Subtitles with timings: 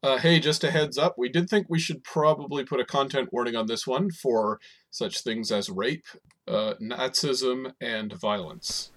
[0.00, 3.32] Uh, hey, just a heads up, we did think we should probably put a content
[3.32, 6.04] warning on this one for such things as rape,
[6.46, 8.92] uh, Nazism, and violence.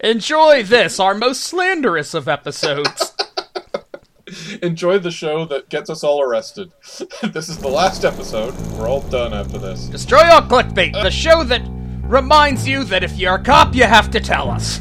[0.00, 3.14] Enjoy this, our most slanderous of episodes.
[4.62, 6.72] Enjoy the show that gets us all arrested.
[7.22, 8.54] this is the last episode.
[8.78, 9.86] We're all done after this.
[9.88, 11.62] Destroy All Clickbait, the show that
[12.02, 14.80] reminds you that if you're a cop, you have to tell us.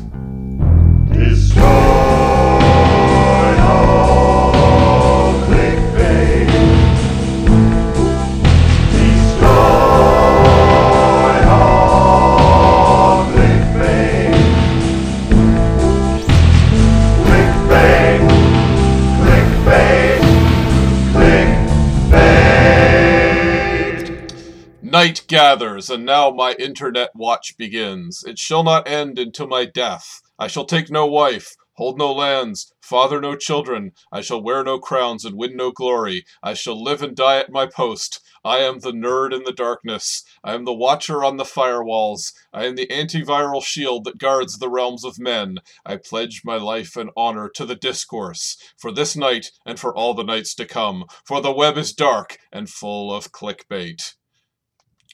[25.27, 28.23] Gathers, and now my internet watch begins.
[28.26, 30.22] It shall not end until my death.
[30.40, 33.91] I shall take no wife, hold no lands, father no children.
[34.09, 36.23] I shall wear no crowns and win no glory.
[36.41, 38.22] I shall live and die at my post.
[38.45, 40.23] I am the nerd in the darkness.
[40.45, 42.31] I am the watcher on the firewalls.
[42.53, 45.58] I am the antiviral shield that guards the realms of men.
[45.86, 50.14] I pledge my life and honor to the discourse, for this night and for all
[50.14, 54.14] the nights to come, for the web is dark and full of clickbait.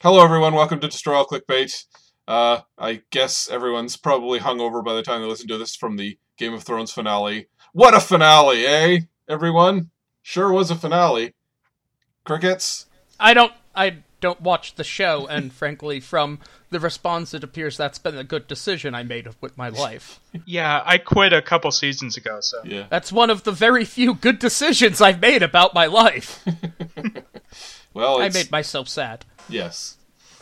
[0.04, 0.54] Hello, everyone.
[0.54, 1.86] Welcome to Destroy All Clickbait.
[2.28, 6.18] Uh, I guess everyone's probably hungover by the time they listen to this from the
[6.38, 7.48] Game of Thrones finale.
[7.72, 9.00] What a finale, eh?
[9.30, 11.36] Everyone, sure was a finale.
[12.26, 12.88] Crickets.
[13.18, 17.98] I don't I don't watch the show, and frankly, from the response, it appears that's
[17.98, 20.20] been a good decision I made with my life.
[20.46, 22.88] Yeah, I quit a couple seasons ago, so Yeah.
[22.90, 26.46] That's one of the very few good decisions I've made about my life.
[27.94, 29.25] Well, I made myself sad.
[29.49, 29.97] yes.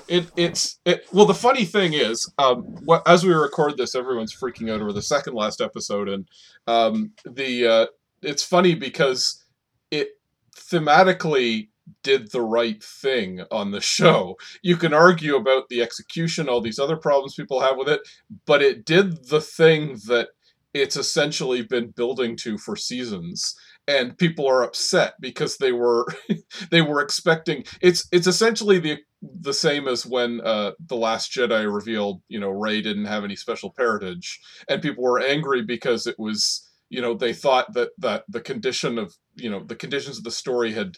[0.07, 1.05] It it's it.
[1.13, 4.91] Well, the funny thing is, um, what as we record this, everyone's freaking out over
[4.91, 6.27] the second last episode, and
[6.67, 7.85] um, the uh,
[8.21, 9.41] it's funny because
[9.89, 10.09] it
[10.55, 11.69] thematically
[12.03, 14.37] did the right thing on the show.
[14.61, 18.01] You can argue about the execution, all these other problems people have with it,
[18.45, 20.29] but it did the thing that
[20.73, 23.55] it's essentially been building to for seasons.
[23.91, 26.05] And people are upset because they were
[26.71, 31.71] they were expecting it's it's essentially the the same as when uh, the Last Jedi
[31.71, 36.17] revealed you know Rey didn't have any special parentage, and people were angry because it
[36.17, 40.23] was you know they thought that that the condition of you know the conditions of
[40.23, 40.97] the story had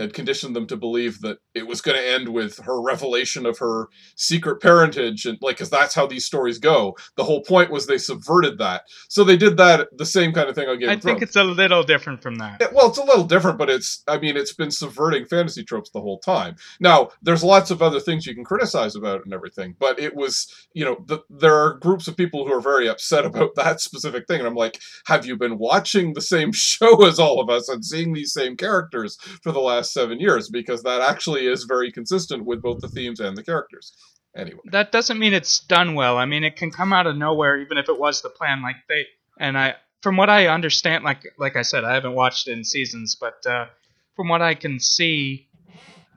[0.00, 3.58] had conditioned them to believe that it was going to end with her revelation of
[3.58, 7.86] her secret parentage and like because that's how these stories go the whole point was
[7.86, 10.94] they subverted that so they did that the same kind of thing on game I
[10.94, 11.22] think Thrones.
[11.22, 12.60] it's a little different from that.
[12.62, 15.90] It- well, it's a little different, but it's, I mean, it's been subverting fantasy tropes
[15.90, 16.56] the whole time.
[16.80, 20.52] Now, there's lots of other things you can criticize about and everything, but it was,
[20.72, 24.26] you know, the, there are groups of people who are very upset about that specific
[24.26, 24.38] thing.
[24.40, 27.84] And I'm like, have you been watching the same show as all of us and
[27.84, 30.48] seeing these same characters for the last seven years?
[30.48, 33.92] Because that actually is very consistent with both the themes and the characters.
[34.36, 34.60] Anyway.
[34.66, 36.16] That doesn't mean it's done well.
[36.16, 38.62] I mean, it can come out of nowhere, even if it was the plan.
[38.62, 39.06] Like they
[39.38, 42.64] and I, from what I understand, like like I said, I haven't watched it in
[42.64, 43.66] seasons, but uh,
[44.14, 45.48] from what I can see,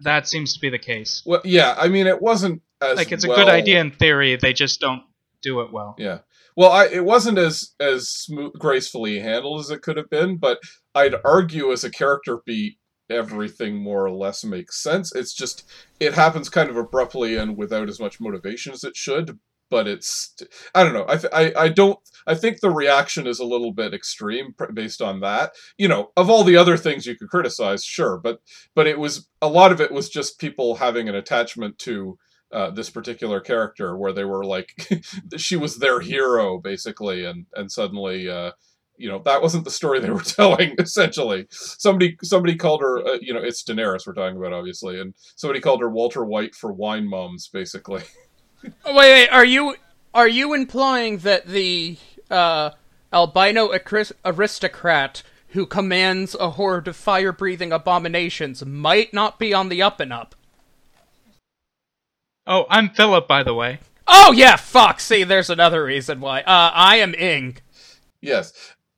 [0.03, 1.23] that seems to be the case.
[1.25, 4.35] Well, yeah, I mean, it wasn't as Like it's a well- good idea in theory,
[4.35, 5.03] they just don't
[5.41, 5.95] do it well.
[5.97, 6.19] Yeah.
[6.55, 10.59] Well, I, it wasn't as as smooth, gracefully handled as it could have been, but
[10.93, 12.77] I'd argue as a character beat,
[13.13, 15.13] everything more or less makes sense.
[15.13, 15.69] It's just
[15.99, 19.39] it happens kind of abruptly and without as much motivation as it should.
[19.69, 20.35] But it's
[20.75, 21.05] I don't know.
[21.07, 21.97] I th- I I don't.
[22.27, 25.53] I think the reaction is a little bit extreme based on that.
[25.77, 28.39] You know, of all the other things you could criticize, sure, but
[28.75, 32.19] but it was a lot of it was just people having an attachment to
[32.53, 34.73] uh, this particular character where they were like
[35.37, 38.51] she was their hero basically and and suddenly uh
[38.97, 43.17] you know that wasn't the story they were telling essentially somebody somebody called her uh,
[43.21, 46.71] you know it's daenerys we're talking about obviously and somebody called her walter white for
[46.71, 48.01] wine mums basically
[48.85, 49.75] Oh, wait, wait, are you
[50.13, 51.97] are you implying that the
[52.29, 52.71] uh,
[53.11, 59.81] albino acris- aristocrat who commands a horde of fire-breathing abominations might not be on the
[59.81, 60.33] up and up?
[62.47, 63.79] Oh, I'm Philip, by the way.
[64.07, 64.99] Oh yeah, fuck.
[65.01, 66.39] See, there's another reason why.
[66.41, 67.57] Uh, I am Ing.
[68.21, 68.53] yes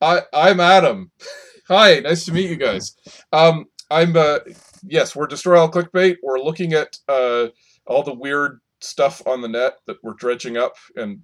[0.06, 1.12] i i'm adam.
[1.68, 2.96] Hi nice to meet you guys.
[3.34, 4.40] Um i'm uh
[4.84, 6.18] yes we're destroy all clickbait.
[6.22, 7.48] We're looking at uh
[7.88, 11.22] all the weird stuff on the net that we're dredging up and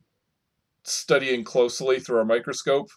[0.83, 2.87] studying closely through our microscope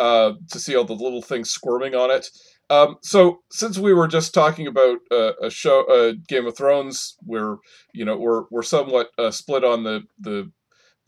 [0.00, 2.28] uh, to see all the little things squirming on it.
[2.70, 7.16] Um, so since we were just talking about uh, a show, uh, Game of Thrones,
[7.24, 7.56] we're
[7.94, 10.50] you know we're we're somewhat uh, split on the the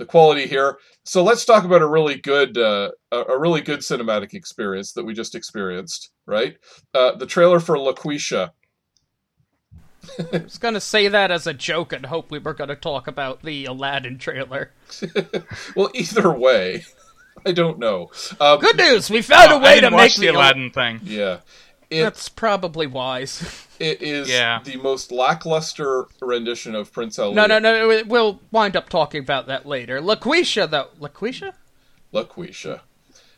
[0.00, 0.79] the quality here.
[1.05, 5.05] So let's talk about a really good, uh, a, a really good cinematic experience that
[5.05, 6.11] we just experienced.
[6.26, 6.56] Right,
[6.94, 8.50] uh, the trailer for LaQuisha.
[10.32, 13.43] I was gonna say that as a joke and hope we were gonna talk about
[13.43, 14.73] the Aladdin trailer.
[15.76, 16.85] Well, either way,
[17.46, 18.11] I don't know.
[18.41, 20.37] Um, Good news, we found Oh, a I way to didn't make watch the Al-
[20.37, 21.00] Aladdin thing.
[21.05, 21.38] Yeah,
[21.91, 23.67] it That's probably wise.
[23.81, 24.61] it is Yeah.
[24.65, 27.35] the most lackluster rendition of Prince Ali.
[27.35, 28.03] no, no, no.
[28.07, 30.01] We'll wind up talking about that later.
[30.01, 30.89] LaQuisha, though.
[31.01, 31.53] LaQuisha?
[32.15, 32.81] LaQuisha.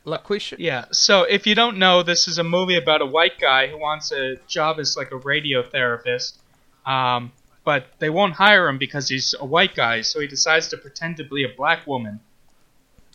[0.05, 0.55] LaQuisha?
[0.59, 0.85] Yeah.
[0.91, 4.11] So if you don't know, this is a movie about a white guy who wants
[4.11, 6.39] a job as like a radio therapist,
[6.85, 7.31] um,
[7.63, 10.01] but they won't hire him because he's a white guy.
[10.01, 12.19] So he decides to pretend to be a black woman,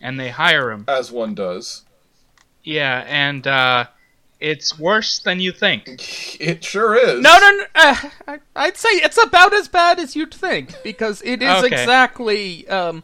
[0.00, 0.84] and they hire him.
[0.88, 1.82] As one does.
[2.64, 3.84] Yeah, and uh,
[4.40, 5.88] it's worse than you think.
[6.40, 7.20] It sure is.
[7.20, 7.64] No, no, no.
[7.74, 7.96] Uh,
[8.26, 11.66] I- I'd say it's about as bad as you'd think because it is Okay.
[11.80, 13.02] exactly um,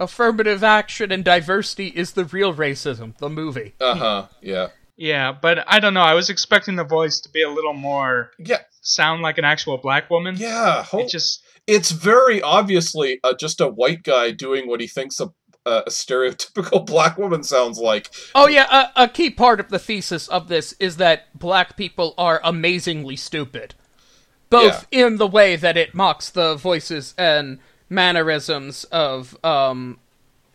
[0.00, 3.16] affirmative action and diversity is the real racism.
[3.18, 3.74] The movie.
[3.80, 4.26] Uh huh.
[4.40, 4.68] Yeah.
[4.96, 6.02] Yeah, but I don't know.
[6.02, 8.58] I was expecting the voice to be a little more Yeah.
[8.82, 10.36] sound like an actual black woman.
[10.36, 10.82] Yeah.
[10.84, 15.20] Ho- It just it's very obviously uh, just a white guy doing what he thinks
[15.20, 15.30] a,
[15.66, 18.10] a stereotypical black woman sounds like.
[18.34, 22.14] Oh yeah, a, a key part of the thesis of this is that black people
[22.18, 23.74] are amazingly stupid,
[24.50, 29.98] both in the way that it mocks the voices and mannerisms of um,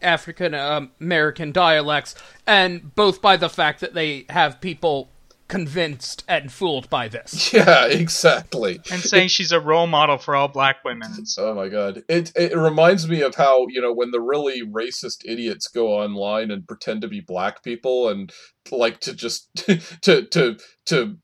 [0.02, 2.16] African American dialects,
[2.46, 5.10] and both by the fact that they have people
[5.48, 7.54] convinced and fooled by this.
[7.58, 8.80] Yeah, exactly.
[8.92, 11.12] and saying she's a role model for all black women.
[11.38, 12.04] Oh my god.
[12.08, 16.52] It it reminds me of how, you know, when the really racist idiots go online
[16.52, 18.32] and pretend to be black people and
[18.72, 19.50] like to just
[20.02, 21.18] to to to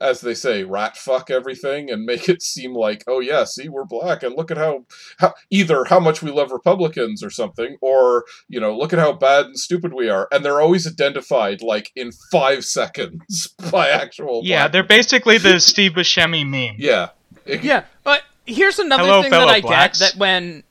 [0.00, 3.84] as they say, rat fuck everything and make it seem like, oh yeah, see, we're
[3.84, 4.84] black and look at how,
[5.18, 9.12] how either how much we love Republicans or something, or you know, look at how
[9.12, 10.28] bad and stupid we are.
[10.30, 15.58] And they're always identified like in five seconds by actual yeah, black- they're basically the
[15.72, 16.76] Steve Buscemi meme.
[16.78, 17.10] yeah.
[17.46, 19.98] Yeah, but here's another Hello, thing that I blacks.
[19.98, 20.62] get that when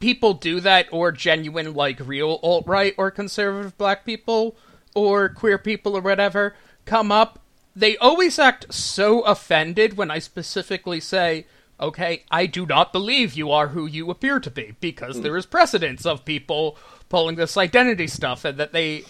[0.00, 4.56] people do that, or genuine, like real alt right or conservative black people
[4.94, 6.56] or queer people or whatever
[6.86, 7.38] come up,
[7.78, 11.46] they always act so offended when I specifically say,
[11.80, 15.46] okay, I do not believe you are who you appear to be, because there is
[15.46, 16.76] precedence of people
[17.08, 19.04] pulling this identity stuff, and that they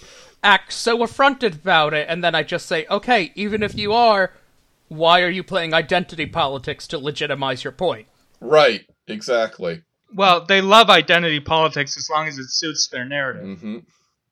[0.45, 4.33] act so affronted about it, and then I just say, okay, even if you are,
[4.89, 8.07] why are you playing identity politics to legitimize your point?
[8.41, 9.83] Right, exactly.
[10.13, 13.61] Well, they love identity politics as long as it suits their narrative.
[13.61, 13.79] hmm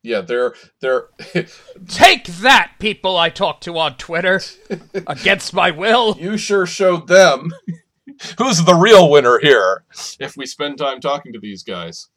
[0.07, 1.09] Yeah, they're they're
[1.87, 4.41] Take that, people I talk to on Twitter,
[5.07, 6.15] against my will.
[6.17, 7.51] you sure showed them
[8.37, 9.83] who's the real winner here
[10.19, 12.07] if we spend time talking to these guys.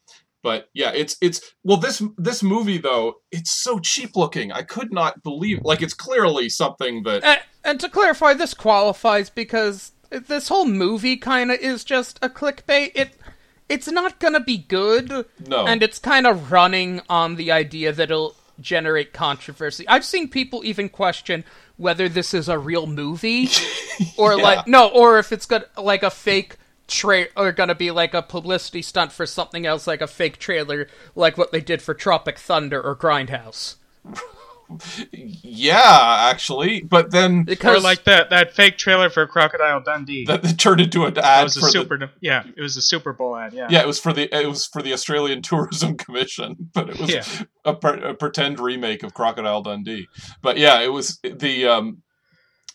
[0.41, 4.51] But yeah, it's it's well this this movie though, it's so cheap looking.
[4.51, 9.29] I could not believe like it's clearly something that And, and to clarify, this qualifies
[9.29, 12.91] because this whole movie kind of is just a clickbait.
[12.95, 13.17] It
[13.71, 15.65] it's not gonna be good, no.
[15.65, 19.87] and it's kind of running on the idea that it'll generate controversy.
[19.87, 21.43] I've seen people even question
[21.77, 23.49] whether this is a real movie
[24.17, 24.43] or Yeah.
[24.43, 26.57] like no, or if it's got like a fake
[26.87, 30.87] tra or gonna be like a publicity stunt for something else, like a fake trailer,
[31.15, 33.75] like what they did for Tropic Thunder or Grindhouse.
[35.11, 40.25] yeah, actually, but then Or Because like that that fake trailer for Crocodile Dundee.
[40.25, 42.11] that that turned into an that ad was a for the super.
[42.21, 43.53] yeah, it was a Super Bowl ad.
[43.53, 43.67] Yeah.
[43.69, 47.09] yeah, it was for the it was for the Australian Tourism Commission, but it was
[47.11, 47.23] Yeah.
[47.65, 50.07] a, per, a pretend remake of Crocodile Dundee.
[50.41, 52.01] But yeah, it was the um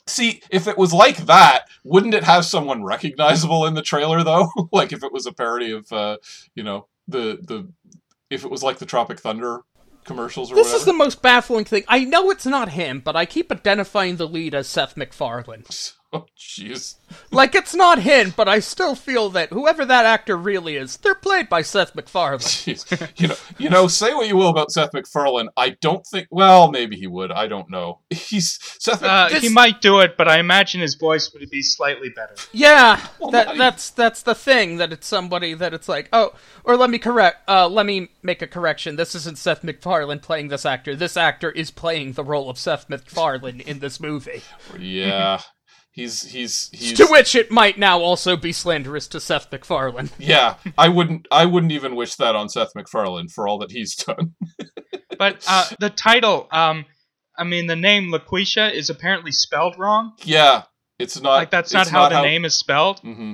[0.09, 4.49] See, if it was like that, wouldn't it have someone recognizable in the trailer though?
[4.73, 6.19] like if it was a parody of uh,
[6.55, 7.69] you know, the the
[8.31, 9.63] if it was like the Tropic Thunder
[10.07, 10.79] commercials or This whatever.
[10.81, 11.85] is the most baffling thing.
[11.89, 15.65] I know it's not him, but I keep identifying the lead as Seth MacFarlane.
[16.13, 16.95] Oh jeez.
[17.31, 21.15] Like it's not him, but I still feel that whoever that actor really is, they're
[21.17, 22.39] played by Seth MacFarlane.
[22.41, 23.21] Jeez.
[23.21, 25.49] you know, you know, say what you will about Seth MacFarlane.
[25.57, 26.29] I don't think.
[26.31, 27.33] Well, maybe he would.
[27.33, 27.99] I don't know.
[28.11, 29.03] He's Seth.
[29.03, 32.09] Mac- Uh, This- He might do it, but I imagine his voice would be slightly
[32.11, 32.35] better.
[32.53, 36.33] Yeah, Well, that not- that's that's the thing that it's somebody that it's like, oh,
[36.65, 38.95] or let me correct, uh, let me make a correction.
[38.97, 40.95] This isn't Seth MacFarlane playing this actor.
[40.97, 44.43] This actor is playing the role of Seth MacFarlane in this movie.
[44.79, 45.41] yeah,
[45.97, 46.93] he's he's he's.
[46.99, 50.11] To which it might now also be slanderous to Seth MacFarlane.
[50.19, 51.27] Yeah, I wouldn't.
[51.33, 54.35] I wouldn't even wish that on Seth MacFarlane for all that he's done.
[55.19, 56.85] But uh, the title, um,
[57.39, 60.13] I mean, the name LaQuisha is apparently spelled wrong.
[60.25, 60.65] yeah,
[60.99, 63.01] it's not Like that's not it's how the name is spelled.
[63.01, 63.33] hmm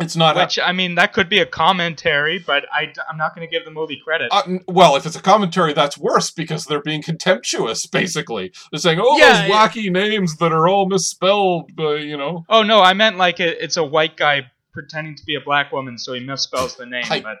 [0.00, 0.36] It's not.
[0.36, 3.64] Which I mean, that could be a commentary, but I, am not going to give
[3.64, 4.28] the movie credit.
[4.30, 7.86] Uh, well, if it's a commentary, that's worse because they're being contemptuous.
[7.86, 12.44] Basically, they're saying, "Oh, Yeah, those wacky names that are all misspelled." Uh, you know,
[12.48, 15.72] oh no, I meant like it, it's a white guy pretending to be a black
[15.72, 17.04] woman, so he misspells the name.
[17.10, 17.38] I- but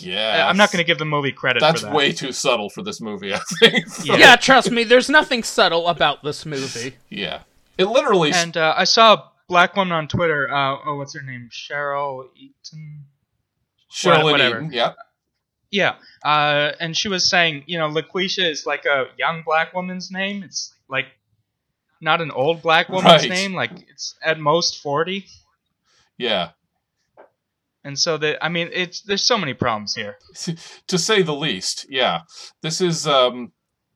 [0.00, 1.60] yeah, I'm not going to give the movie credit.
[1.60, 1.94] That's for that.
[1.94, 3.34] way too subtle for this movie.
[3.34, 3.84] I think.
[4.04, 4.16] Yeah.
[4.22, 6.94] Yeah, trust me, there's nothing subtle about this movie.
[7.10, 7.40] yeah.
[7.78, 8.32] It literally.
[8.32, 10.48] And uh, I saw a black woman on Twitter.
[10.50, 11.50] Uh, oh, what's her name?
[11.52, 13.04] Cheryl Eaton.
[13.92, 14.56] Cheryl whatever.
[14.56, 14.92] Eaton, yeah.
[15.70, 15.94] Yeah,
[16.24, 20.42] uh, and she was saying, you know, LaQuisha is like a young black woman's name.
[20.42, 21.06] It's like
[22.00, 23.30] not an old black woman's Right.
[23.30, 23.52] name.
[23.54, 25.26] Like it's at most forty.
[26.18, 26.50] Yeah.
[27.84, 30.16] And so that I mean, it's there's so many problems here.
[30.88, 31.86] to say the least.
[31.88, 32.20] Yeah,
[32.62, 33.52] this is um,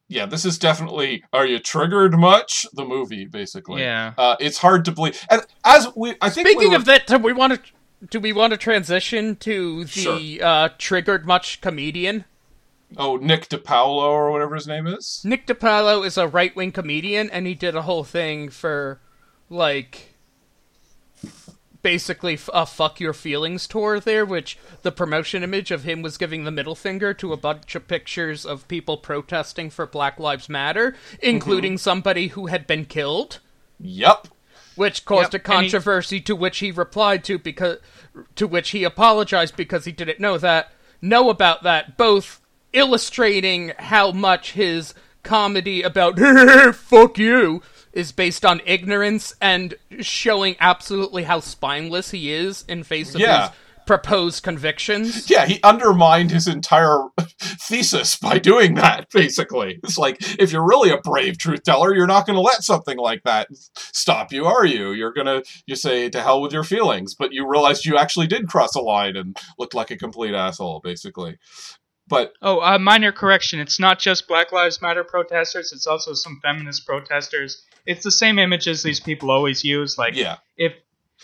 [0.09, 1.25] yeah, this is definitely.
[1.33, 2.67] Are you triggered much?
[2.75, 3.83] The movie, basically.
[3.83, 4.15] Yeah.
[4.17, 5.21] Uh, it's hard to believe.
[5.31, 6.47] And as we, I think.
[6.47, 7.61] we Speaking were- of that, do we want to
[8.11, 10.45] do we want to transition to the Sure.
[10.47, 12.25] uh, triggered much comedian?
[12.99, 15.21] oh Nick DiPaolo or whatever his name is.
[15.25, 19.01] Nick DiPaolo is a right wing comedian, and he did a whole thing for
[19.51, 20.15] like
[21.87, 26.43] basically a fuck your feelings tour there, which the promotion image of him was giving
[26.43, 30.97] the middle finger to a bunch of pictures of people protesting for Black Lives Matter,
[31.23, 31.79] including mm-hmm.
[31.79, 33.39] somebody who had been killed.
[33.79, 34.27] Yep.
[34.75, 37.79] which caused Yep, a and he- controversy to which he replied to because
[38.35, 42.41] to which he apologized because he didn't know that know about that both
[42.73, 46.19] illustrating how much his comedy about
[46.75, 47.63] fuck you
[47.97, 53.49] is based on ignorance and showing absolutely how spineless he is in face of Yeah.
[53.49, 53.51] his
[53.87, 55.31] proposed convictions.
[55.31, 57.05] Yeah, he undermined his entire
[57.41, 59.79] thesis by doing that, basically.
[59.85, 62.99] It's like, if you're really a brave truth teller, you're not going to let something
[62.99, 64.91] like that stop you, are you?
[64.93, 68.27] You're going to, you say, to hell with your feelings, but you realized you actually
[68.27, 71.39] did cross a line and looked like a complete asshole, basically.
[72.09, 73.59] But, Oh, uh, minor correction.
[73.59, 75.73] It's not just Black Lives Matter protesters.
[75.73, 77.65] It's also some feminist protesters.
[77.85, 79.99] It's the same images these people always use.
[79.99, 80.37] Like yeah.
[80.57, 80.75] if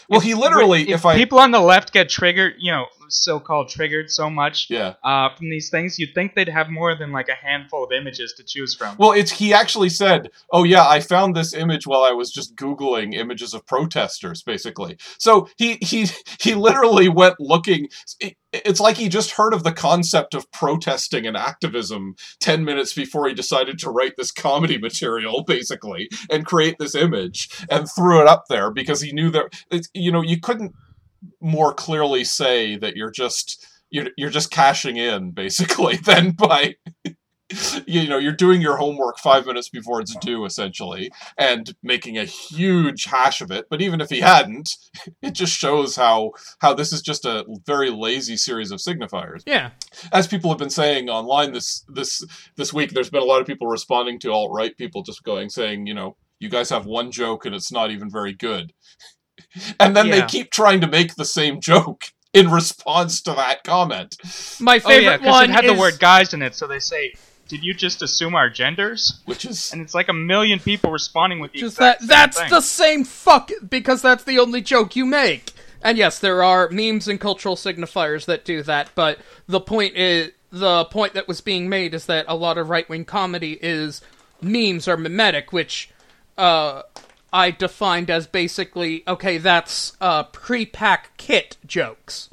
[0.09, 1.17] Well, he literally, if, I.
[1.17, 4.95] people on the left get triggered, you know, so-called triggered so much yeah.
[5.05, 8.33] uh, from these things, you'd think they'd have more than like a handful of images
[8.35, 8.97] to choose from.
[8.99, 12.57] Well, it's he actually said, "Oh yeah, I found this image while I was just
[12.57, 16.07] googling images of protesters, basically." So he he
[16.41, 17.89] he literally went looking.
[18.21, 22.93] it- It's like he just heard of the concept of protesting and activism ten minutes
[22.93, 28.21] before he decided to write this comedy material, basically, and create this image and threw
[28.21, 30.75] it up there because he knew that it's, you know you couldn't
[31.41, 36.77] more clearly say that you're just you're, you're just cashing in basically than by
[37.87, 42.25] you know you're doing your homework five minutes before it's due essentially and making a
[42.25, 43.67] huge hash of it.
[43.69, 44.77] But even if he hadn't
[45.23, 49.43] it just shows how how this is just a very lazy series of signifiers.
[49.47, 49.71] Yeah.
[50.13, 52.25] as people have been saying online this this
[52.57, 55.87] this week there's been a lot of people responding to alt-right people just going saying
[55.87, 58.73] you know you guys have one joke and it's not even very good
[59.81, 64.17] and then they keep trying to make the same joke in response to that comment
[64.61, 66.67] My oh favorite yeah, because one it had is the word guys in it, so
[66.67, 67.13] they say,
[67.49, 71.41] "Did you just assume our genders?" which is And it's like a million people responding
[71.41, 72.51] with the just exact that same that's thing.
[72.51, 75.53] the same fuck because that's the only joke you make.
[75.85, 79.19] And yes, there are memes and cultural signifiers that do that, but
[79.49, 83.05] the point is the point that was being made is that a lot of right-wing
[83.05, 84.01] comedy is
[84.41, 85.91] memes are mimetic, which
[86.39, 86.83] uh
[87.33, 92.29] I defined as basically okay, that's uh pre-pack kit jokes.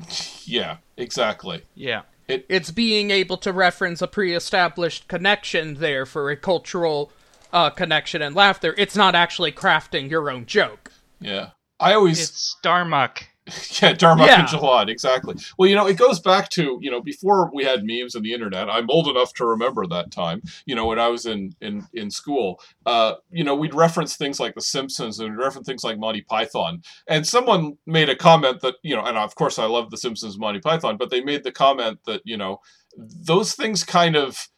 [0.45, 2.01] yeah exactly yeah.
[2.27, 7.11] It's being able to reference a pre-established connection there for a cultural
[7.51, 8.75] uh, connection and laughter.
[8.77, 10.91] It's not actually crafting your own joke.
[11.19, 11.51] Yeah.
[11.79, 13.23] I always It's Darmok.
[13.81, 14.45] yeah, Darmok Yeah.
[14.45, 15.35] Jalad, exactly.
[15.57, 18.33] Well, you know, it goes back to, you know, before we had memes and the
[18.33, 21.85] internet, I'm old enough to remember that time, you know, when I was in in,
[21.93, 22.61] in school.
[22.85, 26.21] Uh, you know, we'd reference things like The Simpsons and we'd reference things like Monty
[26.21, 26.81] Python.
[27.07, 30.37] And someone made a comment that, you know, and of course I love The Simpsons
[30.37, 32.59] Monty Python, but they made the comment that, you know,
[32.97, 34.49] those things kind of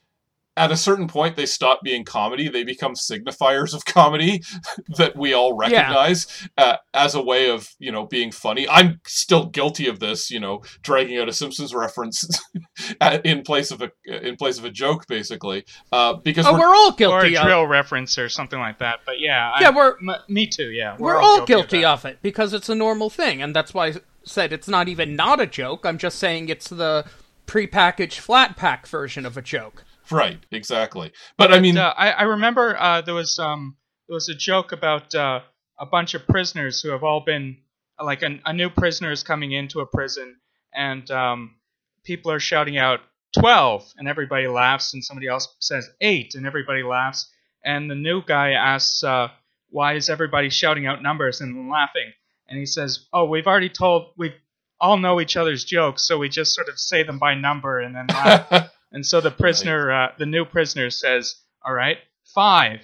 [0.62, 4.41] at a certain point they stop being comedy they become signifiers of comedy
[4.98, 9.48] that we all recognize uh, as a way of you know being funny i'm still
[9.48, 12.27] guilty of this you know dragging out a simpsons reference
[13.24, 13.91] in place of a
[14.27, 17.38] in place of a joke basically uh, because Oh, we're, we're all or a guilty
[17.38, 19.00] of dril reference or something like that.
[19.06, 20.70] But yeah, I- Yeah, we're- m- me too.
[20.72, 23.88] Yeah, we're, all guilty, of, of, it because it's a normal thing, and that's why
[23.88, 25.86] I said it's not even not a joke.
[25.86, 27.06] I'm just saying it's the
[27.48, 29.84] prepackaged flat pack version of a joke.
[30.12, 33.75] Right exactly but i mean Uh, I, I remember uh, there was um
[34.08, 35.39] there was a joke about uh,
[35.80, 37.58] a bunch of prisoners who have all been
[38.01, 40.38] like a, a new prisoner is coming into a prison,
[40.74, 41.56] and um,
[42.03, 43.00] people are shouting out
[43.38, 47.32] twelve, and everybody laughs, and somebody else says eight, and everybody laughs,
[47.63, 49.30] and the new guy asks, uh,
[49.70, 52.12] "Why is everybody shouting out numbers and laughing?"
[52.50, 54.34] And he says, "Oh, we've already told we
[54.80, 57.96] all know each other's jokes, so we just sort of say them by number and
[57.96, 61.98] then laugh." And so the prisoner, uh, the new prisoner says, "All right,
[62.36, 62.82] five.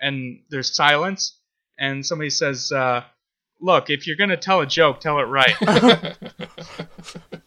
[0.00, 1.40] And there's silence,
[1.78, 3.02] and somebody says, uh,
[3.60, 5.56] "Look, if you're gonna tell a joke, tell it right."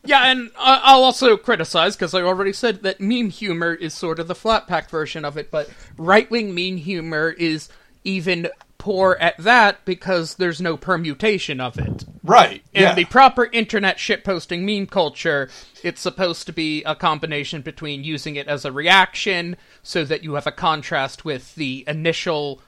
[0.03, 4.19] Yeah, and I- I'll also criticize because I already said that meme humor is sort
[4.19, 7.69] of the flat pack version of it, but right wing meme humor is
[8.03, 8.49] even
[8.81, 12.03] poor at that because there's no permutation of it.
[12.23, 12.63] right.
[12.73, 12.95] In Yeah.
[12.95, 15.51] the proper internet shitposting meme culture,
[15.83, 20.33] it's supposed to be a combination between using it as a reaction so that you
[20.33, 22.59] have a contrast with the initial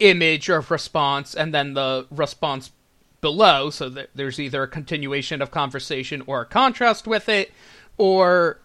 [0.00, 2.72] image of response and then the response
[3.20, 7.52] below so that there's either a continuation of conversation or a contrast with it
[7.96, 8.58] or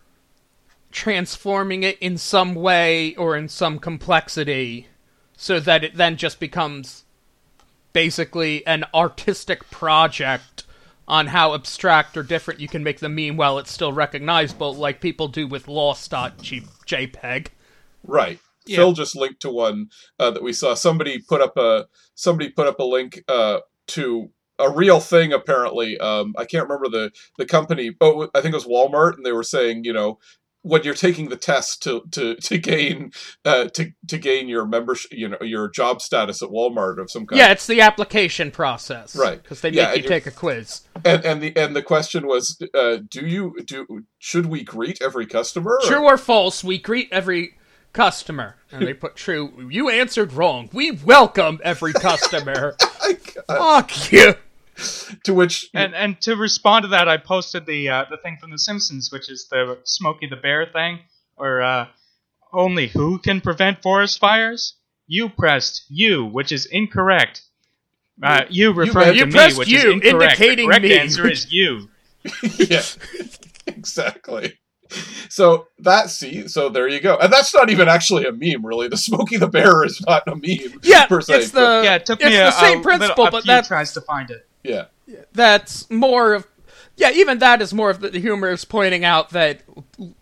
[0.91, 4.87] transforming it in some way or in some complexity
[5.41, 7.03] so that it then just becomes
[7.93, 10.65] basically an artistic project
[11.07, 15.01] on how abstract or different you can make the meme while it's still recognizable, like
[15.01, 17.47] people do with loss.jpg.
[18.03, 18.39] Right.
[18.67, 18.77] Yeah.
[18.77, 20.75] Phil just linked to one uh, that we saw.
[20.75, 24.29] Somebody put up a somebody put up a link uh, to
[24.59, 25.33] a real thing.
[25.33, 27.95] Apparently, um, I can't remember the the company.
[27.99, 30.19] Oh, I think it was Walmart, and they were saying, you know,
[30.63, 33.11] when you're taking the test to to to gain
[33.45, 37.25] uh, to to gain your membership, you know, your job status at Walmart of some
[37.25, 37.39] kind.
[37.39, 39.15] Yeah, it's the application process.
[39.15, 39.41] Right.
[39.41, 40.81] Because they Yeah, make you take a quiz.
[41.03, 45.25] And and the and the question was, uh, do you do should we greet every
[45.25, 45.79] customer?
[45.81, 47.55] or- True or false, we greet every
[47.93, 48.55] customer.
[48.71, 49.67] And they put true.
[49.69, 50.69] You answered wrong.
[50.71, 52.75] We welcome every customer.
[53.47, 54.35] Fuck you.
[55.25, 58.51] To which and and to respond to that, I posted the uh, the thing from
[58.51, 60.99] The Simpsons, which is the Smokey the Bear thing,
[61.37, 61.87] or uh,
[62.53, 64.75] only who can prevent forest fires?
[65.07, 67.41] You pressed you, which is incorrect.
[68.23, 70.39] Uh, you referred you to me, pressed which you, is incorrect.
[70.39, 70.97] indicating the correct me.
[70.97, 71.89] answer is you.
[72.57, 72.81] yeah,
[73.67, 74.57] exactly.
[75.29, 78.87] So that's see, so there you go, and that's not even actually a meme, really.
[78.87, 81.35] The Smokey the Bear is not a meme, Yeah, per se.
[81.35, 83.31] it's but- the yeah, it took it's me the a, same a principle, little, a
[83.31, 84.47] but few that's tries to find it.
[84.63, 84.85] Yeah,
[85.33, 86.47] that's more of
[86.97, 89.61] yeah even that is more of the humor is pointing out that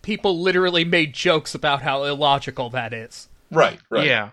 [0.02, 3.28] people literally made jokes about how illogical that is.
[3.50, 4.30] Right, right, Yeah,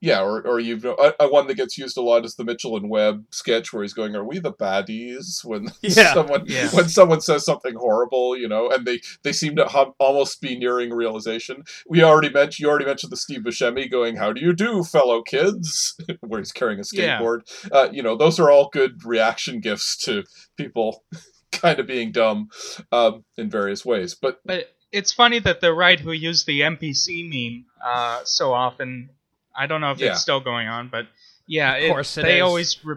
[0.00, 0.22] yeah.
[0.22, 2.88] Or, or you've a, a one that gets used a lot is the Mitchell and
[2.90, 6.68] Webb sketch where he's going, "Are we the baddies?" When Yeah, someone yeah.
[6.70, 10.58] when someone says something horrible, you know, and they they seem to hum, almost be
[10.58, 11.64] nearing realization.
[11.88, 15.22] We already mentioned you already mentioned the Steve Buscemi going, "How do you do, fellow
[15.22, 17.18] kids?" where he's carrying a Yeah.
[17.20, 17.40] skateboard.
[17.72, 20.24] Uh, you know, those are all good reaction gifts to
[20.56, 21.04] people
[21.52, 22.48] kind of being dumb
[22.92, 24.14] um, in various ways.
[24.14, 29.10] But but it's funny that the right who use the NPC meme uh, so often.
[29.56, 30.12] I don't know if Yeah.
[30.12, 31.06] it's still going on, but
[31.46, 32.42] yeah, Of course it they is.
[32.42, 32.84] always.
[32.84, 32.96] Re-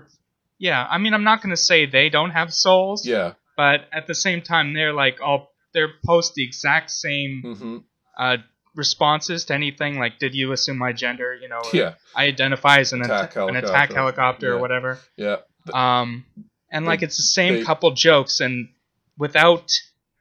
[0.60, 4.08] yeah, I mean, I'm not going to say they don't have souls, yeah, but at
[4.08, 7.78] the same time, they're like all they're post the exact same hmm
[8.18, 8.38] uh,
[8.76, 9.98] responses to anything.
[10.00, 11.34] Like, did you assume my gender?
[11.36, 13.96] You know, yeah, I identify as an Attack attack, an attack helicopter.
[13.96, 14.54] helicopter Yeah.
[14.54, 15.00] or whatever.
[15.18, 15.38] yeah.
[15.74, 16.26] Um,
[16.72, 18.70] and like it's the same they- couple jokes and
[19.18, 19.72] without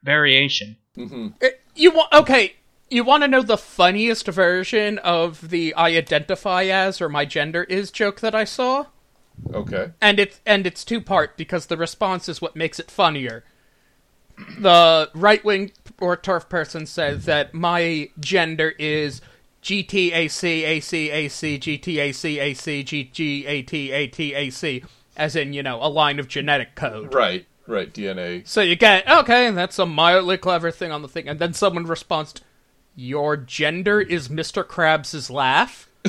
[0.03, 0.77] variation.
[0.97, 1.29] mm-hmm.
[1.43, 2.55] Uh, you want okay
[2.93, 7.65] you want to know the funniest version of the i identify as or my gender
[7.65, 8.87] is joke that i saw
[9.55, 9.91] Okay.
[10.01, 13.45] and it's and it's two part because the response is what makes it funnier.
[14.59, 19.21] The right wing or TERF person says that my gender is
[19.63, 24.85] GTAC AC AC GTAC AC GGAT ATAC,
[25.17, 27.15] as in you know a line of genetic code.
[27.15, 27.47] Right.
[27.67, 27.93] Right.
[27.93, 28.47] DNA.
[28.47, 31.85] So you get okay, that's a mildly clever thing on the thing, and then someone
[31.85, 32.35] responds,
[32.95, 34.65] "Your gender is Mr.
[34.65, 35.89] Krabs' laugh."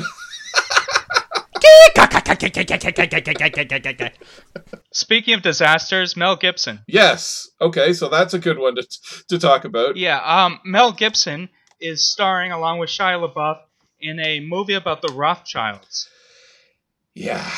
[4.92, 6.80] Speaking of disasters, Mel Gibson.
[6.86, 7.48] Yes.
[7.60, 7.92] Okay.
[7.92, 8.86] So that's a good one to
[9.28, 9.96] to talk about.
[9.96, 11.48] Yeah, um, Mel Gibson
[11.80, 13.58] is starring along with Shia LaBeouf
[14.00, 16.08] in a movie about the Rothschilds.
[17.14, 17.48] Yeah.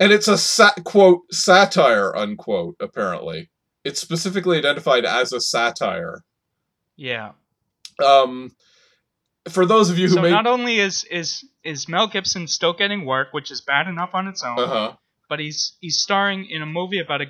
[0.00, 2.76] And it's a sa- quote satire unquote.
[2.80, 3.50] Apparently,
[3.84, 6.24] it's specifically identified as a satire.
[6.96, 7.32] Yeah.
[8.04, 8.52] Um,
[9.48, 12.72] for those of you who So may, not only is is is Mel Gibson still
[12.72, 14.92] getting work, which is bad enough on its own, uh huh.
[15.28, 17.26] but he's he's starring in a movie about a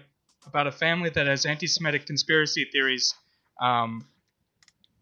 [0.47, 3.15] about a family that has anti-Semitic conspiracy theories
[3.61, 4.07] um,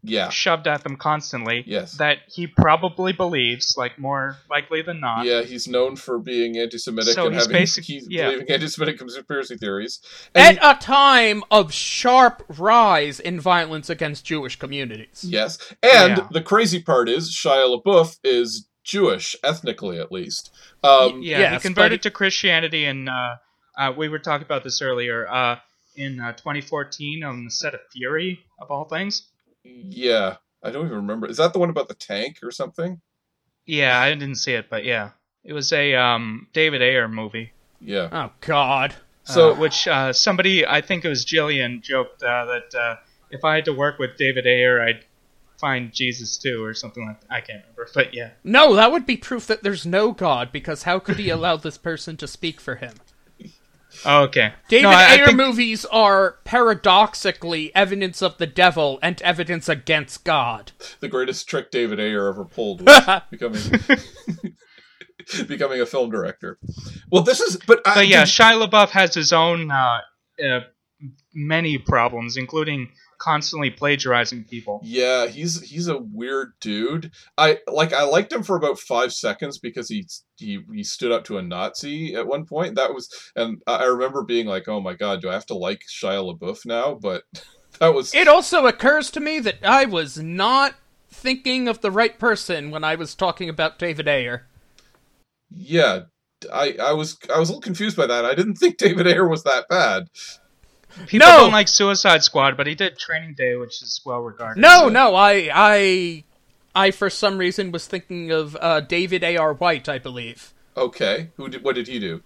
[0.02, 0.30] Yeah.
[0.30, 1.98] shoved at them constantly Yes.
[1.98, 5.26] that he probably believes, like more likely than not.
[5.26, 8.26] Yeah, he's known for being anti-Semitic So and he's having basic- he's yeah.
[8.26, 10.00] believing anti-Semitic conspiracy theories.
[10.34, 15.22] At And a time of sharp rise in violence against Jewish communities.
[15.22, 16.28] yes, and Yeah.
[16.30, 20.50] the crazy part is Shia LaBeouf is Jewish ethnically, at least.
[20.82, 23.36] Um, Yeah, Yes, he converted he- to Christianity, and uh,
[23.78, 25.28] uh, we were talking about this earlier.
[25.30, 25.56] Uh,
[25.96, 29.26] in uh, 2014, on the set of Fury, of all things.
[29.64, 31.28] Yeah, I don't even remember.
[31.28, 33.00] Is that the one about the tank or something?
[33.66, 35.10] Yeah, I didn't see it, but yeah,
[35.44, 37.52] it was a um, David Ayer movie.
[37.80, 38.08] Yeah.
[38.12, 38.94] Oh God.
[39.24, 42.96] So uh, which uh, somebody, I think it was Jillian, joked uh, that uh,
[43.30, 45.04] if I had to work with David Ayer, I'd
[45.58, 47.30] find Jesus too, or something like that.
[47.30, 48.30] I can't remember, but yeah.
[48.42, 51.78] No, that would be proof that there's no God, because how could he allow this
[51.78, 52.94] person to speak for him?
[54.05, 54.53] Oh, okay.
[54.68, 59.68] David no, I, I Ayer think- movies are paradoxically evidence of the devil and evidence
[59.68, 60.72] against God.
[61.00, 63.61] the greatest trick David Ayer ever pulled was becoming
[65.48, 66.59] becoming a film director.
[67.11, 70.00] Well, this is but, I, But yeah, did- Shia LaBeouf has his own uh,
[70.44, 70.61] uh,
[71.35, 74.80] many problems, including constantly plagiarizing people.
[74.83, 77.12] Yeah, he's he's a weird dude.
[77.38, 80.06] I like I liked him for about five seconds because he
[80.37, 82.74] he he stood up to a Nazi at one point.
[82.74, 85.54] That was and I I remember being like, oh my god, do I have to
[85.54, 86.94] like Shia LaBeouf now?
[86.94, 87.22] But
[87.78, 90.74] that was It also occurs to me that I was not
[91.09, 94.46] thinking of the right person when I was talking about David Ayer.
[95.50, 96.00] yeah.
[96.50, 98.24] I I was I was a little confused by that.
[98.24, 100.04] I didn't think David Ayer was that bad.
[101.07, 101.37] People No!
[101.38, 104.61] don't like Suicide Squad, but he did Training Day, which is well regarded.
[104.61, 106.24] No, no, I, I,
[106.74, 109.37] I for some reason was thinking of uh, David A.
[109.37, 109.53] R.
[109.55, 109.88] White.
[109.88, 112.22] I believe Okay, who did what did he do?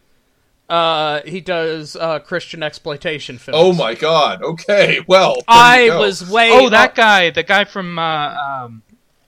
[0.68, 3.58] uh, he does uh, Christian exploitation films.
[3.60, 4.42] Oh my god.
[4.42, 6.00] Okay, well, there you I go.
[6.00, 8.28] was way Oh, that guy, the guy from uh,
[8.64, 8.82] um,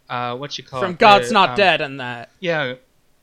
[0.09, 0.99] uh, what you call from it?
[0.99, 2.31] God's The, Not um, Dead and that.
[2.41, 2.75] Yeah,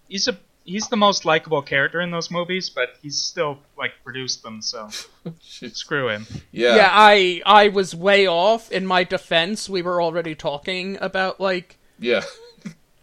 [0.07, 4.43] he's a he's the most likable character in those movies, but he's still like produced
[4.43, 4.89] them, so
[5.41, 6.25] screw him.
[6.51, 6.75] Yeah.
[6.75, 8.71] Yeah, I I was way off.
[8.71, 12.21] In my defense, we were already talking about like yeah.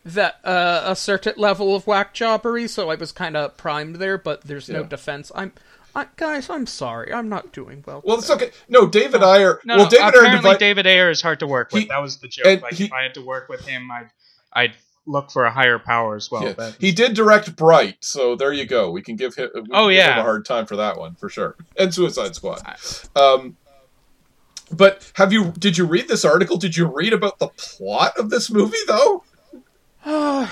[0.05, 4.19] that uh, a certain level of whack jobbery, so I was kind of primed there.
[4.19, 4.89] But there's no Yeah.
[4.89, 5.31] defense.
[5.35, 5.53] I'm,
[5.95, 7.13] I, guys, I'm sorry.
[7.13, 8.01] I'm not doing well.
[8.05, 8.51] Well, it's okay.
[8.69, 9.61] No, David Ayer.
[9.65, 11.83] No, well, no, David Ayer apparently divi- David Ayer is hard to work with.
[11.83, 12.47] He- that was the joke.
[12.47, 14.11] and Like he- if I had to work with him, I'd
[14.53, 14.75] I'd
[15.11, 16.43] look for a higher power as well.
[16.45, 16.53] Yeah.
[16.57, 18.91] but- He did direct Bright, so there you go.
[18.91, 20.13] We can give him, Oh, give yeah.
[20.15, 21.57] him a hard time for that one for sure.
[21.77, 22.63] And Suicide Squad.
[23.17, 23.57] Um,
[24.73, 25.53] but have you?
[25.59, 26.57] Did you read this article?
[26.57, 29.25] Did you read about the plot of this movie though?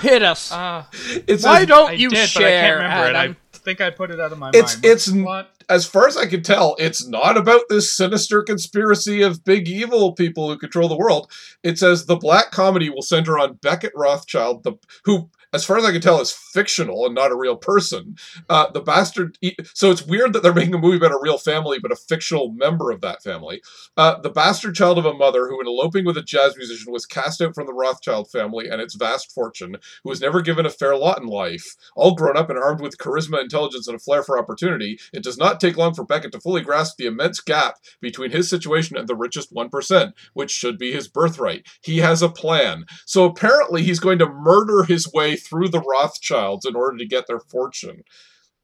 [0.01, 0.51] hit us.
[0.51, 0.83] Uh,
[1.27, 3.31] It's Why as, don't I you did, but I can't remember Adam?
[3.31, 3.37] it.
[3.55, 4.83] I think I put it out of my It's- mind.
[4.83, 5.49] What's it's the n- plot?
[5.69, 10.13] As far as I can tell, it's not about this sinister conspiracy of big evil
[10.13, 11.31] people who control the world.
[11.63, 14.73] It says the black comedy will center on Beckett Rothschild, the
[15.05, 18.15] who, as far as I can tell, is fictional and not a real person.
[18.49, 19.37] Uh, the bastard.
[19.73, 22.51] So it's weird that they're making a movie about a real family, but a fictional
[22.51, 23.61] member of that family.
[23.97, 27.05] Uh, the bastard child of a mother who, in eloping with a jazz musician, was
[27.05, 30.69] cast out from the Rothschild family and its vast fortune, who was never given a
[30.69, 31.75] fair lot in life.
[31.95, 35.37] All grown up and armed with charisma, intelligence, and a flair for opportunity, it does
[35.37, 39.07] not take long for Beckett to fully grasp the immense gap between his situation and
[39.07, 41.65] the richest 1%, which should be his birthright.
[41.81, 42.85] He has a plan.
[43.05, 47.25] So apparently, he's going to murder his way through the Rothschilds in order to get
[47.27, 48.03] their fortune.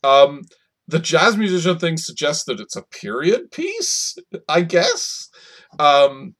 [0.03, 0.43] Um,
[0.87, 4.15] the jazz musician thing suggests that it's a period piece,
[4.47, 5.29] I guess.
[5.79, 6.35] Um,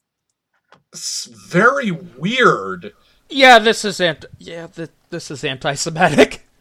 [0.93, 2.93] it's very weird.
[3.29, 4.25] yeah, this is ant.
[4.37, 6.41] Yeah, th- this is anti-Semitic.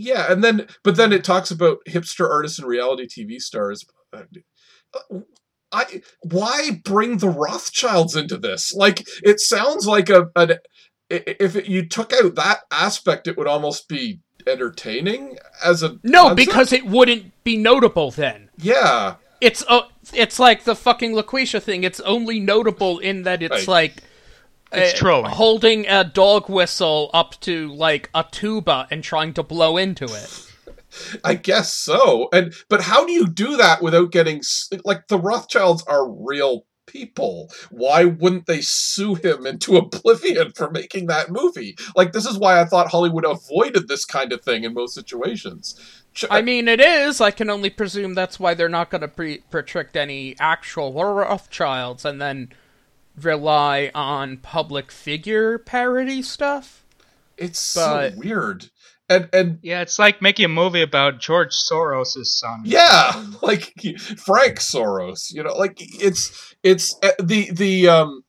[0.00, 3.84] Yeah, and then but then it talks about hipster artists and reality TV stars.
[4.12, 4.22] Uh,
[5.72, 8.72] I why bring the Rothschilds into this?
[8.72, 10.58] Like it sounds like a an
[11.10, 16.28] if it, you took out that aspect, it would almost be entertaining as a No,
[16.28, 16.36] concept.
[16.36, 18.50] because it wouldn't be notable then.
[18.58, 21.84] yeah It's uh, it's like the fucking LaQuisha thing.
[21.84, 23.68] It's only notable in that it's Right.
[23.68, 24.02] like
[24.72, 25.32] It's uh, trolling.
[25.32, 30.44] holding a dog whistle up to like a tuba and trying to blow into it.
[31.22, 32.28] I guess so.
[32.32, 34.42] And but how do you do that without getting
[34.84, 37.50] like the Rothschilds are real people?
[37.70, 41.76] Why wouldn't they sue him into oblivion for making that movie?
[41.94, 45.78] Like this is why I thought Hollywood avoided this kind of thing in most situations.
[46.30, 47.20] I uh, mean, it is.
[47.20, 52.04] I can only presume that's why they're not going to pre- protect any actual Rothschilds
[52.04, 52.48] and then
[53.20, 56.84] rely on public figure parody stuff.
[57.36, 58.70] it's but- so weird.
[59.08, 62.62] And and Yeah, it's like making a movie about George Soros' son.
[62.64, 63.72] yeah, like
[64.18, 68.22] Frank Soros, you know, like it's it's uh, the the um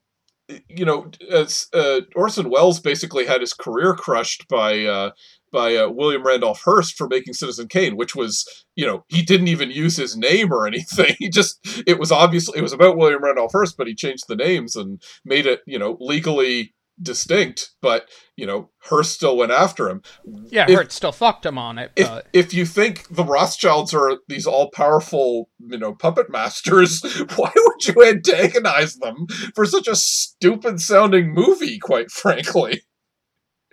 [0.67, 5.11] you know, as, uh, Orson Welles basically had his career crushed by uh,
[5.51, 9.47] by uh, William Randolph Hearst for making Citizen Kane, which was, you know, he didn't
[9.47, 11.15] even use his name or anything.
[11.19, 14.35] He just, it was obviously, it was about William Randolph Hearst, but he changed the
[14.35, 17.71] names and made it, you know, legally distinct.
[17.81, 20.01] But, you know, Hearst still went after him.
[20.49, 24.17] Yeah, If- Hearst still fucked him on it, If, if you think the Rothschilds are
[24.27, 27.01] these all powerful, you know, puppet masters,
[27.35, 32.81] why would you antagonize them for such a stupid sounding movie, quite frankly?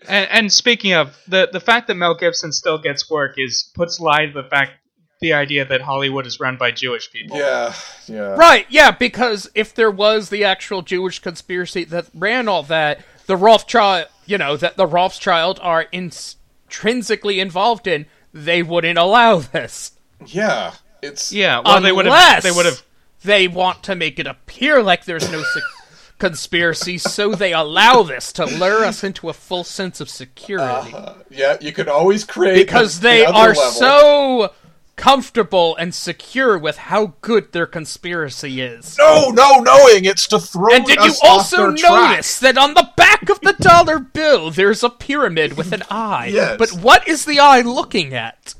[0.08, 3.98] And, and speaking of the the fact that Mel Gibson still gets work is puts
[3.98, 4.72] lie to the fact
[5.20, 7.38] the idea that Hollywood is run by Jewish people.
[7.38, 7.74] Yeah,
[8.06, 8.34] yeah.
[8.34, 13.36] Right, yeah, because if there was the actual Jewish conspiracy that ran all that, the
[13.36, 19.92] Rothschild, you know, that the Rothschild are intrinsically involved in, they wouldn't allow this.
[20.26, 20.72] Yeah.
[21.02, 22.82] It's Yeah, well they would have Unless they would have
[23.22, 25.60] They want to make it appear like there's no se-
[26.18, 30.92] conspiracy, so they allow this to lure us into a full sense of security.
[30.94, 33.62] Uh, yeah, you can always create because the- they are level.
[33.62, 34.52] so
[34.96, 38.96] comfortable and secure with how good their conspiracy is.
[38.98, 40.74] no, no, knowing it's to throw.
[40.74, 42.10] And did you us off also their track.
[42.10, 46.26] notice that on the back of the dollar bill there's a pyramid with an eye?
[46.36, 46.56] Yes.
[46.58, 48.54] But what is the eye looking at?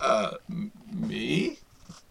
[0.00, 0.32] Uh
[0.90, 1.58] me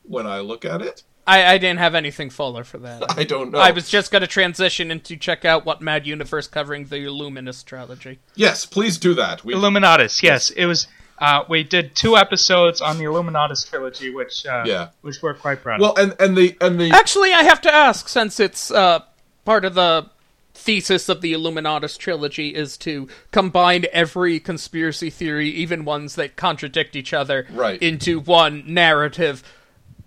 [0.04, 1.04] when I look at it?
[1.28, 3.04] I, I didn't have anything fuller for that.
[3.18, 3.60] I don't know.
[3.60, 7.64] I was just going to transition into check out what Mad Universe covering the Illuminous
[7.64, 8.20] trilogy.
[8.36, 9.44] Yes, please do that.
[9.46, 10.24] We, Illuminatus.
[10.24, 10.88] Yes, it was.
[11.22, 14.88] Uh, we did two episodes on the Illuminatus trilogy, which uh, Yeah.
[15.02, 15.82] which we're quite proud of.
[15.82, 19.02] well, and and the and the Actually, I have to ask, since it's uh,
[19.46, 20.08] part of the
[20.56, 26.96] thesis of the Illuminatus trilogy is to combine every conspiracy theory, even ones that contradict
[26.96, 27.82] each other, Right.
[27.82, 29.44] into one narrative.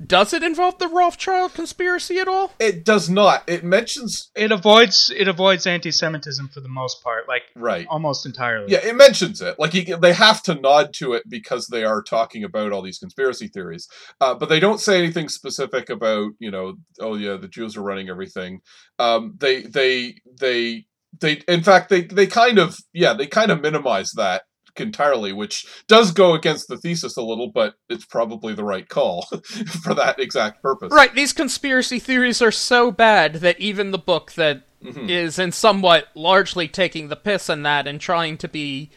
[0.05, 2.53] Does it involve the Rothschild conspiracy at all?
[2.59, 3.43] it does not.
[3.47, 7.87] It mentions it avoids it avoids anti-Semitism for the most part, like right.
[7.89, 8.73] almost entirely.
[8.73, 9.59] Yeah, it mentions it.
[9.59, 12.99] Like he, they have to nod to it because they are talking about all these
[12.99, 13.89] conspiracy theories.
[14.21, 17.83] Uh, but they don't say anything specific about you know, oh yeah, the Jews are
[17.83, 18.61] running everything.
[18.99, 20.87] Um, they they they
[21.21, 24.43] they in fact they they kind of yeah they kind of minimize that
[24.81, 29.23] entirely, which does go against the thesis a little, but it's probably the right call
[29.83, 30.93] for that exact purpose.
[30.93, 36.09] Right, these conspiracy theories are so bad that even the book that is in somewhat
[36.15, 38.91] largely taking the piss in that and trying to be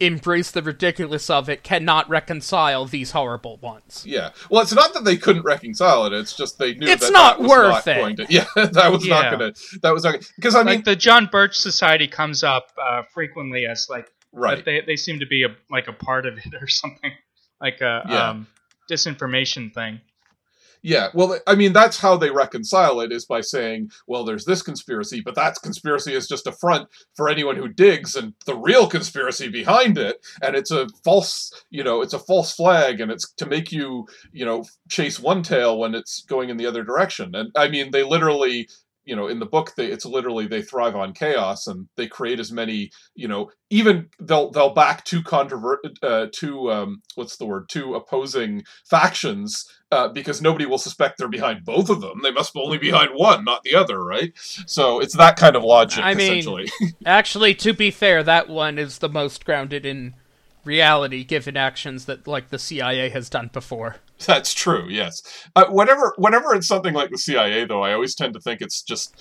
[0.00, 4.02] embrace the ridiculous of it cannot reconcile these horrible ones.
[4.06, 4.30] Yeah.
[4.50, 6.14] Well, it's not that they couldn't reconcile it.
[6.14, 7.96] It's just they knew It's that not that was worth not it.
[8.00, 9.20] Going to, yeah, that was Yeah.
[9.20, 9.78] not going to.
[9.82, 13.66] That was not because I mean, like the John Birch Society comes up uh, frequently
[13.66, 14.56] as like right?
[14.58, 17.12] but they they seem to be a like a part of it or something,
[17.60, 18.30] like a Yeah.
[18.30, 18.46] um,
[18.90, 20.00] disinformation thing.
[20.82, 24.62] Yeah, well, I mean, that's how they reconcile it is by saying, well, there's this
[24.62, 28.86] conspiracy, but that conspiracy is just a front for anyone who digs, and the real
[28.88, 33.30] conspiracy behind it, and it's a false, you know, it's a false flag, and it's
[33.34, 37.34] to make you, you know, chase one tail when it's going in the other direction.
[37.34, 38.66] And I mean, they literally.
[39.10, 42.38] You know, in the book, they, it's literally they thrive on chaos, and they create
[42.38, 42.90] as many.
[43.14, 47.94] You know, even they'll they'll back two controvert, uh, two um, what's the word, two
[47.94, 52.20] opposing factions uh, because nobody will suspect they're behind both of them.
[52.22, 54.32] They must only be behind one, not the other, right?
[54.36, 56.66] So it's that kind of logic, I mean-
[57.06, 60.14] Actually, to be fair, that one is the most grounded in
[60.64, 63.96] reality given actions that like the CIA has done before.
[64.26, 64.86] That's true.
[64.88, 65.22] Yes.
[65.56, 68.82] Uh, whenever, whenever it's something like the CIA, though, I always tend to think it's
[68.82, 69.14] just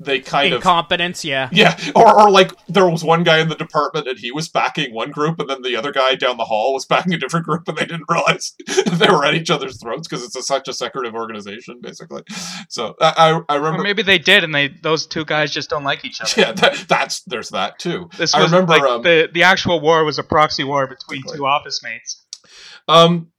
[0.00, 0.58] they kind of.
[0.58, 1.48] Incompetence, yeah.
[1.50, 4.94] Yeah, or, or like there was one guy in the department and he was backing
[4.94, 7.66] one group, and then the other guy down the hall was backing a different group,
[7.66, 8.54] and they didn't realize
[8.92, 12.22] they were at each other's throats because it's a, such a secretive organization, basically.
[12.68, 13.82] So I, I, I Or remember.
[13.82, 16.30] maybe they did, and they those two guys just don't like each other.
[16.36, 18.08] Yeah, that, that's there's that too.
[18.16, 18.74] This I remember.
[18.74, 21.38] like um, the the actual war was a proxy war between Exactly.
[21.38, 22.22] two office mates.
[22.86, 23.32] Um,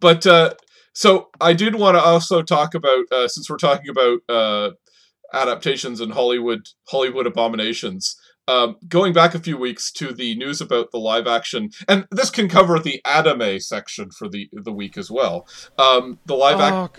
[0.00, 0.54] but uh,
[0.92, 4.70] so I did want to also talk about uh, since we're talking about uh,
[5.32, 8.16] adaptations and Hollywood Hollywood abominations.
[8.48, 12.30] Um, going back a few weeks to the news about the live action, and this
[12.30, 15.48] can cover the anime section for the the week as well.
[15.78, 16.90] Um, the live Oh,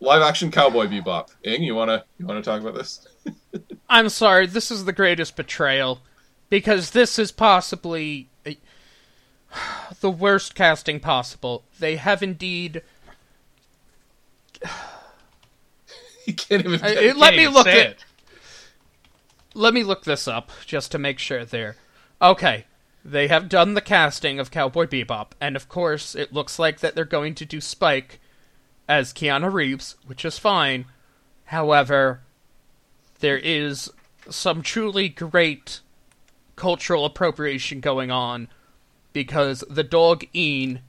[0.00, 1.28] live action Cowboy Bebop.
[1.44, 3.06] Ing, you wanna you wanna talk about this?
[3.88, 6.00] I'm sorry, this is the greatest betrayal
[6.48, 8.58] because this is possibly a-
[10.04, 11.64] the worst casting possible.
[11.80, 12.82] They have indeed.
[16.26, 16.80] You can't even.
[16.80, 17.76] Get, it- let Can't me look at.
[17.76, 18.04] it.
[19.52, 21.76] Let me look this up just to make sure there.
[22.22, 22.64] Okay,
[23.04, 26.94] they have done the casting of Cowboy Bebop, and of course, it looks like that
[26.94, 28.20] they're going to do Spike
[28.88, 30.86] as Keanu Reeves, which is fine.
[31.46, 32.20] However,
[33.20, 33.90] there is
[34.30, 35.80] some truly great
[36.56, 38.48] cultural appropriation going on
[39.14, 40.80] because the dog Ein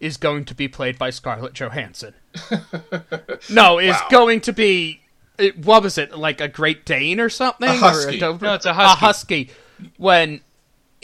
[0.00, 2.14] is going to be played by Scarlett Johansson.
[3.48, 4.08] no, is Wow.
[4.10, 5.00] going to be
[5.38, 7.68] it- what was it like a Great Dane or something?
[7.68, 8.20] A husky.
[8.22, 8.42] Or a Doberman?
[8.42, 8.92] No, it's a husky.
[8.92, 9.50] A husky.
[9.98, 10.40] When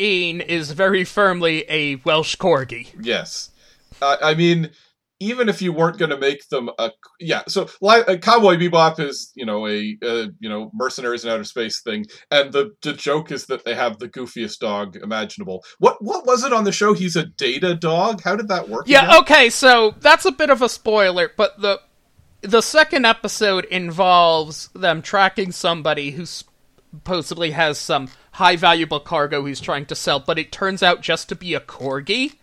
[0.01, 2.89] Ein is very firmly a Welsh corgi.
[3.01, 3.51] Yes.
[4.01, 4.71] Uh, I mean,
[5.23, 8.99] even if you weren't going to make them a yeah, so li- uh, Cowboy Bebop
[8.99, 12.93] is you know a uh, you know mercenaries in outer space thing, and the the
[12.93, 15.65] joke is that they have the goofiest dog imaginable.
[15.79, 16.93] What what was it on the show?
[16.93, 18.23] He's a data dog.
[18.23, 18.85] How did that work?
[18.89, 19.21] Yeah, again?
[19.21, 21.81] okay, so that's a bit of a spoiler, but the
[22.41, 29.61] the second episode involves them tracking somebody who supposedly has some high valuable cargo he's
[29.61, 32.35] trying to sell, but it turns out just to be a corgi.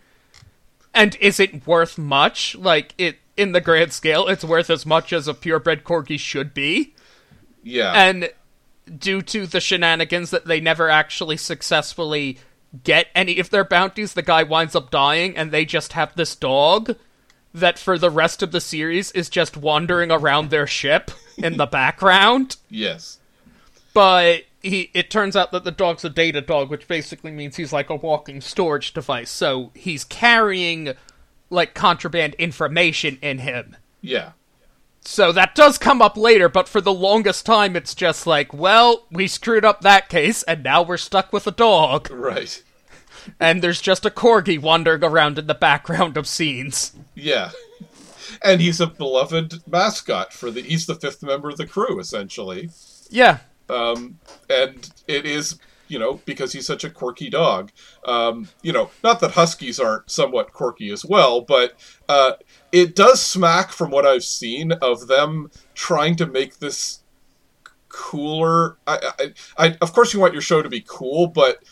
[0.94, 2.54] And is it worth much?
[2.56, 6.52] Like it in the grand scale, it's worth as much as a purebred corgi should
[6.52, 6.94] be.
[7.62, 8.30] yeah, And
[8.98, 12.38] due to the shenanigans that they never actually successfully
[12.84, 16.34] get any of their bounties, the guy winds up dying, and they just have this
[16.36, 16.96] dog
[17.54, 21.66] that for the rest of the series is just wandering around their ship in the
[21.80, 22.56] background.
[22.68, 23.18] yes,
[23.94, 27.72] But he, it turns out that the dog's a data dog, which basically means he's
[27.72, 29.30] like a walking storage device.
[29.30, 30.94] So he's carrying
[31.48, 33.76] like contraband information in him.
[34.00, 34.32] yeah,
[35.02, 39.06] So that does come up later, but for the longest time, it's just like, well,
[39.10, 42.10] we screwed up that case, and now we're stuck with a dog.
[42.10, 42.62] right,
[43.40, 46.92] And there's just a corgi wandering around in the background of scenes.
[47.14, 47.50] yeah.
[48.42, 50.62] And he's a beloved mascot for the.
[50.62, 52.70] He's the fifth member of the crew, essentially.
[53.10, 53.38] Yeah.
[53.70, 57.70] Um, and it is you know because he's such a quirky dog.
[58.04, 61.74] Um, you know not that huskies aren't somewhat quirky as well but
[62.08, 62.32] uh,
[62.72, 67.00] it does smack from what i've seen of them trying to make this
[67.90, 68.78] cooler.
[68.86, 71.62] I, I, I of course you want your show to be cool but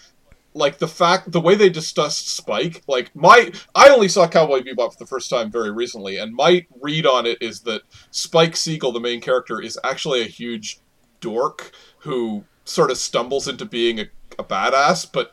[0.53, 4.93] like the fact the way they discussed spike like my i only saw cowboy bebop
[4.93, 8.91] for the first time very recently and my read on it is that spike siegel
[8.91, 10.81] the main character is actually a huge
[11.21, 14.07] dork who sort of stumbles into being a,
[14.39, 15.33] a badass but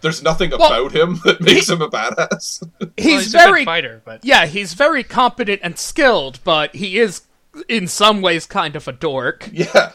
[0.00, 3.64] there's nothing Well, about him that makes him a badass He's, Well, he's very good
[3.66, 7.22] fighter, but Yeah, he's very competent and skilled, but he is
[7.68, 9.48] in some ways kind of a dork.
[9.52, 9.92] yeah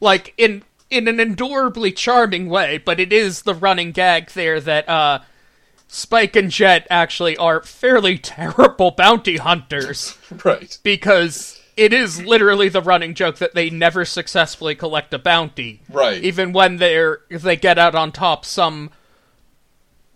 [0.00, 4.88] Like in in an endurably charming way, but it is the running gag there that
[4.88, 5.20] uh
[5.86, 10.16] Spike and Jet actually are fairly terrible bounty hunters.
[10.44, 15.80] right because it is literally the running joke that they never successfully collect a bounty.
[15.88, 16.22] Right.
[16.22, 18.90] Even when they're they get out on top, some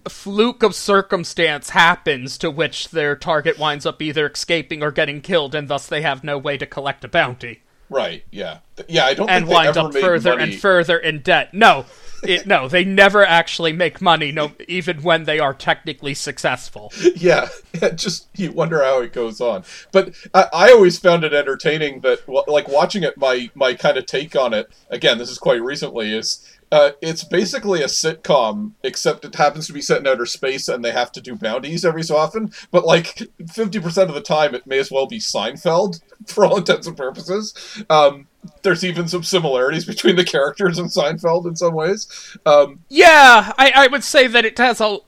[0.07, 5.55] fluke of circumstance happens to which their target winds up either escaping or getting killed,
[5.55, 9.29] and thus they have no way to collect a bounty right yeah yeah i don't
[9.29, 10.53] and think they wind ever up further money.
[10.53, 11.55] and further in debt.
[11.55, 11.87] No.
[12.23, 16.90] It, no, they never actually make money, no, even when they are technically successful.
[17.16, 17.49] yeah,
[17.94, 19.64] just you wonder how it goes on.
[19.92, 23.18] But I, I always found it entertaining that, like watching it.
[23.18, 24.70] My my kind of take on it.
[24.88, 26.16] Again, this is quite recently.
[26.16, 30.67] Is uh, it's basically a sitcom, except it happens to be set in outer space,
[30.67, 32.51] and they have to do bounties every so often.
[32.73, 36.57] But like fifty percent of the time, it may as well be Seinfeld for all
[36.57, 37.55] intents and purposes.
[37.89, 38.27] Um,
[38.63, 42.37] there's even some similarities between the characters in Seinfeld in some ways.
[42.45, 44.99] Um, Yeah, I, I would say that it has a.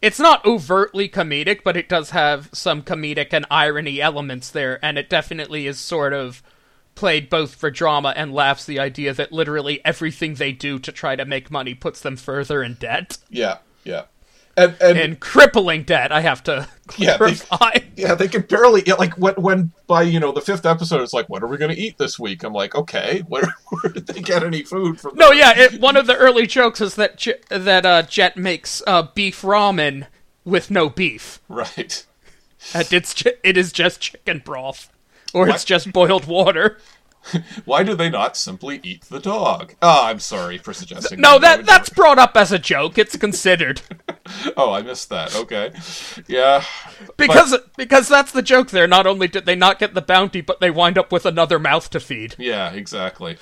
[0.00, 4.98] It's not overtly comedic, but it does have some comedic and irony elements there, and
[4.98, 6.44] it definitely is sort of
[6.94, 11.16] played both for drama and laughs the idea that literally everything they do to try
[11.16, 13.18] to make money puts them further in debt.
[13.28, 14.04] yeah, yeah,
[14.56, 18.94] and and In crippling debt, I have to Yeah, they- Yeah, they can barely yeah,
[18.94, 21.74] like when when by you know the fifth episode it's like, what are we gonna
[21.74, 22.42] eat this week?
[22.44, 25.16] I'm like, okay, where where did they get any food from?
[25.16, 28.82] No, yeah, it, one of the early jokes is that J- that uh, Jet makes
[28.86, 30.06] uh, beef ramen
[30.44, 31.40] with no beef.
[31.48, 32.04] right.
[32.72, 34.88] And it's it is just chicken broth,
[35.34, 36.78] or it's just boiled water.
[37.64, 39.74] Why do they not simply eat the dog?
[39.80, 41.20] Oh, I'm sorry for suggesting.
[41.22, 42.98] No, that that that's brought up as a joke.
[42.98, 43.80] It's considered
[44.58, 45.34] Oh, I missed that.
[45.34, 45.72] Okay,
[46.28, 46.64] yeah,
[47.16, 48.68] because because that's the joke.
[48.70, 51.58] There, not only did they not get the bounty, but they wind up with another
[51.58, 52.34] mouth to feed.
[52.38, 53.38] yeah, exactly.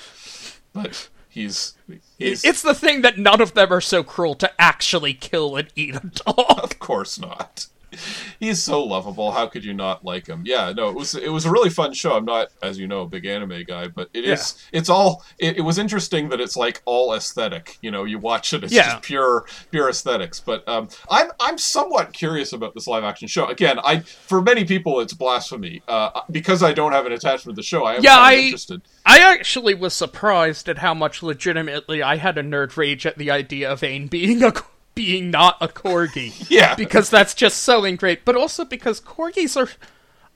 [0.73, 1.75] But he's
[2.19, 5.69] he's It's the thing that none of them are so cruel to actually kill and
[5.75, 6.63] eat a dog.
[6.63, 7.67] of course not.
[8.41, 9.33] he's so lovable.
[9.33, 10.43] How could you not like him?
[10.45, 12.13] Yeah, no, it was it was a really fun show.
[12.17, 14.57] I'm not, as you know, a big anime guy, but it is.
[14.73, 15.25] It's all.
[15.39, 17.79] It, it was interesting that it's like all aesthetic.
[17.83, 18.93] You know, you watch it, it's Yeah.
[18.95, 20.41] just pure pure aesthetics.
[20.41, 23.47] But um, I'm I'm somewhat curious about this live action show.
[23.47, 27.61] Again, I for many people it's blasphemy uh, because I don't have an attachment to
[27.61, 27.85] the show.
[27.85, 28.83] I am Yeah, I- interested.
[29.05, 33.33] I actually was surprised at how much legitimately I had a nerd rage at the
[33.33, 34.53] idea of Ein being a
[34.95, 36.33] being not a corgi.
[36.51, 36.75] Yeah.
[36.75, 38.21] because that's just so ingrained.
[38.25, 39.71] But also because corgis are,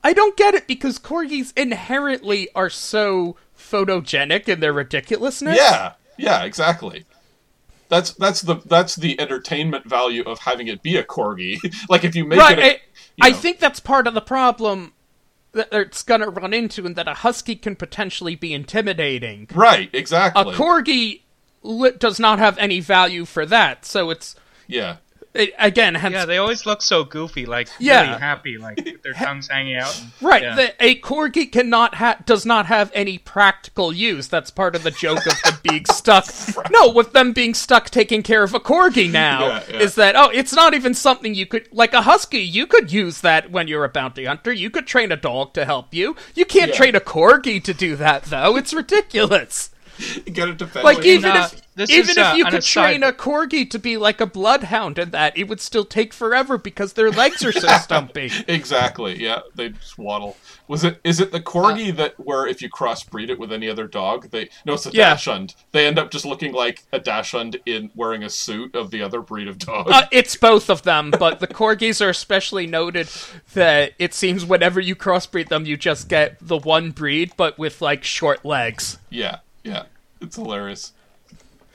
[0.03, 5.57] I don't get it because corgis inherently are so photogenic in their ridiculousness.
[5.57, 7.05] Yeah, yeah, exactly.
[7.89, 11.57] That's that's the that's the entertainment value of having it be a corgi.
[11.89, 12.59] like if you make right.
[12.59, 12.79] it, I, a,
[13.21, 13.37] I you know.
[13.39, 14.93] think that's part of the problem
[15.53, 19.47] that it's gonna run into, and that a husky can potentially be intimidating.
[19.53, 20.41] right, exactly.
[20.41, 21.21] A corgi
[21.63, 24.35] li- does not have any value for that, so it's
[24.67, 24.97] yeah,
[25.33, 28.07] it, again, hence Yeah, they always look so goofy, like Yeah.
[28.07, 29.95] really happy, like with their tongues hanging out.
[29.99, 30.55] and- Right, yeah.
[30.55, 34.27] the, a corgi cannot ha- does not have any practical use.
[34.27, 36.25] That's part of the joke of the being stuck.
[36.71, 39.79] No, with them being stuck taking care of a corgi now Yeah, yeah.
[39.79, 42.39] is that oh, it's not even something you could like a husky.
[42.39, 44.51] You could use that when you're a bounty hunter.
[44.51, 46.15] You could train a dog to help you.
[46.33, 46.77] You can't Yeah.
[46.77, 48.55] train a corgi to do that though.
[48.57, 49.69] It's ridiculous.
[50.33, 50.83] get it defend.
[50.83, 53.11] Like like, even uh, if this even is, if uh, you an could train a
[53.11, 57.11] corgi to be like a bloodhound and that, it would still take forever because their
[57.11, 58.31] legs are so stumpy.
[58.47, 59.21] exactly.
[59.21, 60.37] Yeah, they just waddle.
[60.67, 60.99] Was it?
[61.03, 64.49] Is it the corgi that where if you crossbreed it with any other dog, they
[64.65, 65.09] no, it's a Yeah.
[65.11, 65.55] dachshund.
[65.71, 69.21] They end up just looking like a dachshund in wearing a suit of the other
[69.21, 69.87] breed of dog.
[69.89, 73.07] Uh, it's both of them, but the corgis are especially noted
[73.53, 77.81] that it seems whenever you crossbreed them, you just get the one breed, but with
[77.81, 78.97] like short legs.
[79.09, 79.37] yeah,
[79.67, 79.83] yeah,
[80.21, 80.93] it's hilarious.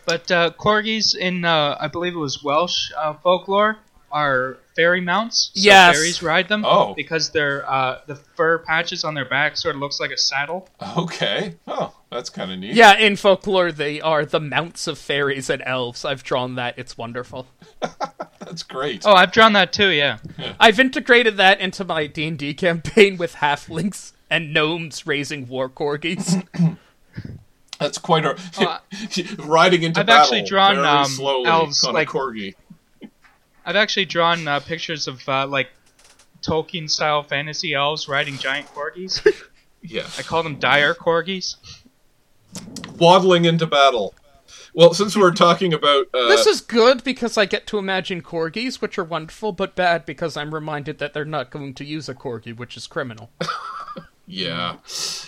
[0.04, 3.78] But uh, corgis in, uh, I believe it was Welsh uh, folklore,
[4.10, 5.52] are fairy mounts.
[5.54, 5.94] So Yes.
[5.96, 6.64] fairies ride them.
[6.66, 6.92] Oh.
[6.94, 10.68] Because their uh, the fur patches on their back sort of looks like a saddle.
[10.98, 11.54] Okay.
[11.68, 12.74] Oh, that's kind of neat.
[12.74, 16.04] Yeah, in folklore, they are the mounts of fairies and elves.
[16.04, 16.78] I've drawn that.
[16.78, 17.46] It's wonderful.
[18.40, 19.02] That's great.
[19.06, 19.88] Oh, I've drawn that too.
[19.88, 20.18] Yeah.
[20.60, 26.46] I've integrated that into my D&D campaign with halflings and gnomes raising war corgis.
[27.78, 28.78] That's quite a Oh,
[29.44, 30.00] riding into battle.
[30.00, 32.54] I've battle actually drawn, very um, slowly elves, on like- a corgi.
[33.64, 35.68] I've actually drawn uh, pictures of uh, like
[36.42, 39.20] Tolkien style fantasy elves riding giant corgis.
[39.84, 41.56] Yeah, I call them dire corgis.
[43.00, 44.14] waddling into battle.
[44.74, 48.80] Well, since we're talking about uh, this is good because I get to imagine corgis,
[48.80, 52.14] which are wonderful, but bad because I'm reminded that they're not going to use a
[52.14, 53.30] corgi, which is criminal.
[54.26, 54.76] yeah,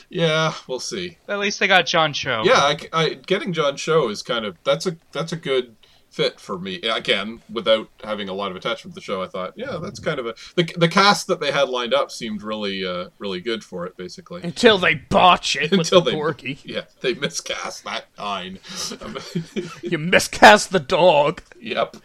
[0.09, 1.19] yeah, we'll see.
[1.29, 2.43] At least they got John Cho.
[2.45, 5.77] Yeah, I, I- getting John Cho is kind of that's a that's a good
[6.15, 6.77] fit for me.
[6.83, 10.21] Again, without having a lot of attachment to the show, I thought, yeah, that's kind
[10.21, 13.65] of a the, the cast that they had lined up seemed really uh, really good
[13.65, 13.97] for it.
[13.97, 16.59] Basically, Until they botch it until with they the corgi.
[16.65, 18.59] yeah they miscast that nine.
[19.01, 19.19] Um,
[19.83, 21.43] You miscast the dog.
[21.61, 21.97] yep.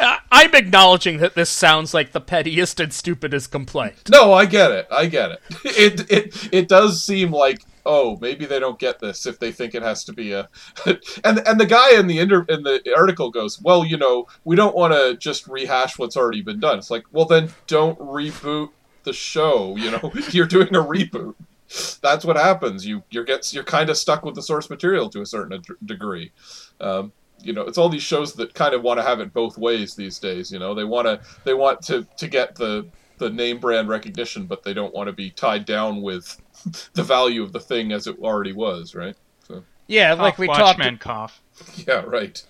[0.00, 4.08] I- I'm acknowledging that this sounds like the pettiest and stupidest complaint.
[4.10, 4.86] No, I get it.
[4.90, 5.40] I get it.
[5.64, 9.74] It it it does seem like oh maybe they don't get this if they think
[9.74, 10.48] it has to be a
[11.24, 14.56] and and the guy in the inter, in the article goes well you know we
[14.56, 16.78] don't want to just rehash what's already been done.
[16.78, 18.70] It's like well then don't reboot
[19.04, 19.76] the show.
[19.76, 21.34] You know you're doing a reboot.
[22.02, 22.86] That's what happens.
[22.86, 25.74] You you're gets you're kind of stuck with the source material to a certain d-
[25.84, 26.32] degree.
[26.80, 27.12] Um,
[27.44, 29.94] you know, it's all these shows that kind of want to have it both ways
[29.94, 30.52] these days.
[30.52, 32.86] You know, they want to they want to to get the
[33.18, 36.40] the name brand recognition, but they don't want to be tied down with
[36.94, 39.16] the value of the thing as it already was, right?
[39.46, 41.42] So Yeah, like Cough, we talked Watchmen cough.
[41.86, 42.42] yeah, right.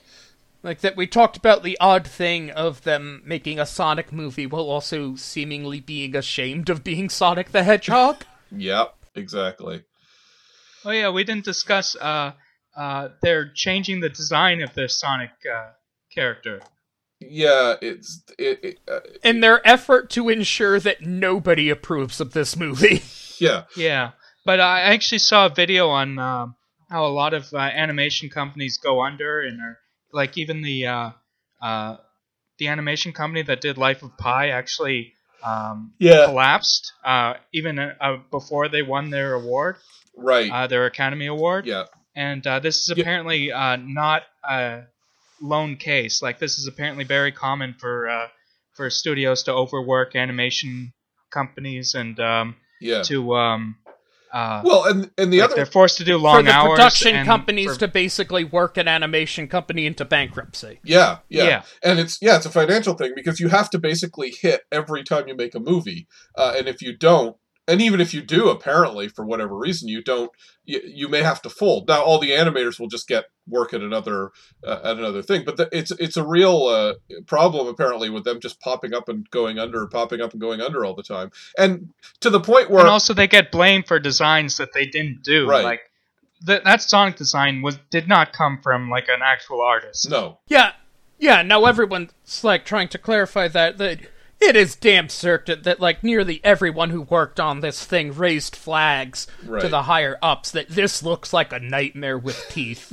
[0.63, 4.69] like that we talked about the odd thing of them making a Sonic movie while
[4.71, 8.25] also seemingly being ashamed of being Sonic the Hedgehog.
[8.55, 9.83] Yep, exactly.
[10.85, 11.97] Oh yeah, we didn't discuss.
[11.97, 12.33] Uh,
[12.77, 15.71] uh, they're changing the design of their Sonic uh,
[16.15, 16.61] character.
[17.31, 22.57] Yeah, it's it, it uh, in their effort to ensure that nobody approves of this
[22.57, 23.03] movie.
[23.39, 23.65] yeah.
[23.77, 24.11] Yeah,
[24.45, 26.57] but I actually saw a video on um,
[26.91, 29.79] how a lot of uh, animation companies go under, and are
[30.13, 31.11] like even the uh,
[31.61, 31.97] uh,
[32.59, 35.15] the animation company that did Life of Pi actually
[35.45, 36.27] um, Yeah.
[36.27, 39.77] collapsed uh, even uh, uh, before they won their award,
[40.17, 40.51] Right.
[40.51, 41.67] uh, their Academy Award.
[41.67, 41.85] yeah.
[42.15, 43.03] and uh, this is Yeah.
[43.03, 44.83] apparently uh, not a
[45.43, 46.23] lone case.
[46.23, 48.29] Like this is apparently very common for uh,
[48.75, 50.93] for studios to overwork animation
[51.31, 53.03] companies and um, Yeah.
[53.03, 53.77] to um,
[54.33, 56.71] Uh, Well, and and the like other they're forced to do For long the hours.
[56.71, 60.81] production and companies for- to basically work an animation company into bankruptcy.
[60.85, 61.63] Yeah, yeah, Yeah.
[61.83, 65.29] and it's yeah, it's a financial thing because you have to basically hit every time
[65.29, 67.37] you make a movie, uh, and if you don't,
[67.69, 70.31] and even if you do, apparently for whatever reason you don't,
[70.65, 71.87] you, you may have to fold.
[71.89, 74.31] Now all the animators will just get work at another
[74.67, 76.95] uh, at another thing, but the, it's it's a real uh,
[77.27, 80.85] problem apparently with them just popping up and going under, popping up and going under
[80.85, 81.91] all the time, and
[82.21, 85.49] to the point where and also they get blamed for designs that they didn't do.
[85.49, 85.65] Right.
[85.65, 85.81] Like
[86.47, 90.11] th- that Sonic design was did not come from like an actual artist.
[90.11, 90.73] no, Yeah,
[91.19, 91.43] yeah.
[91.43, 94.01] Now everyone's like trying to clarify that that
[94.43, 99.27] it is damn certain that like nearly everyone who worked on this thing raised flags
[99.61, 102.93] to the higher ups that this looks like a nightmare with teeth,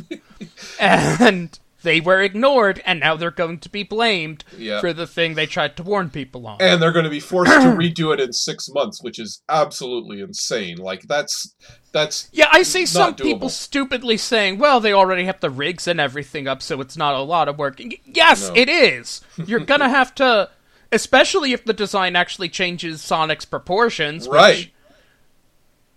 [0.80, 4.82] and they were ignored, and now they're going to be blamed Yeah.
[4.82, 6.58] for the thing they tried to warn people on.
[6.62, 10.20] and they're going to be forced to redo it in six months, which is absolutely
[10.20, 10.78] insane.
[10.78, 11.56] Like that's
[11.94, 15.88] that's Yeah, I see some not people stupidly saying, well, they already have the rigs
[15.88, 17.80] and everything up, so it's not a lot of work.
[18.06, 18.56] Yes, No.
[18.56, 19.22] it is.
[19.38, 20.50] You're gonna have to,
[20.92, 24.28] especially if the design actually changes Sonic's proportions.
[24.28, 24.72] which- right.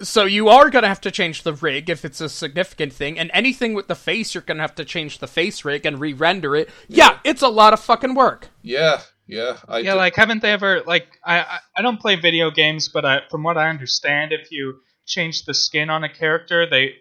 [0.00, 3.30] so you are gonna have to change the rig if it's a significant thing, and
[3.32, 6.68] anything with the face, you're gonna have to change the face rig and re-render it.
[6.88, 8.48] Yeah, it's a lot of fucking work.
[8.62, 9.58] Yeah, yeah.
[9.68, 12.88] I Yeah, do- like haven't they ever like I I, I don't play video games,
[12.88, 16.94] but I, from what I understand, if you change the skin on a character, they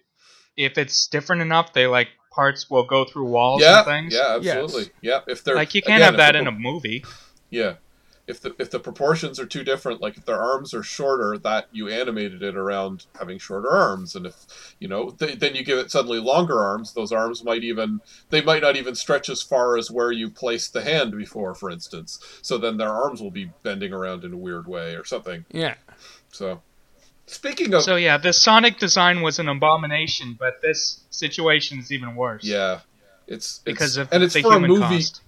[0.56, 4.14] if it's different enough, they like parts will go through walls yeah, and things.
[4.14, 4.92] yeah, absolutely.
[5.02, 7.04] Yeah, if they're Like you can't again, have that the in a movie.
[7.52, 7.74] Yeah.
[8.28, 11.68] If the if the proportions are too different, like if their arms are shorter, that
[11.72, 15.80] you animated it around having shorter arms, and if you know, th- then you give
[15.80, 16.94] it suddenly longer arms.
[16.94, 18.00] Those arms might even
[18.30, 21.70] they might not even stretch as far as where you placed the hand before, for
[21.72, 22.20] instance.
[22.44, 25.44] So then their arms will be bending around in a weird way or something.
[25.52, 25.74] Yeah.
[26.32, 26.62] So,
[27.26, 32.16] speaking of So yeah, the Sonic design was an abomination, but this situation is even
[32.16, 32.44] worse.
[32.46, 32.82] yeah,
[33.28, 34.98] it's, it's Because of and it's the for a human movie.
[35.00, 35.22] cost.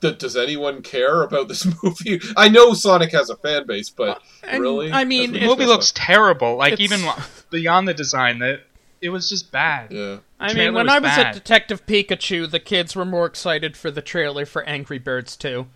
[0.00, 2.20] That does anyone care about this movie?
[2.36, 5.68] I know Sonic has a fan base, but And, really, I mean, The movie it's
[5.70, 6.56] looks terrible.
[6.56, 7.08] Like It's- even
[7.50, 8.62] beyond the design, that
[9.00, 9.92] it was just bad.
[9.92, 10.18] yeah.
[10.40, 11.26] I mean, when was I was bad.
[11.28, 15.66] at Detective Pikachu, the kids were more excited for the trailer for Angry Birds 2.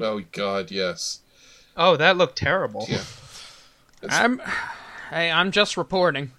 [0.00, 1.20] Oh God, yes.
[1.76, 2.86] Oh, that looked terrible.
[2.88, 3.02] Yeah.
[4.02, 4.40] It's- I'm,
[5.10, 6.32] hey, I'm just reporting.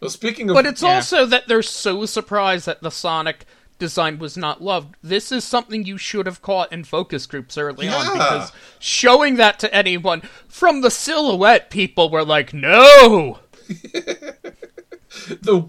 [0.00, 0.94] Well, speaking of, But it's Yeah.
[0.94, 3.44] also that they're so surprised that the Sonic
[3.80, 4.94] design was not loved.
[5.02, 9.58] This is something you should have caught in focus groups early on because showing that
[9.58, 14.36] to anyone from the silhouette, people were like, "No." the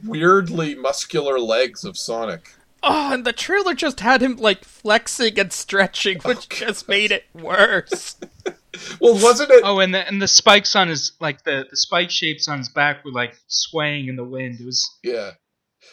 [0.05, 2.53] weirdly muscular legs of Sonic.
[2.83, 7.11] Oh, and the trailer just had him like flexing and stretching, oh, which just made
[7.11, 8.17] it worse.
[9.01, 9.63] Well, wasn't it?
[9.65, 12.69] Oh, and the and the spikes on his like the the spike shapes on his
[12.69, 14.61] back were like swaying in the wind.
[14.61, 15.31] It was Yeah.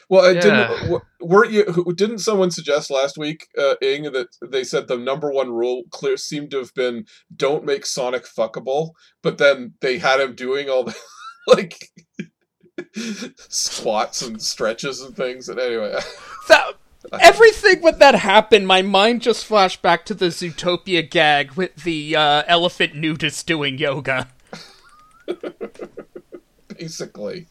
[0.09, 0.69] Well, it Yeah.
[0.69, 1.03] didn't.
[1.21, 1.93] Weren't you?
[1.97, 6.17] Didn't someone suggest last week, uh, Ing, that they said the number one rule clear
[6.17, 8.91] seemed to have been don't make Sonic fuckable,
[9.23, 10.97] but then they had him doing all the
[11.49, 11.77] like
[13.49, 15.49] squats and stretches and things.
[15.49, 15.95] And anyway,
[16.49, 16.75] That
[17.21, 22.15] everything when that happened, my mind just flashed back to the Zootopia gag with the
[22.17, 24.29] uh, elephant nudist doing yoga.
[26.79, 27.47] basically,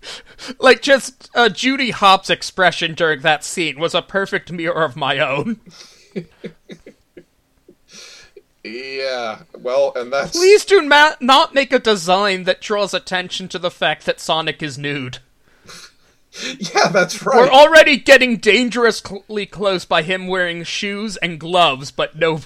[0.58, 5.18] Like just uh, Judy Hopps' expression during that scene was a perfect mirror of my
[5.18, 5.60] own.
[8.64, 9.40] yeah.
[9.58, 13.70] Well, and that's Please do ma- not make a design that draws attention to the
[13.70, 15.18] fact that Sonic is nude.
[16.58, 17.36] yeah, that's right.
[17.36, 22.40] We're already getting dangerously close by him wearing shoes and gloves, but no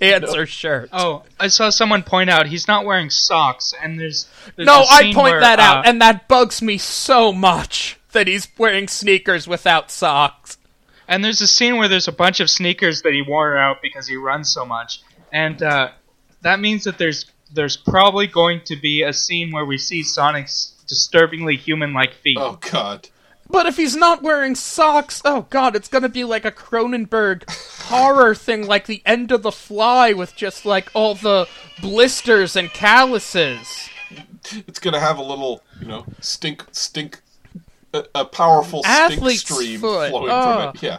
[0.00, 0.88] pants or shirt.
[0.92, 5.12] oh I saw someone point out he's not wearing socks and there's, there's no, I
[5.14, 9.46] point where, that out, uh, and that bugs me so much that he's wearing sneakers
[9.46, 10.58] without socks.
[11.06, 14.06] And there's a scene where there's a bunch of sneakers that he wore out because
[14.06, 15.90] he runs so much, and uh,
[16.42, 20.72] that means that there's there's probably going to be a scene where we see Sonic's
[20.86, 22.38] disturbingly human-like feet.
[22.40, 23.08] oh God.
[23.50, 27.48] But if he's not wearing socks, oh god, it's gonna be like a Cronenberg
[27.88, 31.48] horror thing, like the end of the fly with just like all the
[31.80, 33.88] blisters and calluses.
[34.66, 37.20] It's gonna have a little, you know, stink, stink,
[37.92, 40.10] a, a powerful Athlete's stink stream foot.
[40.10, 40.76] flowing Ugh.
[40.76, 40.82] from it.
[40.82, 40.98] Yeah,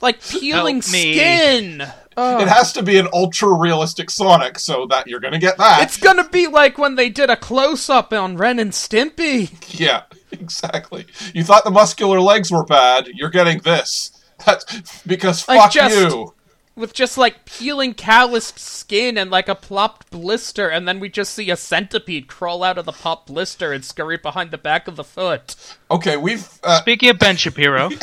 [0.00, 1.84] Like peeling Help skin.
[2.20, 2.40] Oh.
[2.40, 5.82] it has to be an ultra realistic Sonic, so that you're gonna get that.
[5.82, 9.52] It's gonna be like when they did a close up on Ren and Stimpy.
[9.78, 10.02] yeah,
[10.40, 11.06] exactly.
[11.34, 13.08] You thought the muscular legs were bad.
[13.08, 14.12] You're getting this.
[14.46, 16.34] That's because Like fuck just- you.
[16.76, 21.34] with just like peeling calloused skin and like a plopped blister, and then we just
[21.34, 24.94] see a centipede crawl out of the pop blister and scurry behind the back of
[24.96, 25.56] the foot.
[25.90, 27.90] Okay, we've uh, Speaking of Ben Shapiro,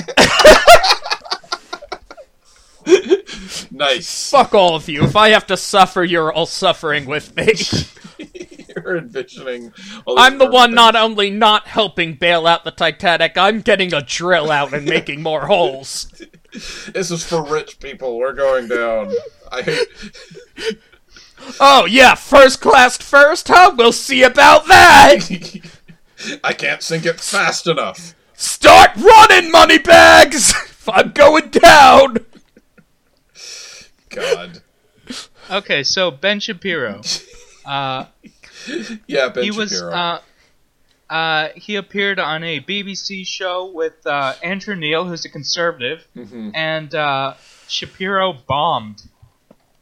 [3.72, 4.30] nice.
[4.30, 5.04] Fuck all of you.
[5.04, 7.54] If I have to suffer, you're all suffering with me.
[8.76, 9.74] You're envisioning.
[10.06, 13.94] all I'm the one perfect- not only not helping bail out the Titanic, I'm getting
[13.94, 16.08] a drill out and making more holes.
[16.94, 18.18] This is for rich people.
[18.18, 19.12] We're going down.
[19.52, 19.88] I hate.
[21.60, 23.74] Oh yeah, first class first, huh?
[23.78, 25.62] We'll see about that.
[26.44, 28.16] I can't sink it fast enough.
[28.34, 30.54] Start running, moneybags.
[30.88, 32.18] I'm going down.
[34.10, 34.62] God.
[35.52, 37.02] okay, so Ben Shapiro,
[37.66, 38.06] uh,
[39.08, 40.20] Yeah, Ben he was uh,
[41.10, 46.52] uh, he appeared on a BBC show with uh, Andrew Neil, who's a conservative, Mhm.
[46.56, 47.34] and uh,
[47.68, 49.04] Shapiro bombed.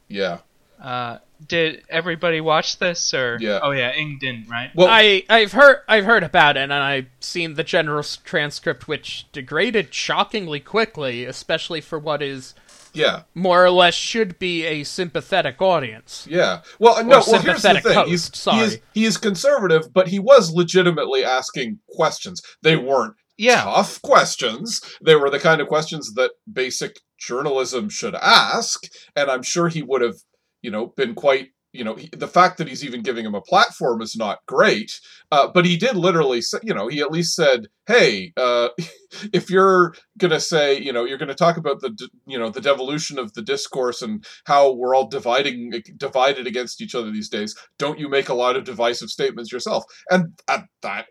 [0.08, 0.40] Yeah.
[0.82, 3.38] Uh, did everybody watch this or?
[3.40, 3.60] Yeah.
[3.62, 4.72] Oh yeah, Ing didn't, right?
[4.76, 9.26] Well, I I've heard I've heard about it and I've seen the general transcript, which
[9.34, 12.54] degraded shockingly quickly, especially for what is
[12.94, 13.24] yeah.
[13.34, 16.28] more or less should be a sympathetic audience.
[16.30, 16.62] Yeah.
[16.80, 17.22] Well, no.
[17.28, 17.94] Well, here's the thing.
[17.94, 18.64] host, He's, he sorry.
[18.64, 22.42] is he is conservative, but he was legitimately asking questions.
[22.62, 23.64] They weren't yeah.
[23.64, 24.82] tough questions.
[25.04, 28.84] They were the kind of questions that basic journalism should ask,
[29.16, 30.18] and I'm sure he would have,
[30.62, 31.50] you know, been quite.
[31.74, 35.02] You know, he, the fact that he's even giving him a platform is not great,
[35.32, 38.70] uh, but he did literally say, you know, he at least said, "Hey, uh,
[39.34, 41.98] if you're gonna say, you know, you're gonna talk about the,
[42.28, 46.96] you know, the devolution of the discourse and how we're all dividing, divided against each
[46.96, 51.08] other these days, don't you make a lot of divisive statements yourself?" And at that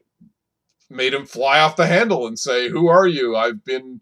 [0.91, 3.35] made him fly off the handle and say, "Who are you?
[3.37, 4.01] I've been,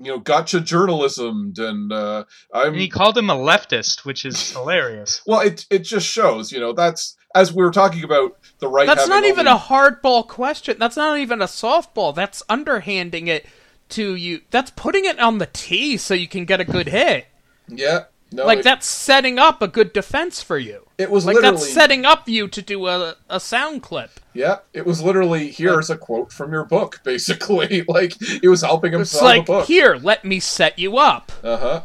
[0.00, 4.52] you know, gotcha journalismed, and uh, I'm." And he called him a leftist, which is
[4.56, 5.22] hilarious.
[5.26, 8.86] well, it it just shows, you know, that's as we were talking about the right.
[8.86, 10.76] That's not even only- a hardball question.
[10.78, 12.14] That's not even a softball.
[12.14, 13.46] That's underhanding it
[13.90, 14.40] to you.
[14.50, 17.26] That's putting it on the tee so you can get a good hit.
[17.68, 18.04] yeah.
[18.30, 20.86] No, Like it, that's setting up a good defense for you.
[20.98, 24.20] It was Like literally that's setting up you to do a a sound clip.
[24.34, 27.84] Yeah, it was literally here's a quote from your book, basically.
[27.88, 29.66] like it was helping him It's sell like the book.
[29.66, 31.32] here, let me set you up.
[31.42, 31.82] Uh huh.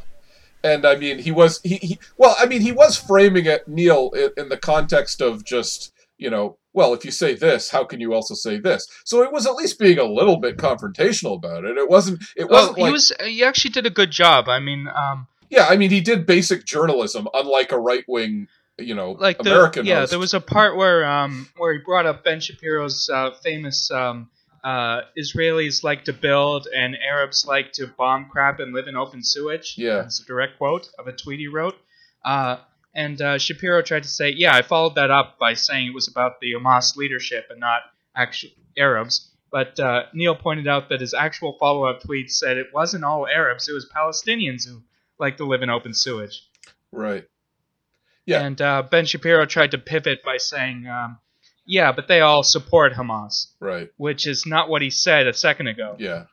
[0.65, 4.11] And I mean, he was he, he well, I mean, he was framing it, Neil,
[4.11, 7.99] in, in the context of just you know, well, if you say this, how can
[7.99, 8.87] you also say this?
[9.05, 11.77] So it was at least being a little bit confrontational about it.
[11.77, 12.23] It wasn't.
[12.35, 13.11] It wasn't he like was.
[13.23, 14.47] He actually did a good job.
[14.49, 15.67] I mean, um, yeah.
[15.67, 18.47] I mean, he did basic journalism, unlike a right wing,
[18.77, 19.85] you know, like the American.
[19.85, 20.11] yeah, host.
[20.11, 24.29] there was a part where um where he brought up Ben Shapiro's uh, famous um
[24.63, 29.23] uh Israelis like to build and Arabs like to bomb crap and live in open
[29.23, 29.75] sewage.
[29.77, 29.97] Yeah.
[29.97, 31.75] that's a direct quote of a tweet he wrote.
[32.23, 32.57] Uh,
[32.95, 36.07] and uh, Shapiro tried to say, yeah, I followed that up by saying it was
[36.07, 37.81] about the Hamas leadership and not
[38.15, 39.29] actual Arabs.
[39.51, 43.69] But uh, Neil pointed out that his actual follow-up tweet said it wasn't all Arabs;
[43.69, 44.81] it was Palestinians who
[45.23, 46.43] like to live in open sewage.
[46.91, 47.25] right.
[48.25, 48.41] Yeah.
[48.45, 51.17] And uh, Ben Shapiro tried to pivot by saying, um,
[51.65, 53.89] "Yeah, but they all support Hamas," Right.
[53.97, 55.95] which is not what he said a second ago.
[55.99, 56.25] Yeah.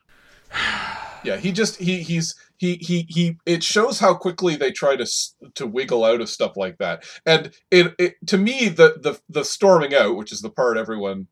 [1.23, 5.05] Yeah, he just he he's he he he it shows how quickly they try to
[5.53, 7.03] to wiggle out of stuff like that.
[7.27, 11.27] And it, it to me the the the storming out, which is the part everyone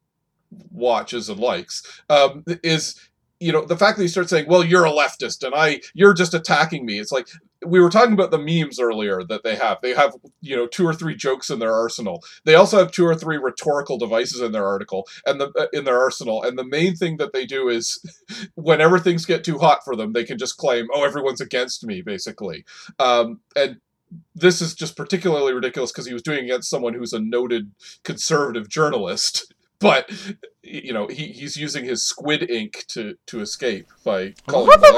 [0.72, 3.00] watches and likes, um is
[3.40, 6.14] you know the fact that he starts saying, "Well, you're a leftist and I you're
[6.14, 7.28] just attacking me." It's like
[7.66, 9.80] we were talking about the memes earlier that they have.
[9.82, 12.24] They have, you know, two or three jokes in their arsenal.
[12.46, 15.84] They also have two or three rhetorical devices in their article and the uh, in
[15.84, 16.44] their arsenal.
[16.44, 18.00] And the main thing that they do is
[18.56, 22.02] whenever things get too hot for them, they can just claim, "Oh, everyone's against me,"
[22.02, 22.66] basically.
[22.98, 23.78] Um, and
[24.34, 27.72] this is just particularly ridiculous because he was doing it against someone who's a noted
[28.04, 29.54] conservative journalist.
[29.80, 30.12] But
[30.62, 34.96] you know, he, he's using his squid ink to to escape by calling him.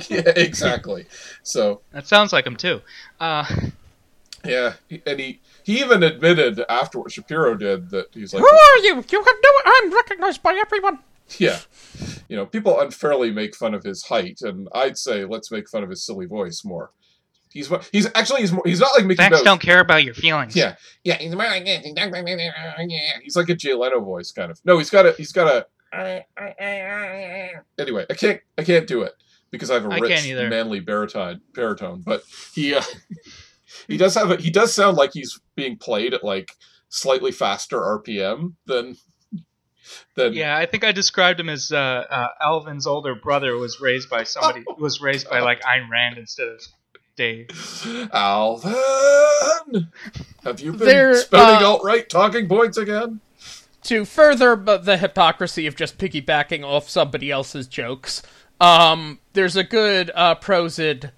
[0.10, 1.06] Yeah, exactly.
[1.42, 2.80] So That sounds like him too.
[3.20, 3.44] Uh,
[4.44, 4.74] yeah,
[5.06, 8.96] and he he even admitted after what Shapiro did that he's like, Who are you?
[8.96, 9.62] You can do it.
[9.66, 10.98] I'm recognized by everyone.
[11.38, 11.58] yeah,
[12.28, 15.84] you know, people unfairly make fun of his height, and I'd say let's make fun
[15.84, 16.90] of his silly voice more.
[17.52, 19.42] He's he's actually he's more, he's not like Mickey facts Mouse.
[19.42, 20.54] don't care about your feelings.
[20.54, 21.66] Yeah, yeah, he's more like.
[21.66, 24.60] He's like a Jay Leno voice, kind of.
[24.64, 26.24] No, he's got a he's got a.
[27.78, 29.12] Anyway, I can't I can't do it
[29.50, 32.02] because I have a I rich manly baritone baritone.
[32.06, 32.22] But
[32.54, 32.82] he uh,
[33.88, 36.52] he does have a, he does sound like he's being played at like
[36.88, 38.96] slightly faster RPM than
[40.14, 44.08] than Yeah, I think I described him as uh, uh, Alvin's older brother was raised
[44.08, 46.60] by somebody who was raised by like Ayn Rand instead of
[47.20, 48.08] Dave.
[48.14, 49.88] Alvin,
[50.42, 53.20] have you been There, spouting uh, alt right talking points again?
[53.82, 58.22] to further the hypocrisy of just piggybacking off somebody else's jokes,
[58.60, 61.12] um, there's a good uh, Prosid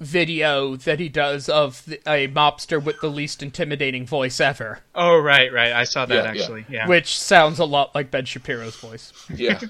[0.00, 5.18] video that he does of the, a mobster with the least intimidating voice ever, Oh
[5.18, 5.72] right, right.
[5.72, 6.28] I saw that Yeah, yeah.
[6.30, 6.66] actually.
[6.68, 6.86] Yeah.
[6.88, 9.12] which sounds a lot like Ben Shapiro's voice.
[9.34, 9.60] Yeah,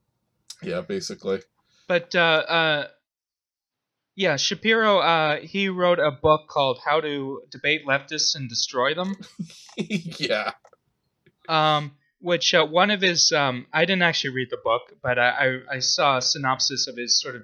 [0.62, 1.40] yeah, basically.
[1.86, 2.18] But uh,
[2.48, 2.86] uh,
[4.16, 4.98] yeah, Shapiro.
[4.98, 9.16] Uh, he wrote a book called "How to Debate Leftists and Destroy Them."
[9.76, 10.52] yeah,
[11.48, 15.30] um, which uh, one of his um, I didn't actually read the book, but I,
[15.30, 17.42] I I saw a synopsis of his sort of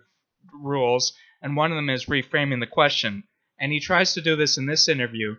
[0.53, 1.13] rules,
[1.43, 3.25] and one of them is reframing the question,
[3.59, 5.37] and he tries to do this in this interview,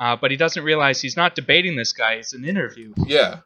[0.00, 2.92] uh, but he doesn't realize he's not debating this guy; it's an interview.
[3.06, 3.40] yeah,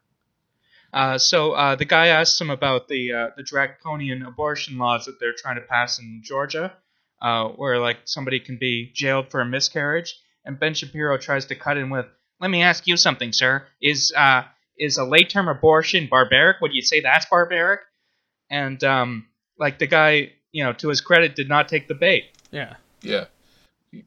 [0.91, 5.19] Uh, so uh, the guy asks him about the uh, the draconian abortion laws that
[5.19, 6.73] they're trying to pass in Georgia,
[7.21, 10.15] uh, where like somebody can be jailed for a miscarriage,
[10.45, 12.05] and Ben Shapiro tries to cut in with,
[12.39, 13.65] "Let me ask you something, sir.
[13.81, 14.43] Is uh,
[14.77, 16.57] is a late term abortion barbaric?
[16.61, 17.81] Would you say that's barbaric?"
[18.49, 22.25] And um, like the guy, you know, to his credit, did not take the bait.
[22.51, 22.75] Yeah.
[23.01, 23.25] yeah.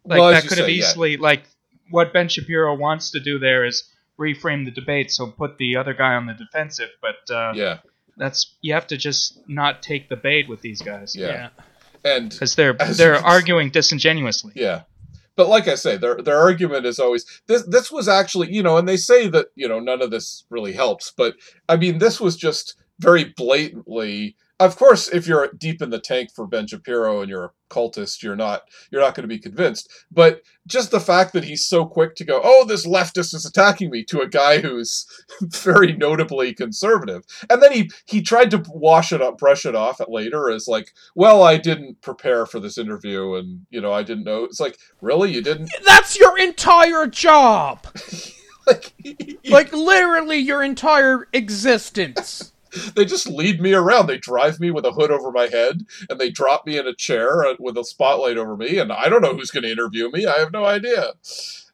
[0.04, 0.84] Like Well, that could have say, yeah.
[0.84, 1.44] easily like
[1.90, 3.88] what Ben Shapiro wants to do there is
[4.18, 7.32] reframe the debate, so put the other guy on the defensive, but.
[7.32, 7.78] Uh, Yeah,
[8.16, 11.48] that's you have to just not take the bait with these guys yeah, Yeah.
[12.04, 14.52] And because they're As they're you can s- arguing disingenuously.
[14.56, 14.82] Yeah.
[15.34, 18.76] But like I say, their their argument is always this this was actually, you know,
[18.76, 21.34] and they say that, you know, none of this really helps, but
[21.68, 26.30] I mean this was just very blatantly of course, if you're deep in the tank
[26.34, 29.90] for Ben Shapiro and you're a cultist, you're not you're not going to be convinced.
[30.10, 33.90] But just the fact that he's so quick to go, "Oh, this leftist is attacking
[33.90, 35.06] me," to a guy who's
[35.42, 40.00] very notably conservative, and then he he tried to wash it up, brush it off
[40.00, 44.02] at later as like, "Well, I didn't prepare for this interview, and you know, I
[44.02, 45.70] didn't know." It's like, really, you didn't?
[45.84, 47.86] That's your entire job!
[48.64, 48.92] Like,
[49.44, 52.51] like, literally your entire existence.
[52.94, 54.06] They just lead me around.
[54.06, 56.94] They drive me with a hood over my head, and they drop me in a
[56.94, 60.10] chair uh, with a spotlight over me, and I don't know who's going to interview
[60.10, 60.26] me.
[60.26, 61.12] I have no idea.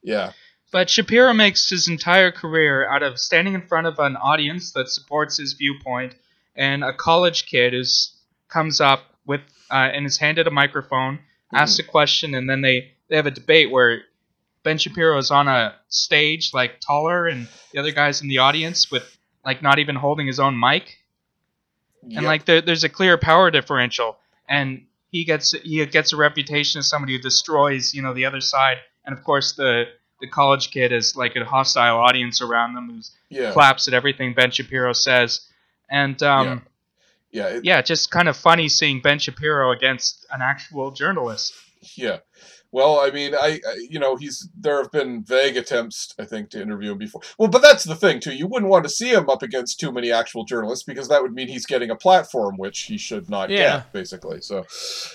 [0.02, 0.32] Yeah,
[0.70, 4.88] But Shapiro makes his entire career out of standing in front of an audience that
[4.88, 6.14] supports his viewpoint,
[6.54, 8.14] and a college kid who's
[8.48, 11.18] comes up with uh, and is handed a microphone,
[11.52, 14.02] asks a question, and then they they have a debate where
[14.62, 18.90] Ben Shapiro is on a stage like taller, and the other guy's in the audience
[18.90, 20.98] with like not even holding his own mic.
[22.18, 24.16] and like there, there's a clear power differential.
[24.48, 28.40] And he gets he gets a reputation as somebody who destroys you know the other
[28.40, 28.78] side.
[29.04, 29.84] And of course the
[30.20, 34.34] the college kid is like a hostile audience around them who yeah, claps at everything
[34.34, 35.46] ben shapiro says.
[35.90, 36.62] And um
[37.30, 41.54] yeah, it- yeah, just kind of funny seeing ben shapiro against an actual journalist.
[41.94, 42.18] Yeah.
[42.70, 46.50] Well, I mean, I, I you know he's there have been vague attempts I think
[46.50, 47.22] to interview him before.
[47.38, 48.34] Well, but that's the thing too.
[48.34, 51.32] You wouldn't want to see him up against too many actual journalists because that would
[51.32, 53.76] mean he's getting a platform which he should not Yeah.
[53.78, 54.42] get, basically.
[54.42, 54.66] So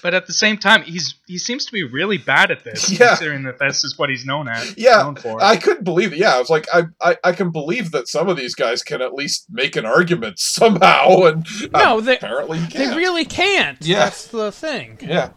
[0.02, 3.10] but at the same time he's he seems to be really bad at this Yeah.
[3.10, 6.18] considering that this is what he's known at Yeah, known for I couldn't believe it.
[6.20, 9.02] Yeah, I was like, I, I, I can believe that some of these guys can
[9.02, 12.98] at least make an argument somehow, and uh, No, they, apparently they can't.
[12.98, 13.78] really can't.
[13.82, 14.00] Yeah.
[14.06, 14.98] That's the thing.
[15.02, 15.30] yeah.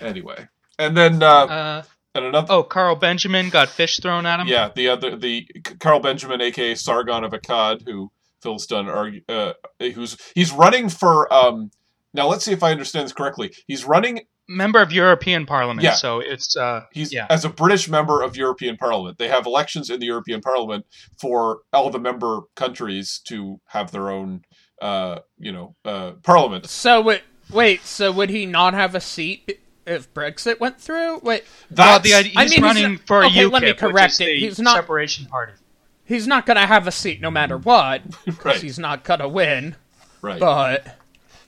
[0.00, 0.46] Anyway,
[0.78, 1.82] and then uh, uh,
[2.14, 2.46] and another.
[2.52, 5.46] oh carl benjamin got fish thrown at him Yeah, the other the
[5.80, 8.10] Carl Benjamin, aka Sargon of Akkad, who
[8.42, 11.32] Phil's done argue, uh, who's he's running for.
[11.32, 11.70] Um,
[12.14, 13.52] now let's see if I understand this correctly.
[13.66, 14.20] He's running.
[14.50, 15.92] member of european parliament Yeah.
[15.94, 19.18] so it's uh He's yeah as a British member of European Parliament.
[19.18, 20.86] They have elections in the European Parliament
[21.20, 24.40] for all the member countries to have their own,
[24.80, 26.66] uh, you know, uh, parliament.
[26.66, 31.18] So, wait, wait, so would he not have a seat if Brexit went through?
[31.18, 33.62] Wait, well, That's the idea, he's I mean, he's running not- for okay, UKIP, let
[33.62, 34.38] me which correct is it.
[34.38, 35.52] He's not- separation party.
[36.04, 39.76] he's not gonna have a seat no matter what, because right, he's not gonna win,
[40.22, 40.38] right.
[40.40, 40.94] but.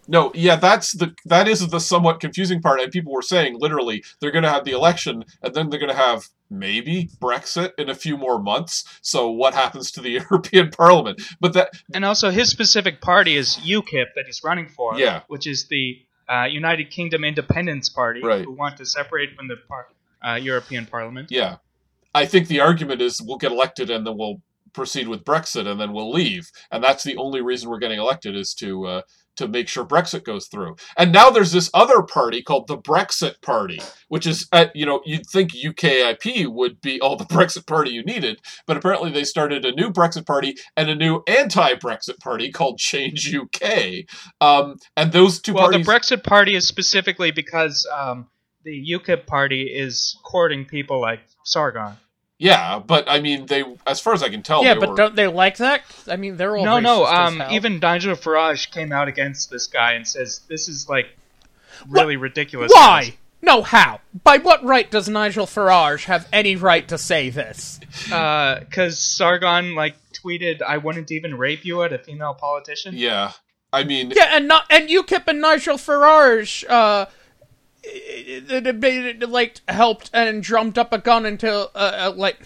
[0.09, 2.81] No, yeah, that's the that is the somewhat confusing part.
[2.81, 5.93] And people were saying literally they're going to have the election, and then they're going
[5.93, 8.83] to have maybe Brexit in a few more months.
[9.03, 11.23] So what happens to the European Parliament?
[11.39, 15.21] But that And also, his specific party is UKIP that he's running for, Yeah.
[15.29, 18.45] which is the uh, United Kingdom Independence Party, Right.
[18.45, 19.89] who want to separate from the par-
[20.27, 21.29] uh, European Parliament.
[21.31, 21.57] yeah,
[22.15, 24.41] I think the argument is we'll get elected and then we'll
[24.73, 28.37] proceed with Brexit and then we'll leave, and that's the only reason we're getting elected
[28.37, 28.87] is to.
[28.87, 29.03] Uh,
[29.41, 33.43] to make sure Brexit goes through, and now there's this other party called the Brexit
[33.43, 37.91] Party, which is, at, you know, you'd think UKIP would be all the Brexit Party
[37.91, 42.51] you needed, but apparently they started a new Brexit Party and a new anti-Brexit Party
[42.53, 44.05] called Change UK,
[44.41, 45.87] um, and those two Well, parties.
[45.87, 48.29] the Brexit Party is specifically because um,
[48.65, 51.97] the UKIP party is courting people like Sargon.
[52.43, 54.97] Yeah, but I mean, they as far as I can tell, yeah, they but were,
[54.97, 55.83] don't they like that?
[56.09, 57.03] I mean, they're all No, no.
[57.05, 57.53] racist as Um, hell.
[57.53, 61.09] even Nigel Farage came out against this guy and says this is like
[61.87, 62.73] really ridiculous.
[62.75, 63.15] why?
[63.43, 64.01] No, how?
[64.25, 67.79] By what right does Nigel Farage have any right to say this?
[68.05, 72.95] Because Sargon like tweeted, "I wouldn't even rape you" at a female politician.
[72.97, 73.33] yeah.
[73.73, 77.07] I mean, Yeah, and not and UKIP and Nigel Farage, uh,
[77.83, 82.41] it, it, like helped and drummed up a gun until, uh, uh, like,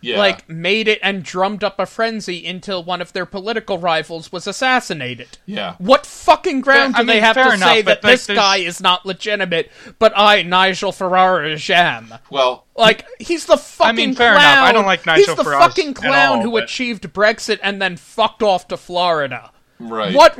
[0.00, 4.30] yeah, like made it and drummed up a frenzy until one of their political rivals
[4.30, 5.38] was assassinated.
[5.46, 5.76] yeah.
[5.78, 8.58] What fucking ground Fair- do I they mean, have to enough, say that this guy
[8.58, 12.12] is not legitimate, but I, Nigel Farage, am?
[12.28, 14.52] Well, Like he's the fucking I mean, fair clown.
[14.58, 14.64] enough.
[14.68, 15.24] I don't like Nigel.
[15.36, 18.76] He's the Farage fucking clown all, who but- achieved Brexit and then fucked off to
[18.76, 19.52] Florida.
[19.78, 20.14] right.
[20.14, 20.36] What?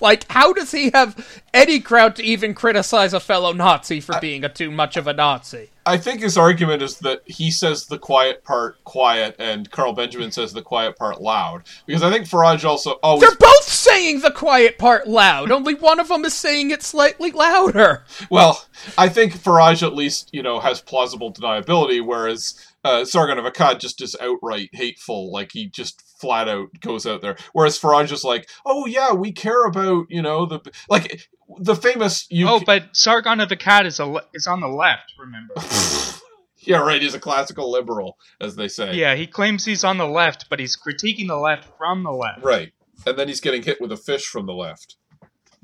[0.00, 4.44] Like, how does he have any ground to even criticize a fellow Nazi for being
[4.44, 5.70] a too much of a Nazi?
[5.86, 10.30] I think his argument is that he says the quiet part quiet, and Carl Benjamin
[10.30, 11.62] says the quiet part loud.
[11.86, 15.50] Because I think Farage also always They're both saying the quiet part loud.
[15.50, 18.04] Only one of them is saying it slightly louder.
[18.30, 18.64] Well,
[18.98, 23.80] I think Farage at least, you know, has plausible deniability, whereas uh, Sargon of Akkad
[23.80, 25.32] just is outright hateful.
[25.32, 27.36] Like, he just flat out goes out there.
[27.52, 30.60] Whereas Farage is like, oh, yeah, we care about, you know, the.
[30.88, 32.26] Like, the famous.
[32.30, 35.12] You Oh, but Sargon of Akkad is a is on the left.
[35.18, 35.54] Remember?
[36.58, 38.94] yeah, right, he's a classical liberal, as they say.
[38.94, 42.42] yeah, he claims he's on the left, but he's critiquing the left from the left.
[42.42, 42.72] Right.
[43.06, 44.96] And then he's getting hit with a fish from the left.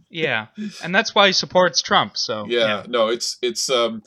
[0.08, 0.46] Yeah,
[0.82, 2.16] and that's why he supports Trump.
[2.16, 4.02] So yeah, no it's it's um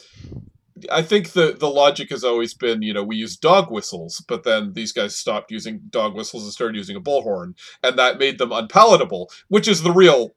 [0.91, 4.43] i think the the logic has always been you know we use dog whistles but
[4.43, 7.53] then these guys stopped using dog whistles and started using a bullhorn
[7.83, 10.35] and that made them unpalatable which is the real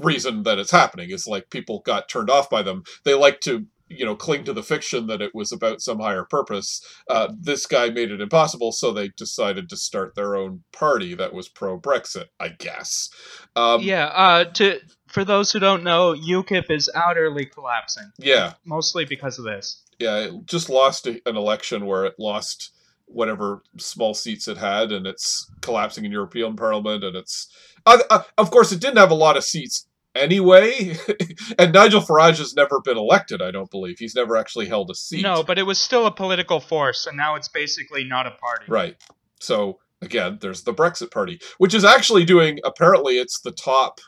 [0.00, 3.66] reason that it's happening is like people got turned off by them they like to
[3.88, 7.66] you know cling to the fiction that it was about some higher purpose uh, this
[7.66, 11.78] guy made it impossible so they decided to start their own party that was pro
[11.78, 13.10] brexit i guess
[13.56, 14.06] um, yeah.
[14.06, 19.44] Uh, to for those who don't know, UKIP is utterly collapsing, yeah mostly because of
[19.44, 19.82] this.
[19.98, 22.70] Yeah, it just lost a, an election where it lost
[23.06, 27.48] whatever small seats it had, and it's collapsing in European Parliament, and it's
[27.86, 30.96] uh, uh, of course it didn't have a lot of seats anyway,
[31.58, 33.42] and Nigel Farage has never been elected.
[33.42, 35.22] I don't believe he's never actually held a seat.
[35.22, 38.64] No, but it was still a political force, and now it's basically not a party.
[38.68, 38.96] right.
[39.40, 42.58] So again, there's the Brexit Party, which is actually doing.
[42.64, 44.00] Apparently, it's the top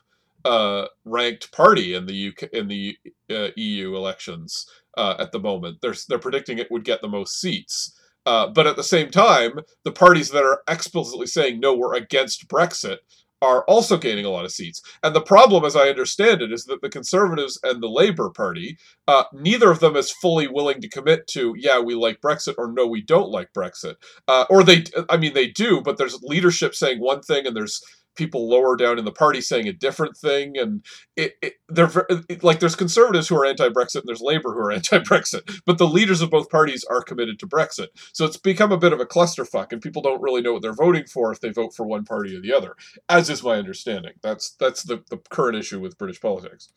[0.45, 2.97] uh, ranked party in the UK in the
[3.31, 4.67] uh, EU elections
[4.97, 5.79] uh, at the moment.
[5.83, 7.99] They're they're predicting it would get the most seats.
[8.25, 12.49] Uh, but at the same time, the parties that are explicitly saying no, we're against
[12.49, 12.99] Brexit,
[13.43, 14.81] are also gaining a lot of seats.
[15.03, 18.79] And the problem, as I understand it, is that the Conservatives and the Labour Party,
[19.07, 22.73] uh, neither of them is fully willing to commit to, yeah, we like Brexit, or
[22.73, 23.97] no, we don't like Brexit.
[24.27, 27.83] Uh, or they, I mean, they do, but there's leadership saying one thing, and there's
[28.17, 30.85] people lower down in the party saying a different thing, and
[31.17, 34.73] it, it they're it, like there's conservatives who are anti-Brexit and there's Labour who are
[34.81, 37.89] anti-Brexit, but the leaders of both parties are committed to Brexit.
[38.13, 40.73] So it's become a bit of a clusterfuck, and people don't really know what they're
[40.73, 42.75] voting for if they vote for one party or the other.
[43.09, 44.15] As is my understanding.
[44.23, 46.73] That's that's the the current issue with British politics.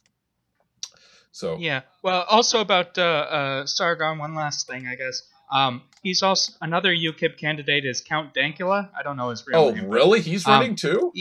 [1.32, 1.82] So Yeah.
[2.04, 5.24] Well, also about uh, uh, Sargon, one last thing, I guess.
[5.52, 8.90] Um, he's also another UKIP candidate is Count Dankula.
[8.98, 9.90] I don't know his real oh name.
[9.90, 10.22] really?
[10.22, 11.12] He's Um, running too?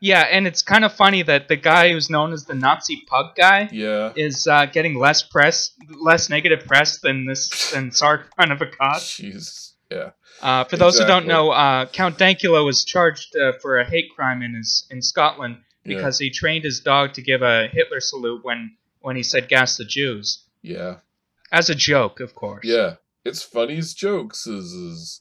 [0.00, 3.36] Yeah, and it's kind of funny that the guy who's known as the Nazi pug
[3.36, 4.12] guy Yeah.
[4.16, 8.96] is uh, getting less press, less negative press than this than Sargon of Akkad.
[8.98, 9.72] Jeez.
[9.90, 10.10] Yeah.
[10.40, 14.10] Uh, for those who don't know, uh, Count Dankula was charged uh, for a hate
[14.16, 15.96] crime in his in Scotland Yeah.
[15.96, 19.76] because he trained his dog to give a Hitler salute when when he said "gas
[19.76, 20.96] the Jews" Yeah.
[21.52, 22.64] as a joke, of course.
[22.64, 25.20] Yeah, it's funny's jokes is, is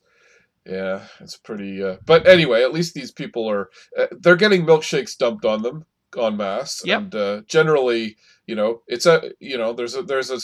[0.65, 1.83] yeah, it's pretty.
[1.83, 5.85] Uh, but anyway, at least these people are uh, they're getting milkshakes dumped on them
[6.17, 6.99] en masse, Yep.
[6.99, 10.39] and uh, generally, you know, it's a you know there's a there's a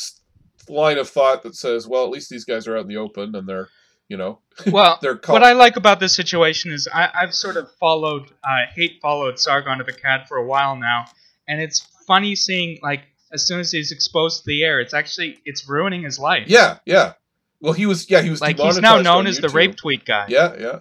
[0.72, 3.36] line of thought that says, well, at least these guys are out in the open
[3.36, 3.70] and they're
[4.10, 4.40] you know
[4.72, 8.66] Well, they're what I like about this situation is I, I've sort of followed, uh,
[8.74, 11.06] hate followed Sargon of the Akkad for a while now,
[11.48, 13.02] and it's funny seeing like
[13.34, 16.46] as soon as he's exposed to the air, it's actually it's ruining his life.
[16.48, 17.14] yeah yeah.
[17.60, 20.26] Well, he was yeah he was like he's now known as the rape tweet guy.
[20.30, 20.80] Yeah, yeah.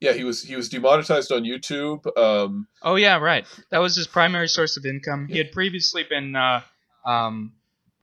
[0.00, 2.04] Yeah, he was he was demonetized on YouTube.
[2.18, 3.46] Um, Oh yeah, right.
[3.70, 5.28] That was his primary source of income.
[5.28, 6.60] He had previously been uh,
[7.06, 7.54] um,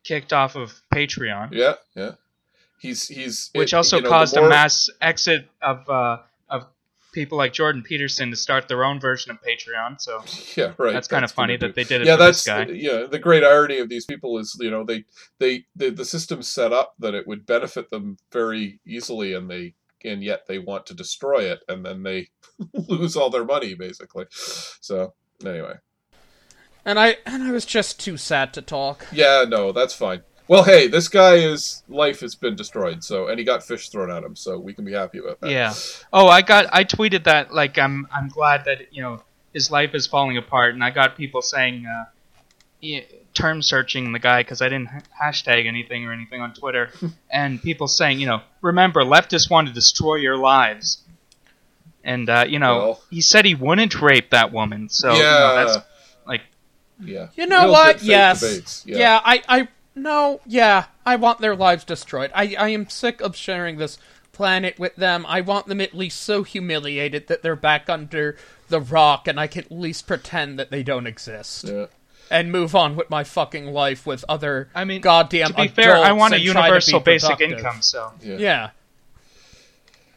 [0.03, 2.11] kicked off of Patreon, yeah, yeah.
[2.79, 6.17] He's he's which it- also you know, caused more- a mass exit of uh,
[7.11, 9.99] people like Jordan Peterson to start their own version of Patreon.
[9.99, 10.23] So
[10.61, 10.93] Yeah, right.
[10.93, 12.73] that's kind of funny that they did it yeah, for this that's guy.
[12.73, 13.05] yeah.
[13.09, 15.05] The great irony of these people is, you know, they
[15.39, 19.75] they the, the system's set up that it would benefit them very easily, and they
[20.03, 22.29] and yet they want to destroy it, and then they
[22.73, 24.25] lose all their money basically.
[24.31, 25.13] So
[25.45, 25.75] anyway,
[26.85, 29.05] And I and I was just too sad to talk.
[29.11, 30.21] yeah, no, that's fine.
[30.47, 34.11] Well, hey, this guy is life has been destroyed, so and he got fish thrown
[34.11, 35.49] at him, so we can be happy about that.
[35.49, 35.73] Yeah.
[36.11, 39.21] Oh, I got I tweeted that like I'm I'm glad that you know
[39.53, 42.05] his life is falling apart, and I got people saying uh,
[42.81, 43.01] yeah,
[43.33, 44.89] term searching the guy because I didn't
[45.21, 46.89] hashtag anything or anything on Twitter,
[47.31, 51.03] and people saying you know remember leftists want to destroy your lives,
[52.03, 53.03] and uh, you know Well.
[53.09, 55.85] he said he wouldn't rape that woman, so yeah, you know, that's
[56.27, 56.41] like
[57.03, 57.27] yeah.
[57.35, 58.03] You know Real what?
[58.03, 58.41] Yes.
[58.41, 59.19] debates, Yeah.
[59.23, 59.67] I I
[60.01, 60.85] no, yeah.
[61.05, 62.31] I want their lives destroyed.
[62.33, 63.97] I I am sick of sharing this
[64.31, 65.25] planet with them.
[65.27, 68.37] I want them at least so humiliated that they're back under
[68.69, 71.65] the rock and I can at least pretend that they don't exist.
[71.67, 71.87] yeah.
[72.29, 75.97] And move on with my fucking life with other I mean goddamn to be fair,
[75.97, 78.37] I want a and try to be universal basic income, so Yeah.
[78.37, 78.69] Yeah.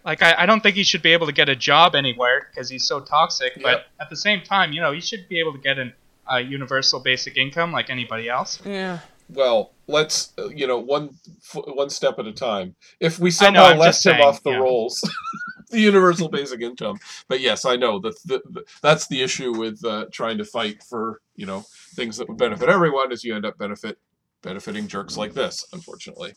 [0.04, 2.68] like I, I don't think he should be able to get a job anywhere because
[2.68, 3.56] he's so toxic.
[3.56, 3.62] Yep.
[3.64, 5.92] But at the same time, you know, he should be able to get an,
[6.30, 8.60] a universal basic income like anybody else.
[8.64, 9.00] Yeah.
[9.28, 11.10] well, let's uh, you know one
[11.54, 12.74] one step at a time.
[13.00, 14.58] If we I know, somehow I'm left him saying, off the yeah.
[14.58, 15.10] rolls,
[15.70, 16.98] the universal basic income.
[17.28, 20.82] But yes, I know that the, the, that's the issue with uh, trying to fight
[20.82, 21.64] for you know
[21.94, 23.98] things that would benefit everyone, is you end up benefit
[24.42, 25.66] benefiting jerks like this.
[25.72, 26.34] Unfortunately.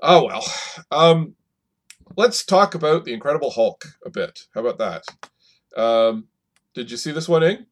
[0.00, 0.44] Oh well.
[0.90, 1.34] Um,
[2.16, 4.46] let's talk about the Incredible Hulk a bit.
[4.54, 5.80] How about that?
[5.80, 6.28] Um,
[6.74, 7.66] did you see this one, Ing?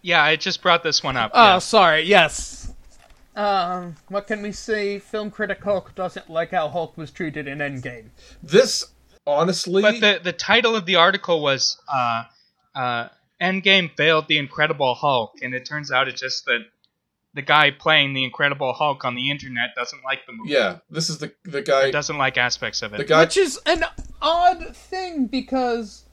[0.00, 1.32] Yeah, I just brought this one up.
[1.34, 1.58] Oh, yeah.
[1.58, 2.02] sorry.
[2.02, 2.57] Yes.
[3.38, 4.98] Um, what can we say?
[4.98, 8.06] Film critic Hulk doesn't like how Hulk was treated in Endgame.
[8.42, 8.84] This
[9.24, 12.24] honestly, But the the title of the article was uh,
[12.74, 13.08] uh,
[13.40, 16.62] "Endgame failed the Incredible Hulk," and it turns out it's just that
[17.32, 20.50] the guy playing the Incredible Hulk on the internet doesn't like the movie.
[20.50, 21.90] yeah, this is the the guy.
[21.90, 22.96] Or doesn't like aspects of it.
[22.96, 23.84] The guy Which is an
[24.20, 26.06] odd thing because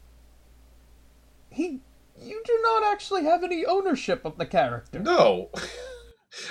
[1.50, 1.80] he
[2.22, 5.00] you do not actually have any ownership of the character.
[5.00, 5.50] No.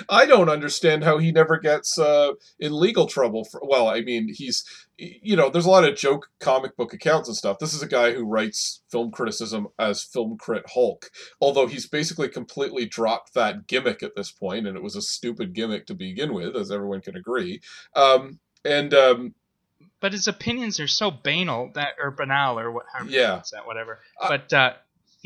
[0.09, 3.43] I don't understand how he never gets uh, in legal trouble.
[3.45, 4.63] For, well, I mean, he's,
[4.97, 7.59] you know, there's a lot of joke comic book accounts and stuff.
[7.59, 11.09] This is a guy who writes film criticism as Film Crit Hulk,
[11.41, 15.53] although he's basically completely dropped that gimmick at this point, and it was a stupid
[15.53, 17.61] gimmick to begin with, as everyone can agree.
[17.95, 19.33] Um, and um,
[19.99, 23.41] but his opinions are so banal that or banal or what however Yeah.
[23.51, 23.99] that whatever.
[24.21, 24.73] Uh, but uh,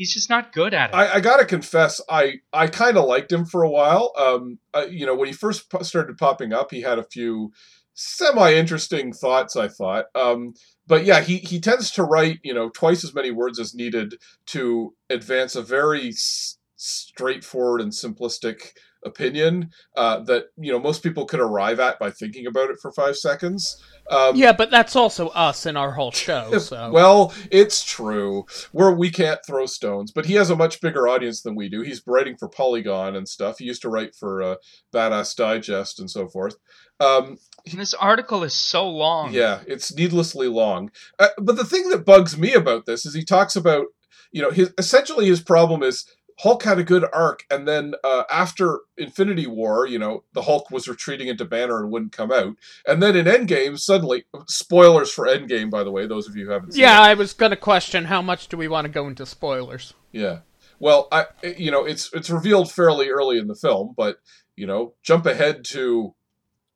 [0.00, 0.96] he's just not good at it.
[0.96, 4.14] I, I gotta confess, I I kind of liked him for a while.
[4.16, 7.52] Um, uh, you know, when he first started popping up, he had a few
[7.92, 9.56] semi-interesting thoughts.
[9.56, 10.54] I thought, um,
[10.86, 14.14] but yeah, he he tends to write you know twice as many words as needed
[14.46, 18.70] to advance a very s- straightforward and simplistic
[19.04, 22.90] opinion uh, that you know most people could arrive at by thinking about it for
[22.90, 23.76] five seconds.
[24.10, 28.44] Um, Yeah, but that's also us in our whole show, so well, it's true.
[28.72, 31.82] Where we can't throw stones, but he has a much bigger audience than we do.
[31.82, 33.58] He's writing for Polygon and stuff.
[33.58, 34.56] He used to write for uh,
[34.92, 36.56] Badass Digest and so forth.
[36.98, 37.38] Um,
[37.70, 39.32] And this article is so long.
[39.32, 40.90] yeah, it's needlessly long.
[41.18, 43.86] Uh, but the thing that bugs me about this is he talks about,
[44.32, 46.04] you know, his essentially his problem is
[46.42, 50.70] Hulk had a good arc, and then uh, after Infinity War, you know, the Hulk
[50.70, 55.26] was retreating into Banner and wouldn't come out, and then in Endgame, suddenly, spoilers for
[55.26, 57.10] Endgame, by the way, those of you who haven't seen yeah, it.
[57.10, 59.92] I was gonna question how much do we want to go into spoilers.
[60.12, 60.38] Yeah.
[60.78, 64.16] Well, I you know, it's it's revealed fairly early in the film, but
[64.56, 66.14] you know, jump ahead to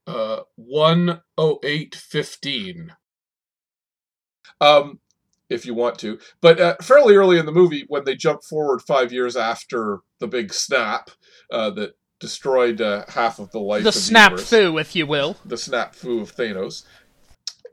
[0.06, 2.92] uh 10815.
[4.60, 5.00] Um
[5.54, 6.18] if you want to.
[6.40, 10.26] But uh, fairly early in the movie when they jump forward 5 years after the
[10.26, 11.10] big snap
[11.50, 15.06] uh that destroyed uh, half of the life The of snap universe through, if you
[15.06, 15.36] will.
[15.44, 16.84] the snap foo of Thanos.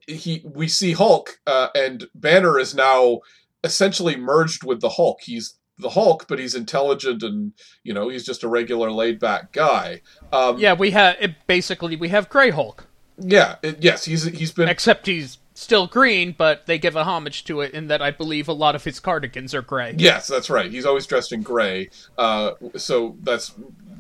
[0.08, 3.20] He we see Hulk uh, and Banner is now
[3.64, 5.20] essentially merged with the Hulk.
[5.22, 7.54] He's the Hulk, but he's intelligent and
[7.84, 10.02] you know he's just a regular laid back guy.
[10.34, 11.16] Um, Yeah, we have
[11.48, 16.34] basically we have Grey Hulk, yeah, it- yes, he's he's been except he's still green,
[16.38, 19.00] but they give a homage to it in that I believe a lot of his
[19.00, 19.94] cardigans are gray.
[19.98, 20.72] yes, that's right.
[20.72, 21.90] He's always dressed in gray.
[22.18, 23.54] Uh, so that's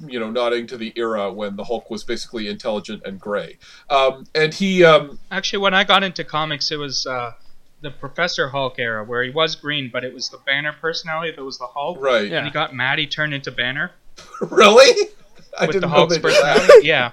[0.08, 3.58] you know nodding to the era when the Hulk was basically intelligent and gray.
[3.89, 7.34] Um, and he um, Actually, when I got into comics, it was uh,
[7.82, 11.43] the Professor Hulk era where he was green, but it was the Banner personality that
[11.43, 11.97] was the Hulk.
[11.99, 12.38] right Yeah.
[12.38, 13.91] And he got mad, he turned into Banner.
[14.41, 15.20] really I
[15.60, 16.41] with the didn't know Hulk's they that.
[16.41, 16.88] personality.
[16.88, 17.12] yeah,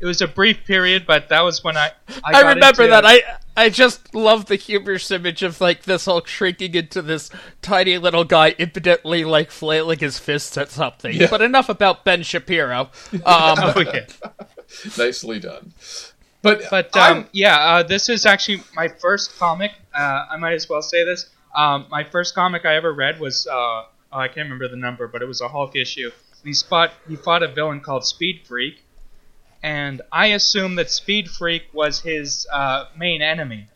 [0.00, 2.90] it was a brief period, but that was when I I, I, got remember into-
[2.90, 3.04] that.
[3.06, 3.22] I
[3.56, 7.30] I just love the humorous image of like this Hulk shrinking into this
[7.62, 11.14] tiny little guy, impotently like flailing his fists at something.
[11.14, 11.28] Yeah.
[11.30, 12.90] But enough about Ben Shapiro.
[13.12, 14.06] Um, Oh yeah.
[14.98, 15.72] Nicely done.
[16.42, 19.72] But But um, yeah, uh, this is actually my first comic.
[19.94, 21.30] Uh, I might as well say this.
[21.54, 25.06] Um, my first comic I ever read was uh, oh, I can't remember the number,
[25.06, 26.10] but it was a Hulk issue.
[26.44, 28.84] He fought he fought a villain called Speed Freak,
[29.62, 33.68] and I assumed that Speed Freak was his uh, main enemy.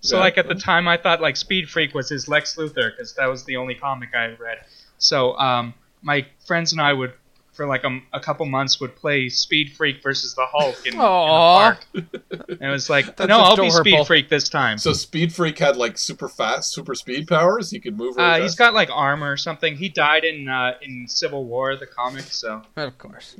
[0.00, 3.14] So like at the time, I thought like Speed Freak was his Lex Luthor because
[3.14, 4.58] that was the only comic I had read.
[4.98, 7.12] So um, my friends and I would,
[7.56, 10.98] for like a, a couple months, would play Speed Freak versus the Hulk in, in
[10.98, 11.86] the park.
[11.94, 13.70] And it was like, That's no, I'll be.
[13.70, 14.78] Speed Freak this time.
[14.78, 17.70] so Speed Freak had like super fast, super speed powers.
[17.70, 18.16] He could move.
[18.16, 18.58] Really Uh, he's fast.
[18.58, 19.76] got like armor or something.
[19.76, 22.24] He died in uh, in Civil War, the comic.
[22.24, 23.34] So, of course.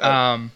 [0.00, 0.50] um,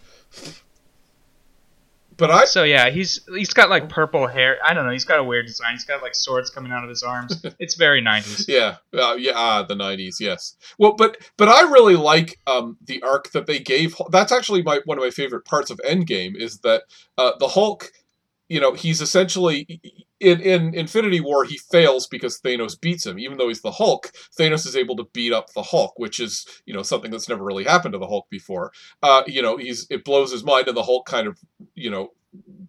[2.22, 4.56] But I so yeah, he's he's got like purple hair.
[4.64, 4.92] I don't know.
[4.92, 5.72] He's got a weird design.
[5.72, 7.44] He's got like swords coming out of his arms.
[7.58, 8.46] It's very 90s.
[8.46, 10.54] Yeah, uh, yeah, ah, the '90s, yes.
[10.78, 13.96] Well, but but I really like um, the arc that they gave.
[14.10, 16.84] That's actually my one of my favorite parts of Endgame is that
[17.18, 17.90] uh, the Hulk,
[18.48, 19.80] you know, he's essentially
[20.22, 23.18] in in Infinity War he fails because Thanos beats him.
[23.18, 26.46] Even though he's the Hulk, Thanos is able to beat up the Hulk, which is
[26.64, 28.72] you know something that's never really happened to the Hulk before.
[29.02, 31.38] Uh, you know, he's it blows his mind, and the Hulk kind of
[31.74, 32.12] you know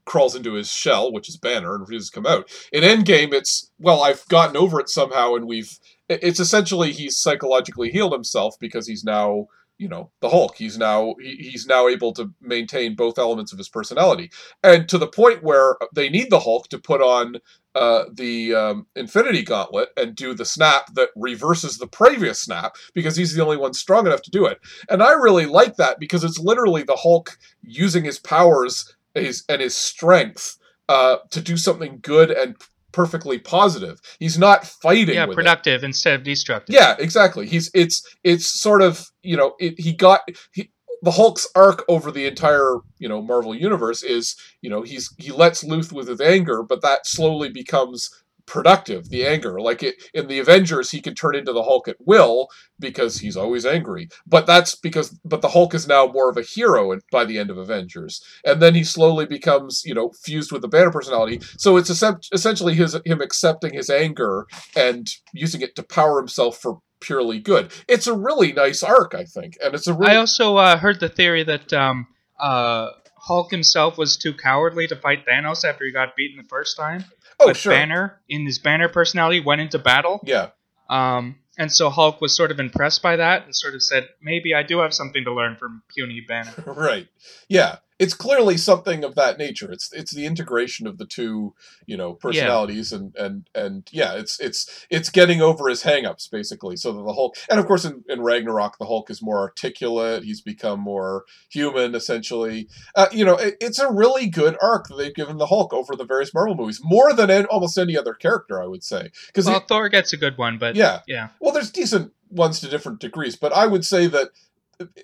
[0.06, 2.50] crawls into his shell, which is Banner, and refuses to come out.
[2.72, 5.80] In Endgame, it's well, I've gotten over it somehow, and we've.
[6.10, 9.48] It's essentially he's psychologically healed himself because he's now,
[9.84, 10.56] you know, the Hulk.
[10.56, 14.32] He's now he's now able to maintain both elements of his personality,
[14.64, 17.36] and to the point where they need the Hulk to put on
[17.76, 23.18] uh, the um, Infinity Gauntlet and do the snap that reverses the previous snap because
[23.18, 24.60] he's the only one strong enough to do it.
[24.90, 29.62] And I really like that because it's literally the Hulk using his powers his, and
[29.62, 30.58] his strength
[30.88, 32.56] uh, to do something good and
[32.94, 34.00] perfectly positive.
[34.20, 35.16] He's not fighting.
[35.16, 35.36] Yeah, with it.
[35.36, 36.74] productive instead of destructive.
[36.74, 37.48] Yeah, exactly.
[37.48, 40.22] He's it's it's sort of you know it, he got
[40.54, 40.72] he
[41.02, 45.32] the Hulk's arc over the entire you know Marvel universe is you know he's he
[45.32, 48.10] lets loose with his anger, but that slowly becomes
[48.46, 49.60] productive the anger.
[49.60, 52.48] Like it in the avengers he can turn into the hulk at will
[52.80, 54.10] because he's always angry.
[54.26, 57.50] But that's because but the hulk is now more of a hero by the end
[57.50, 58.24] of avengers.
[58.46, 61.42] And then he slowly becomes you know fused with the banner personality.
[61.58, 61.90] So it's
[62.32, 67.72] essentially his him accepting his anger and using it to power himself for purely good.
[67.88, 71.00] It's a really nice arc i think and it's a really I also uh, heard
[71.00, 72.08] the theory that um,
[72.40, 72.92] uh,
[73.24, 77.06] Hulk himself was too cowardly to fight Thanos after he got beaten the first time.
[77.40, 80.22] Oh but sure Banner, in his Banner personality, went into battle.
[80.24, 80.50] yeah
[80.90, 84.56] Um, and so Hulk was sort of impressed by that and sort of said, maybe
[84.56, 86.54] I do have something to learn from puny Banner.
[86.66, 87.08] right
[87.48, 89.72] yeah it's clearly something of that nature.
[89.72, 91.54] It's it's the integration of the two
[91.86, 96.76] you know personalities and and and yeah it's it's it's getting over his hangups basically.
[96.76, 100.24] So that the hulk and of course in, in ragnarok the hulk is more articulate.
[100.24, 102.68] He's become more human essentially.
[102.96, 105.96] Uh, you know it, it's a really good arc that they've given the hulk over
[105.96, 109.10] the various marvel movies more than an, almost any other character i would say.
[109.28, 111.00] Because Well, Thor gets a good one, but yeah.
[111.08, 111.30] yeah.
[111.40, 114.30] well, there's decent ones to different degrees, but I would say that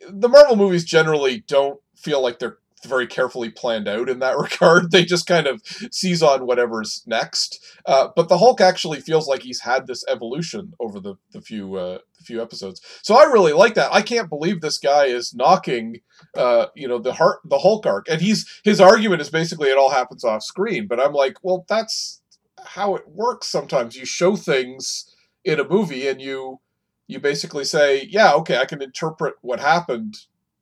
[0.09, 4.91] the Marvel movies generally don't feel like they're very carefully planned out in that regard.
[4.91, 5.61] They just kind of
[5.91, 7.63] seize on whatever's next.
[7.85, 11.75] Uh, but the Hulk actually feels like he's had this evolution over the, the few
[11.75, 12.81] uh, few episodes.
[13.01, 13.93] So I really like that.
[13.93, 16.01] I can't believe this guy is knocking
[16.35, 19.77] uh, you know the heart the Hulk arc, and he's his argument is basically it
[19.77, 20.87] all happens off screen.
[20.87, 22.21] But I'm like, well, that's
[22.63, 23.47] how it works.
[23.47, 25.15] Sometimes you show things
[25.45, 26.59] in a movie and you
[27.07, 30.15] you basically say, yeah, okay, I can interpret what happened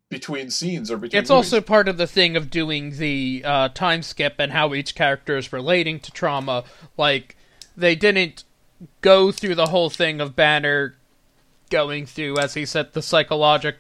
[0.10, 1.20] between scenes or between.
[1.20, 1.54] It's movies.
[1.54, 5.38] also part of the thing of doing the uh, time skip and how each character
[5.38, 6.64] is relating to trauma.
[6.98, 7.36] Like,
[7.76, 8.44] they didn't
[9.02, 10.96] go through the whole thing of Banner
[11.70, 13.80] going through, as he said, the psychological,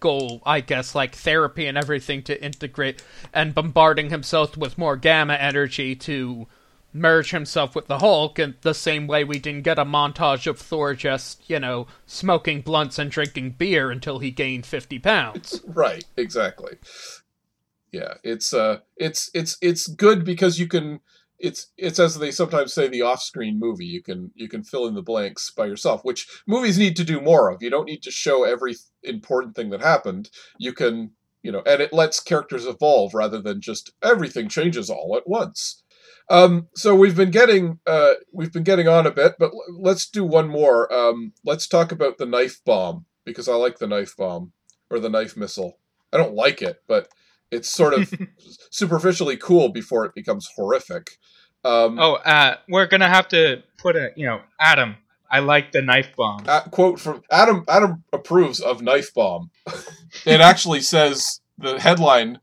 [0.00, 3.02] goal I guess, like therapy and everything to integrate
[3.32, 6.46] and bombarding himself with more gamma energy to
[6.92, 10.58] merge himself with the Hulk in the same way we didn't get a montage of
[10.58, 15.62] Thor just, you know, smoking blunts and drinking beer until he gained 50 pounds.
[15.66, 16.76] right, exactly.
[17.92, 21.00] Yeah, it's uh, it's it's it's good because you can.
[21.38, 23.86] It's it's as they sometimes say the off-screen movie.
[23.86, 27.20] You can you can fill in the blanks by yourself, which movies need to do
[27.20, 27.62] more of.
[27.62, 30.28] You don't need to show every important thing that happened.
[30.58, 31.12] You can
[31.42, 35.82] you know, and it lets characters evolve rather than just everything changes all at once.
[36.30, 40.08] Um, so we've been getting uh, we've been getting on a bit, but l- let's
[40.08, 40.92] do one more.
[40.92, 44.52] Um, let's talk about the knife bomb because I like the knife bomb.
[44.90, 45.78] or the knife missile.
[46.12, 47.08] I don't like it, but
[47.50, 48.12] it's sort of
[48.70, 51.18] superficially cool before it becomes horrific.
[51.64, 54.96] Um, Oh, uh, we're gonna have to put a, you know, Adam.
[55.30, 56.44] I like the knife bomb.
[56.48, 57.64] uh, quote from Adam.
[57.68, 59.50] Adam approves of knife bomb.
[60.24, 62.38] it actually says the headline,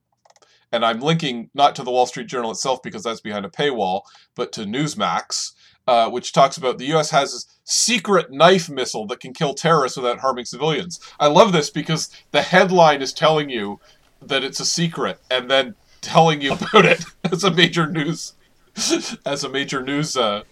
[0.75, 4.01] and I'm linking not to the Wall Street Journal itself because that's behind a paywall,
[4.35, 5.53] but to Newsmax,
[5.87, 7.11] uh, which talks about the U.S.
[7.11, 10.99] has this secret knife missile that can kill terrorists without harming civilians.
[11.17, 13.79] I love this because the headline is telling you
[14.21, 18.33] that it's a secret, and then telling you about it as a major news
[19.25, 20.43] as a major news uh,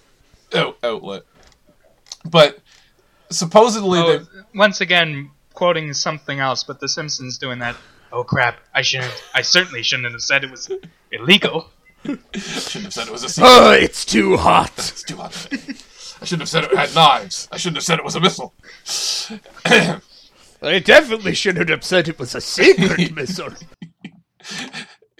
[0.83, 1.23] outlet.
[2.25, 2.59] But
[3.29, 4.25] supposedly Oh,
[4.55, 7.75] once again, quoting something else, but The Simpsons doing that.
[8.15, 8.59] Oh crap!
[8.75, 9.11] I shouldn't.
[9.33, 10.71] I certainly shouldn't have said it was
[11.11, 11.69] illegal.
[12.05, 13.49] shouldn't have said it was a secret.
[13.49, 14.71] Oh, it's too hot.
[14.77, 15.47] It's too hot.
[15.51, 17.49] I shouldn't have said it had knives.
[17.51, 18.53] I shouldn't have said it was a missile.
[20.61, 23.49] I definitely shouldn't have said it was a secret missile.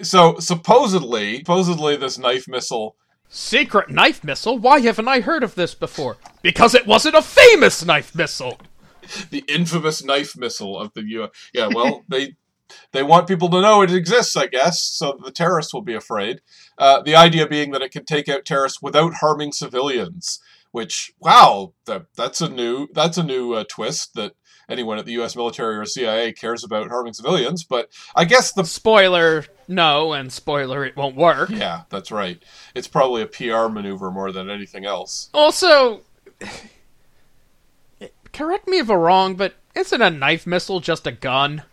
[0.02, 2.96] so supposedly, supposedly this knife missile.
[3.28, 4.60] Secret knife missile?
[4.60, 6.18] Why haven't I heard of this before?
[6.44, 8.60] Because it wasn't a famous knife missile.
[9.32, 11.28] the infamous knife missile of the U.
[11.54, 12.36] Yeah, well, they
[12.92, 16.42] they want people to know it exists, I guess, so the terrorists will be afraid.
[16.78, 20.40] Uh, the idea being that it can take out terrorists without harming civilians.
[20.72, 24.34] Which, wow, that that's a new that's a new uh, twist that
[24.68, 25.36] anyone at the U.S.
[25.36, 27.64] military or CIA cares about harming civilians.
[27.64, 31.52] But I guess the Spoiler, no, and spoiler, it won't work.
[31.52, 32.42] yeah, that's right.
[32.74, 35.30] It's probably a PR maneuver more than anything else.
[35.32, 36.02] Also,
[38.34, 41.64] correct me if I'm wrong, but isn't a knife missile just a gun?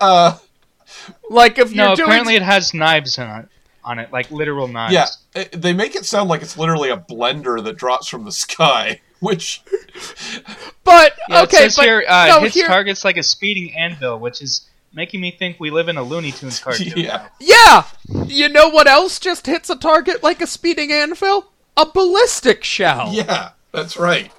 [0.00, 0.38] Uh,
[1.30, 3.48] Like if No, you're doing apparently it has knives on it,
[3.84, 4.92] on it, like literal knives.
[4.94, 8.32] yeah, it- they make it sound like it's literally a blender that drops from the
[8.32, 9.62] sky, which
[10.84, 13.74] But Yeah, okay, it says but here uh, no, hits here, targets like a speeding
[13.76, 16.92] anvil, which is making me think we live in a Looney Tunes cartoon.
[16.96, 17.28] yeah.
[17.38, 17.84] yeah.
[18.26, 21.52] You know what else just hits a target like a speeding anvil?
[21.76, 23.10] A ballistic shell.
[23.12, 24.32] Yeah, that's right.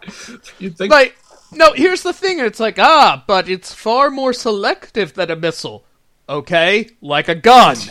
[0.58, 1.16] You'd think Like,
[1.52, 2.40] no, here's the thing.
[2.40, 5.86] It's like, ah, but it's far more selective than a missile.
[6.28, 7.78] Okay, like a gun.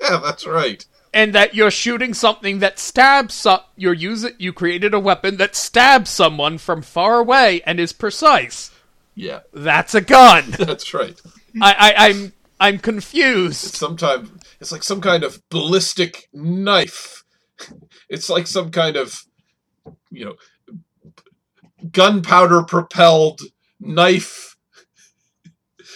[0.00, 0.84] Yeah, that's right.
[1.14, 5.54] and that you're shooting something that stabs some you're using you created a weapon that
[5.54, 8.70] stabs someone from far away and is precise.
[9.14, 10.50] Yeah, That's a gun.
[10.58, 11.18] that's right.
[11.60, 13.74] I, I I'm I'm confused.
[13.76, 17.24] Sometimes it's like some kind of ballistic knife.
[18.08, 19.22] It's like some kind of,
[20.10, 20.34] you know,
[21.90, 23.40] gunpowder propelled
[23.80, 24.56] knife,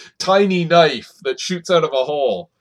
[0.19, 2.51] tiny knife that shoots out of a hole.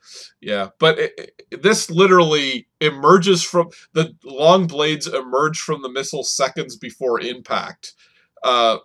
[0.40, 6.24] Yeah, but it, it- this literally emerges from the long blades emerge from the missile
[6.24, 7.94] seconds before impact.
[8.42, 8.78] Uh,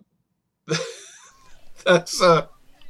[1.86, 2.48] that's uh,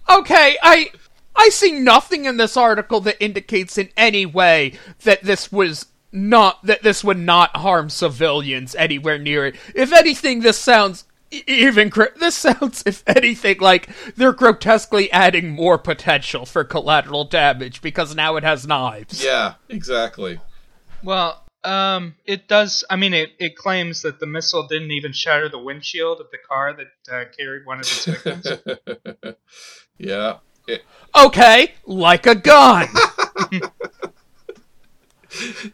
[0.10, 0.92] Okay, I
[1.36, 4.74] I see nothing in this article that indicates in any way
[5.04, 9.56] that this was not that this would not harm civilians anywhere near it.
[9.74, 11.06] If anything, this sounds
[11.48, 18.16] even this sounds if anything like they're grotesquely adding more potential for collateral damage because
[18.16, 19.24] now it has knives.
[19.24, 20.40] yeah, exactly.
[21.04, 22.84] Well, um, it does.
[22.90, 26.38] I mean, it, it claims that the missile didn't even shatter the windshield of the
[26.38, 28.48] car that uh, carried one of its victims.
[29.98, 30.38] yeah.
[30.68, 30.84] It-
[31.16, 32.88] Okay, like a gun.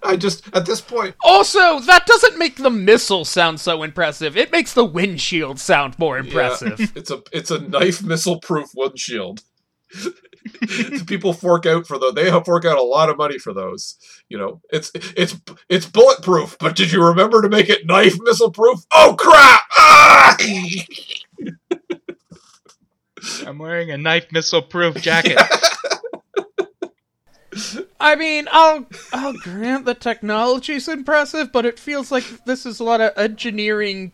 [0.04, 4.38] I just at this point, also, that doesn't make the missile sound so impressive.
[4.38, 6.80] It makes the windshield sound more yeah, impressive.
[6.96, 9.42] it's a it's a knife missile proof windshield.
[11.08, 12.14] People fork out for those.
[12.14, 13.98] They fork out a lot of money for those.
[14.30, 15.36] You know, it's it's
[15.70, 16.58] it's bulletproof.
[16.60, 18.80] But did you remember to make it knife missile proof?
[18.94, 19.64] Oh crap!
[19.78, 20.38] Ah!
[23.46, 25.38] I'm wearing a knife missile proof jacket.
[28.00, 32.84] I mean, I'll I'll grant the technology's impressive, but it feels like this is a
[32.84, 34.14] lot of engineering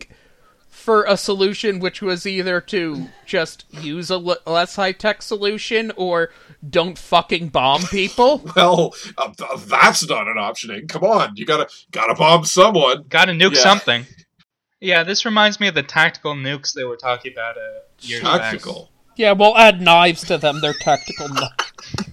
[0.70, 5.92] for a solution which was either to just use a l- less high tech solution
[5.96, 6.30] or
[6.70, 8.40] don't fucking bomb people.
[8.56, 10.86] Well, uh, th- that's not an option.
[10.88, 13.06] Come on, you gotta gotta bomb someone.
[13.08, 13.62] Gotta nuke Yeah.
[13.62, 14.06] something.
[14.82, 17.62] Yeah, this reminds me of the tactical nukes they were talking about uh,
[18.02, 18.42] years back.
[18.42, 18.90] Tactical.
[19.16, 20.60] yeah, we'll add knives to them.
[20.60, 21.30] They're tactical.
[21.30, 21.48] kn-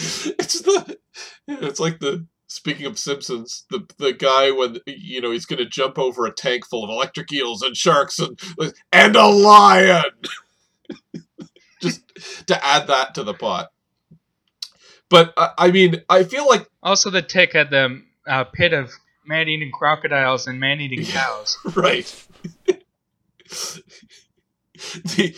[0.38, 0.98] It's the
[1.46, 5.98] it's like the speaking of Simpsons, the the guy when you know he's gonna jump
[5.98, 8.40] over a tank full of electric eels and sharks and
[8.92, 10.04] and a lion.
[11.82, 12.02] Just
[12.46, 13.70] to add that to the pot.
[15.08, 18.92] But uh, I mean, I feel like Also, the tick had the uh, pit of
[19.26, 21.58] man-eating crocodiles and man-eating cows.
[21.74, 22.26] right.
[25.04, 25.36] the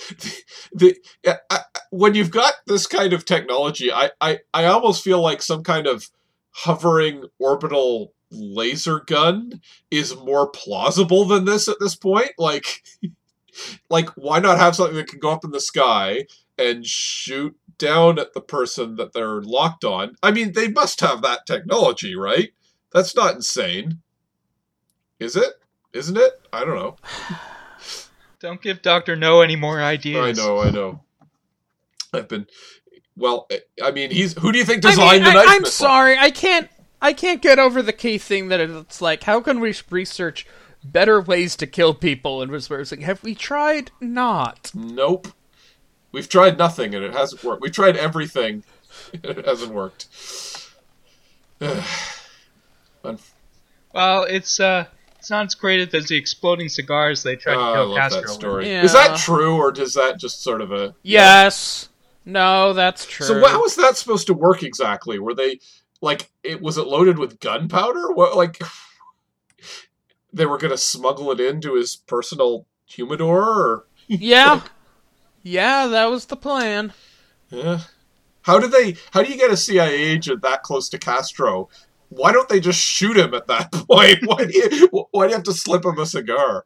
[0.72, 1.60] the, the I,
[1.90, 5.86] when you've got this kind of technology, I, I, I almost feel like some kind
[5.86, 6.08] of
[6.50, 9.60] hovering orbital laser gun
[9.90, 12.30] is more plausible than this at this point.
[12.38, 12.82] Like,
[13.90, 18.18] like why not have something that can go up in the sky and shoot down
[18.18, 20.14] at the person that they're locked on?
[20.22, 22.50] I mean, they must have that technology, right?
[22.92, 24.00] That's not insane,
[25.18, 25.54] is it?
[25.92, 26.40] Isn't it?
[26.52, 26.96] I don't know.
[28.42, 30.38] Don't give Doctor No any more ideas.
[30.38, 31.00] I know, I know.
[32.12, 32.48] I've been.
[33.16, 33.48] Well,
[33.82, 34.36] I mean, he's.
[34.38, 35.86] Who do you think I designed mean, the I, knife I'm missile?
[35.86, 36.68] sorry, I can't.
[37.00, 40.46] I can't get over the key thing that it's like, how can we research
[40.84, 42.42] better ways to kill people?
[42.42, 43.90] And was where like, have we tried?
[44.00, 44.72] Not.
[44.74, 45.28] Nope.
[46.10, 47.62] We've tried nothing and it hasn't worked.
[47.62, 48.64] We've tried everything
[49.14, 50.08] and it hasn't worked.
[53.94, 54.86] Well, it's uh,
[55.22, 57.96] it's not as great as the exploding cigars they tried Oh, to I kill love
[57.98, 58.30] Castro that with.
[58.32, 58.68] story.
[58.68, 58.82] Yeah.
[58.82, 60.96] Is that true or does that just sort of a.
[61.04, 61.90] Yes.
[62.24, 63.24] No, that's true.
[63.26, 65.20] So how was that supposed to work exactly?
[65.20, 65.60] Were they
[66.00, 68.10] like it was it loaded with gunpowder?
[68.10, 68.58] What like
[70.32, 74.62] they were gonna smuggle it into his personal humidor or yeah.
[75.44, 76.92] Yeah, that was the plan.
[77.50, 77.80] Yeah.
[78.42, 78.96] How do they?
[79.12, 81.68] How do you get a CIA agent that close to Castro?
[82.16, 84.18] Why don't they just shoot him at that point?
[84.24, 84.88] Why do you?
[85.10, 86.64] Why do you have to slip him a cigar?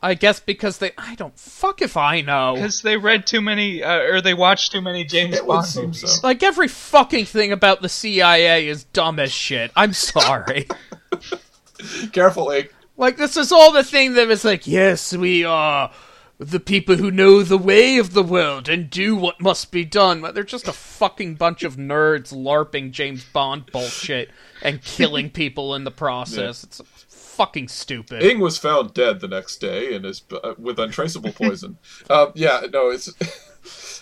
[0.00, 0.92] I guess because they.
[0.96, 1.36] I don't.
[1.38, 2.54] Fuck if I know.
[2.54, 5.66] Because they read too many, uh, or they watched too many James It would Bond
[5.66, 6.12] seem movies.
[6.20, 6.26] so.
[6.26, 9.72] Like every fucking thing about the CIA is dumb as shit.
[9.74, 10.68] I'm sorry.
[12.12, 12.72] Careful, Ig.
[12.96, 15.90] like this is all the thing that was like, yes, we are
[16.38, 20.22] the people who know the way of the world and do what must be done.
[20.34, 24.30] They're just a fucking bunch of nerds larping James Bond bullshit
[24.62, 26.62] and killing people in the process.
[26.62, 28.22] It's fucking stupid.
[28.22, 31.78] Ing was found dead the next day and is uh, with untraceable poison.
[32.10, 33.12] um, yeah, no, it's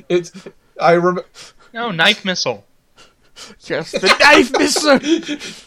[0.08, 0.32] it's.
[0.78, 1.24] I remember.
[1.72, 2.66] No, knife missile.
[3.62, 4.98] Just the knife missile.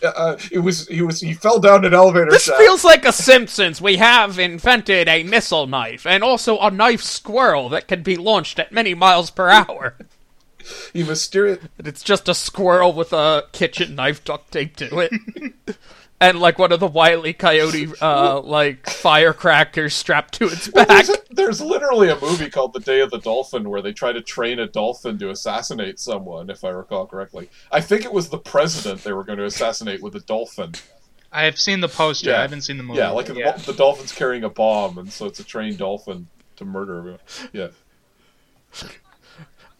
[0.09, 2.57] Uh, it was he was he fell down an elevator This shaft.
[2.59, 3.81] feels like a Simpsons.
[3.81, 8.59] We have invented a missile knife and also a knife squirrel that can be launched
[8.59, 9.95] at many miles per hour.
[10.93, 11.59] he mysterious.
[11.79, 15.11] It's just a squirrel with a kitchen knife duct taped to it.
[16.21, 21.05] and like one of the wily coyote uh like firecrackers strapped to its Well, back.
[21.05, 24.11] there's, a- there's literally a movie called The Day of the Dolphin where they try
[24.11, 27.49] to train a dolphin to assassinate someone, if I recall correctly.
[27.71, 30.73] I think it was the president they were going to assassinate with a dolphin.
[31.31, 32.31] I have seen the poster.
[32.31, 32.39] Yeah.
[32.39, 32.97] I haven't seen the movie.
[32.99, 33.51] Yeah, like yeah.
[33.57, 37.19] The, the dolphin's carrying a bomb, and so it's a trained dolphin to murder everyone.
[37.53, 37.67] Yeah.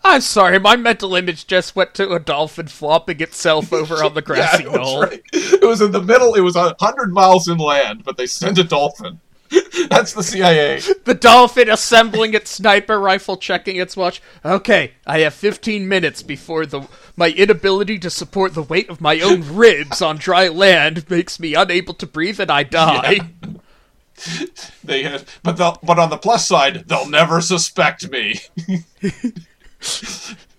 [0.04, 4.22] I'm sorry, my mental image just went to a dolphin flopping itself over on the
[4.22, 5.02] grassy yeah, it was, knoll.
[5.02, 5.22] right.
[5.34, 8.64] it was in the middle, it was a hundred miles inland, but they sent a
[8.64, 9.20] dolphin.
[9.90, 10.80] That's the CIA.
[11.06, 14.22] The dolphin assembling its sniper rifle, checking its watch.
[14.46, 19.20] Okay, I have 15 minutes before the my inability to support the weight of my
[19.22, 23.22] own ribs on dry land makes me unable to breathe and I die.
[24.84, 28.40] They had, but they'll, but on the plus side, they'll never suspect me.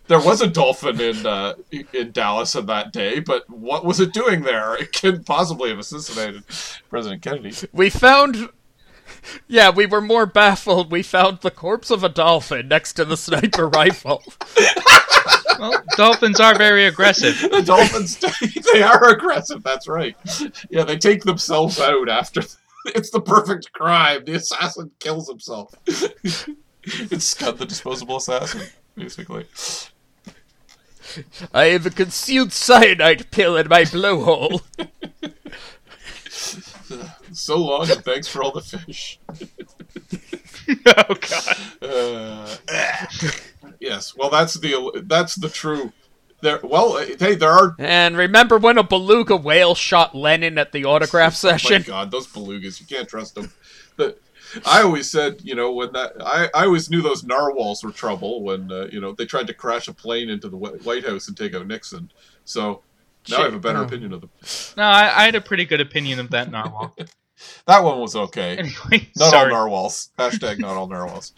[0.07, 1.55] There was a dolphin in uh,
[1.93, 4.75] in Dallas on that day, but what was it doing there?
[4.75, 6.43] It couldn't possibly have assassinated
[6.89, 7.55] President Kennedy.
[7.73, 8.51] We found.
[9.47, 10.91] Yeah, we were more baffled.
[10.91, 14.23] We found the corpse of a dolphin next to the sniper rifle.
[15.59, 17.39] Well, dolphins are very aggressive.
[17.51, 18.19] The dolphins,
[18.73, 19.63] they are aggressive.
[19.63, 20.17] That's right.
[20.71, 22.43] Yeah, they take themselves out after.
[22.87, 24.25] It's the perfect crime.
[24.25, 25.75] The assassin kills himself.
[25.87, 28.63] it's Scud the disposable assassin,
[28.97, 29.47] basically.
[31.53, 34.63] I have a concealed cyanide pill in my blowhole.
[37.33, 39.21] So long, and thanks for all the fish.
[40.87, 41.57] oh god.
[41.81, 42.57] Uh,
[43.79, 45.93] yes, well, that's the that's the true.
[46.43, 47.77] There, well, uh, hey, there are.
[47.79, 51.85] And remember when a beluga whale shot Lenin at the autograph session?
[51.87, 52.05] Oh my?
[52.05, 53.53] God, those belugas, you can't trust them.
[53.97, 54.21] But
[54.67, 58.43] I always said, you know, when that I, I always knew those narwhals were trouble
[58.43, 61.37] when uh, you know they tried to crash a plane into the White House and
[61.37, 62.11] take out Nixon.
[62.45, 62.83] So
[63.29, 63.85] now I have a better Oh.
[63.85, 64.31] opinion of them.
[64.77, 66.95] No, I, I had a pretty good opinion of that narwhal.
[67.67, 68.59] That one was okay.
[68.59, 69.51] Anyway, Not sorry.
[69.51, 70.11] all narwhals.
[70.19, 71.33] Hashtag not all narwhals.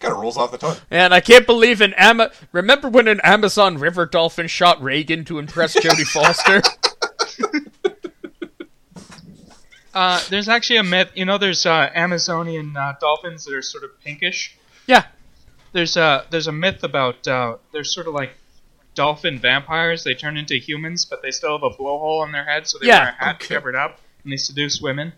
[0.00, 0.76] kind of rolls off the tongue.
[0.90, 2.32] And I can't believe an Ama.
[2.50, 6.60] Remember when an Amazon River dolphin shot Reagan to impress Jodie Foster?
[9.98, 11.10] Uh, there's actually a myth.
[11.14, 14.56] You know, there's uh, Amazonian uh, dolphins that are sort of pinkish.
[14.86, 15.04] yeah.
[15.72, 18.30] There's a there's a myth about uh, they're sort of like
[18.94, 20.02] dolphin vampires.
[20.04, 22.86] They turn into humans, but they still have a blowhole on their head, so they
[22.86, 23.46] Yeah, wear a hat okay.
[23.48, 25.12] to cover it up, and they seduce women.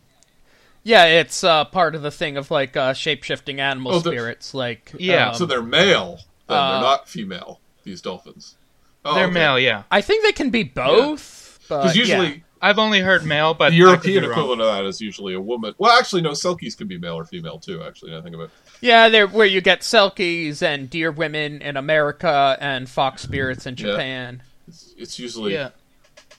[0.82, 4.52] Yeah, it's uh, part of the thing of like uh, shape shifting animal Oh, spirits.
[4.54, 6.18] Like Yeah, um, so they're male.
[6.48, 7.60] Then uh, they're not female.
[7.84, 8.56] These dolphins.
[9.04, 9.32] Oh, They're okay.
[9.34, 9.84] male, yeah.
[9.90, 11.58] I think they can be both.
[11.68, 12.00] Because yeah.
[12.02, 14.30] usually I've only heard male, but the European could be wrong.
[14.38, 15.74] equivalent of that is usually a woman.
[15.78, 16.30] Well, actually, no.
[16.32, 17.82] Selkies can be male or female too.
[17.82, 18.50] Actually, now I think of it.
[18.82, 23.76] Yeah, they're where you get selkies and deer women in America and fox spirits in
[23.76, 23.86] Yeah.
[23.92, 24.42] Japan.
[24.68, 25.70] It's, it's usually Yeah.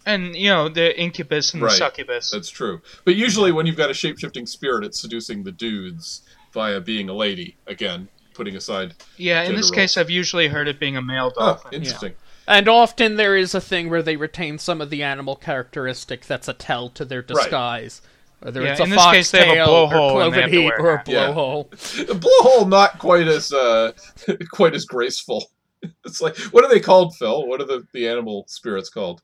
[0.06, 1.72] And you know the incubus and Right.
[1.72, 2.32] the succubus.
[2.32, 2.82] That's true.
[3.06, 6.22] But usually, when you've got a shape shifting spirit, it's seducing the dudes
[6.54, 7.56] via being a lady.
[7.68, 8.94] Again, putting aside.
[9.18, 11.74] yeah, in this gender case, I've usually heard it being a male Oh, dolphin.
[11.74, 12.14] interesting.
[12.48, 16.48] And often there is a thing where they retain some of the animal characteristic that's
[16.48, 18.02] a tell to their disguise.
[18.42, 20.70] Whether Yeah, it's a in this case, they have a foxtail or cloven they heat
[20.70, 21.08] a or a hat.
[21.08, 21.28] Yeah.
[21.28, 21.70] blowhole.
[22.08, 23.92] The blowhole not quite as uh,
[24.52, 25.46] quite as graceful.
[26.06, 27.48] It's like what are they called, Phil?
[27.48, 29.22] What are the, the animal spirits called?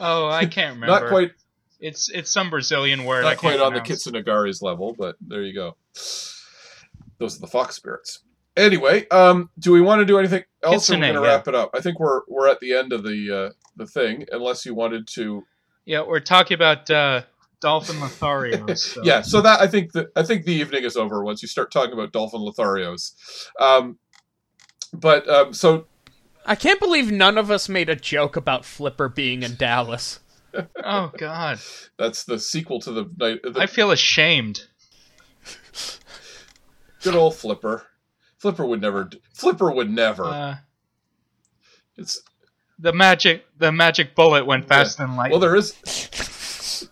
[0.00, 0.86] Oh, I can't remember.
[1.00, 1.30] Not quite
[1.78, 3.22] It's it's some Brazilian word.
[3.22, 4.08] Not quite can't on the pronounce.
[4.08, 5.76] Kitsunagari's level, but there you go.
[7.18, 8.20] Those are the fox spirits.
[8.56, 10.90] Anyway, um, do we want to do anything else?
[10.90, 11.26] Or we're going to yeah.
[11.26, 11.70] wrap it up.
[11.74, 15.08] I think we're we're at the end of the uh, the thing, unless you wanted
[15.14, 15.44] to.
[15.84, 17.22] Yeah, we're talking about uh,
[17.62, 18.78] dolphin lotharios.
[18.92, 19.02] So.
[19.04, 21.72] Yeah, so that I think that I think the evening is over once you start
[21.72, 23.14] talking about dolphin lotharios.
[23.58, 23.98] Um,
[24.92, 25.86] but um, so
[26.44, 30.20] I can't believe none of us made a joke about Flipper being in Dallas.
[30.84, 31.60] Oh God,
[31.98, 33.40] that's the sequel to the night.
[33.42, 34.66] The I feel ashamed.
[37.02, 37.86] good old Flipper.
[38.42, 39.08] Flipper would never.
[39.34, 40.24] Flipper would never.
[40.24, 40.56] Uh,
[41.96, 42.20] it's
[42.76, 45.30] the magic the magic bullet went faster than light.
[45.30, 46.88] well, there is.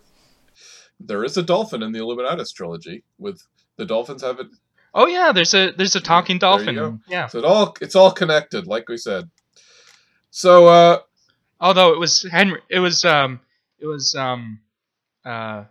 [1.00, 3.02] There is a dolphin in the Illuminatus trilogy.
[3.18, 3.42] With
[3.76, 4.46] the dolphins have it,
[4.94, 6.74] oh yeah, there's a there's a talking There you dolphin.
[6.76, 6.98] go.
[7.08, 7.26] Yeah.
[7.26, 9.28] so it all it's all connected, like we said.
[10.30, 10.98] So uh,
[11.60, 13.40] Although it was Henry, it was um,
[13.80, 14.60] it was um,
[15.24, 15.64] uh,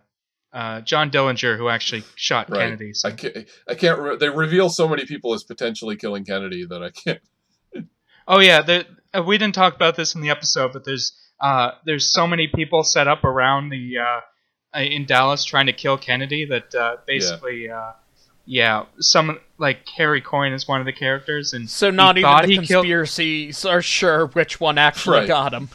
[0.52, 2.92] uh, John Dillinger who actually shot right, Kennedy.
[2.94, 3.08] So.
[3.08, 3.36] I can't.
[3.68, 3.98] I can't.
[4.00, 7.20] Re- they reveal so many people as potentially killing Kennedy that I can't.
[8.28, 11.72] Oh yeah, there, uh, we didn't talk about this in the episode, but there's uh,
[11.84, 14.20] there's so many people set up around the uh,
[14.76, 17.92] uh, in Dallas trying to kill Kennedy that uh, basically, uh,
[18.44, 22.36] yeah, some like Harry Coin is one of the characters, and So not he even
[22.42, 22.84] the he killed.
[22.84, 25.28] conspiracies are sure which one actually Right.
[25.28, 25.68] got him.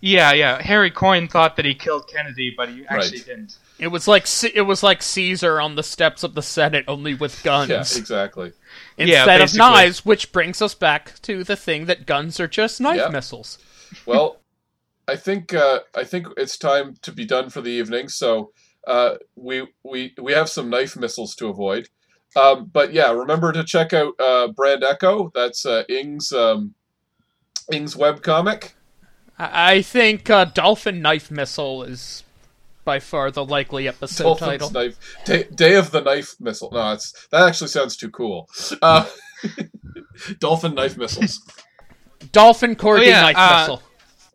[0.00, 3.26] Yeah, yeah, Harry Coin thought that he killed Kennedy, but he actually Right.
[3.26, 3.56] didn't.
[3.78, 7.42] It was like it was like Caesar on the steps of the Senate, only with
[7.42, 8.52] guns Yeah, exactly.
[8.96, 10.04] Yeah, instead of knives.
[10.04, 13.08] Which brings us back to the thing that guns are just knife Yeah.
[13.08, 13.58] missiles.
[14.04, 14.40] Well,
[15.06, 18.08] I think uh, I think it's time to be done for the evening.
[18.08, 18.50] So
[18.86, 21.88] uh, we we we have some knife missiles to avoid.
[22.34, 25.30] Um, but yeah, remember to check out uh, Brand Echo.
[25.34, 26.74] That's uh, Ing's um,
[27.72, 28.72] Ing's webcomic.
[29.38, 32.24] I, I think uh, dolphin knife missile is
[32.86, 34.70] by far the likely episode Dolphin's title.
[34.70, 34.96] knife
[35.26, 36.70] Day, Day of the Knife Missile.
[36.72, 38.48] No, it's that actually sounds too cool.
[38.80, 39.04] Uh,
[40.38, 41.40] Dolphin knife missiles.
[42.32, 43.82] Dolphin corgi Oh, yeah, knife uh, missile.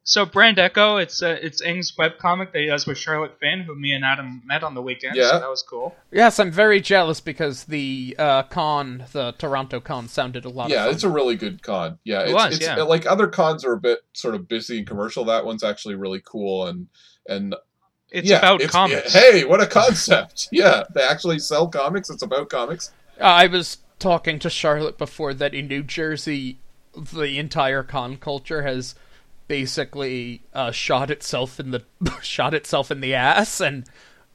[0.04, 3.76] So Brand Echo, it's uh, it's Ing's webcomic that he does with Charlotte Finn, who
[3.76, 5.16] me and Adam met on the weekend.
[5.16, 5.30] Yeah.
[5.32, 5.96] so that was cool.
[6.12, 10.78] Yes, I'm very jealous because the uh, con, the Toronto con, sounded a lot Yeah,
[10.82, 10.94] of fun.
[10.96, 12.00] it's a really good con.
[12.04, 12.82] Yeah, It it's, was, it's yeah.
[12.82, 15.24] like other cons are a bit sort of busy and commercial.
[15.26, 16.88] That one's actually really cool and
[17.28, 17.56] and
[18.12, 19.14] It's yeah, about it's- comics.
[19.14, 20.50] Hey, what a concept!
[20.52, 22.10] yeah, they actually sell comics.
[22.10, 22.92] It's about comics.
[23.20, 26.58] Uh, I was talking to Charlotte before that in New Jersey,
[26.94, 28.96] the entire con culture has
[29.48, 31.84] basically uh, shot itself in the
[32.22, 33.86] shot itself in the ass, and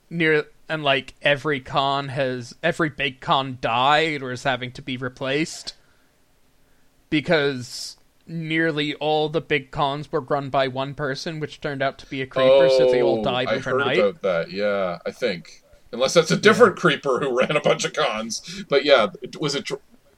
[0.09, 4.97] near and like every con has every big con died or is having to be
[4.97, 5.75] replaced
[7.11, 7.96] because
[8.27, 12.23] nearly all the big cons were run by one person, which turned out to be
[12.23, 13.97] a creeper, so they all Oh, died I overnight.
[13.97, 14.51] heard about that.
[14.51, 15.63] Yeah, I think
[15.93, 18.65] unless that's a different creeper who ran a bunch of cons.
[18.69, 19.69] But yeah, it- was it?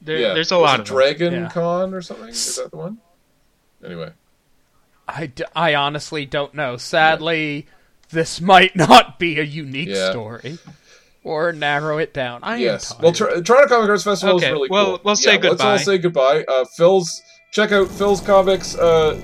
[0.01, 0.87] There, yeah, there's a was lot it of.
[0.87, 1.49] Dragon Yeah.
[1.49, 2.29] Con or something.
[2.29, 2.99] Is that the one?
[3.83, 4.11] Anyway,
[5.07, 6.77] I, d- I honestly don't know.
[6.77, 7.67] Sadly,
[8.09, 10.11] this might not be a unique Yeah.
[10.11, 10.57] story.
[11.23, 12.39] Or narrow it down.
[12.43, 12.91] I yes.
[12.91, 13.03] am tired.
[13.03, 15.01] Well, Tor- Toronto Comic Arts Festival Okay, is really well, cool.
[15.03, 16.45] we'll say yeah, Let's all say goodbye.
[16.47, 19.19] Uh, Phil's check out Phil's comics, uh,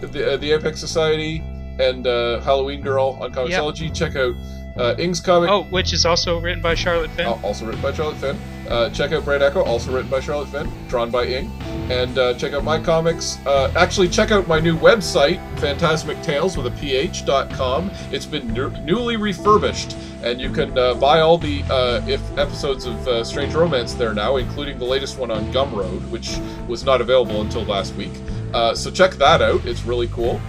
[0.00, 1.42] the uh, the Apex Society,
[1.78, 3.94] and uh, Halloween Girl on Comixology.
[3.94, 4.34] Check out
[4.78, 5.50] uh, Ing's comic.
[5.50, 7.26] Oh, which is also written by Charlotte Finn.
[7.26, 8.38] Uh, also written by Charlotte Finn.
[8.68, 11.50] Uh, check out Brand Echo, also written by Charlotte Finn, drawn by Ing.
[11.90, 13.38] And uh, check out my comics.
[13.46, 17.90] Uh, actually, check out my new website, Phantasmic Tales with a ph.com.
[18.12, 22.84] It's been new- newly refurbished, and you can uh, buy all the uh, if episodes
[22.84, 26.38] of uh, Strange Romance there now, including the latest one on Gumroad, which
[26.68, 28.12] was not available until last week.
[28.52, 30.40] Uh, so check that out; it's really cool.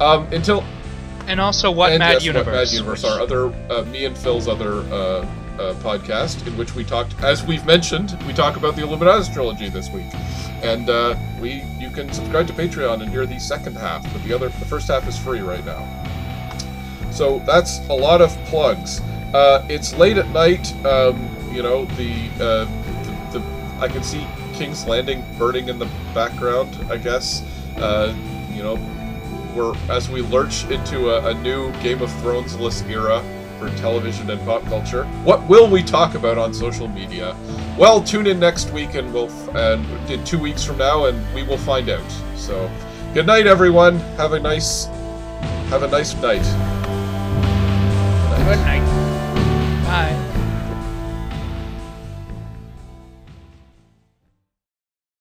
[0.00, 0.64] Um, until
[1.28, 2.46] and also What and Mad yes, Universe.
[2.46, 4.94] What Mad Universe, our other uh, me and Phil's other uh,
[5.58, 9.68] uh, podcast in which we talked, as we've mentioned, we talk about the Illuminatus trilogy
[9.68, 10.06] this week,
[10.62, 14.32] and uh, we you can subscribe to Patreon and hear the second half, but the
[14.32, 15.86] other the first half is free right now.
[17.10, 19.00] So that's a lot of plugs.
[19.34, 20.72] Uh, it's late at night.
[20.84, 22.64] Um, you know the, uh,
[23.32, 23.44] the the
[23.80, 26.74] I can see King's Landing burning in the background.
[26.90, 27.44] I guess.
[27.76, 28.14] Uh,
[28.52, 28.76] you know,
[29.58, 33.22] we're as we lurch into a, a new Game of Thrones-less era
[33.58, 35.04] for television and pop culture.
[35.24, 37.36] What will we talk about on social media?
[37.76, 41.42] Well, tune in next week, and we'll and in two weeks from now, and we
[41.42, 42.10] will find out.
[42.36, 42.70] So,
[43.14, 43.98] good night, everyone.
[44.16, 44.86] Have a nice
[45.70, 46.44] have a nice night.
[48.46, 48.58] Good
[49.88, 50.27] night.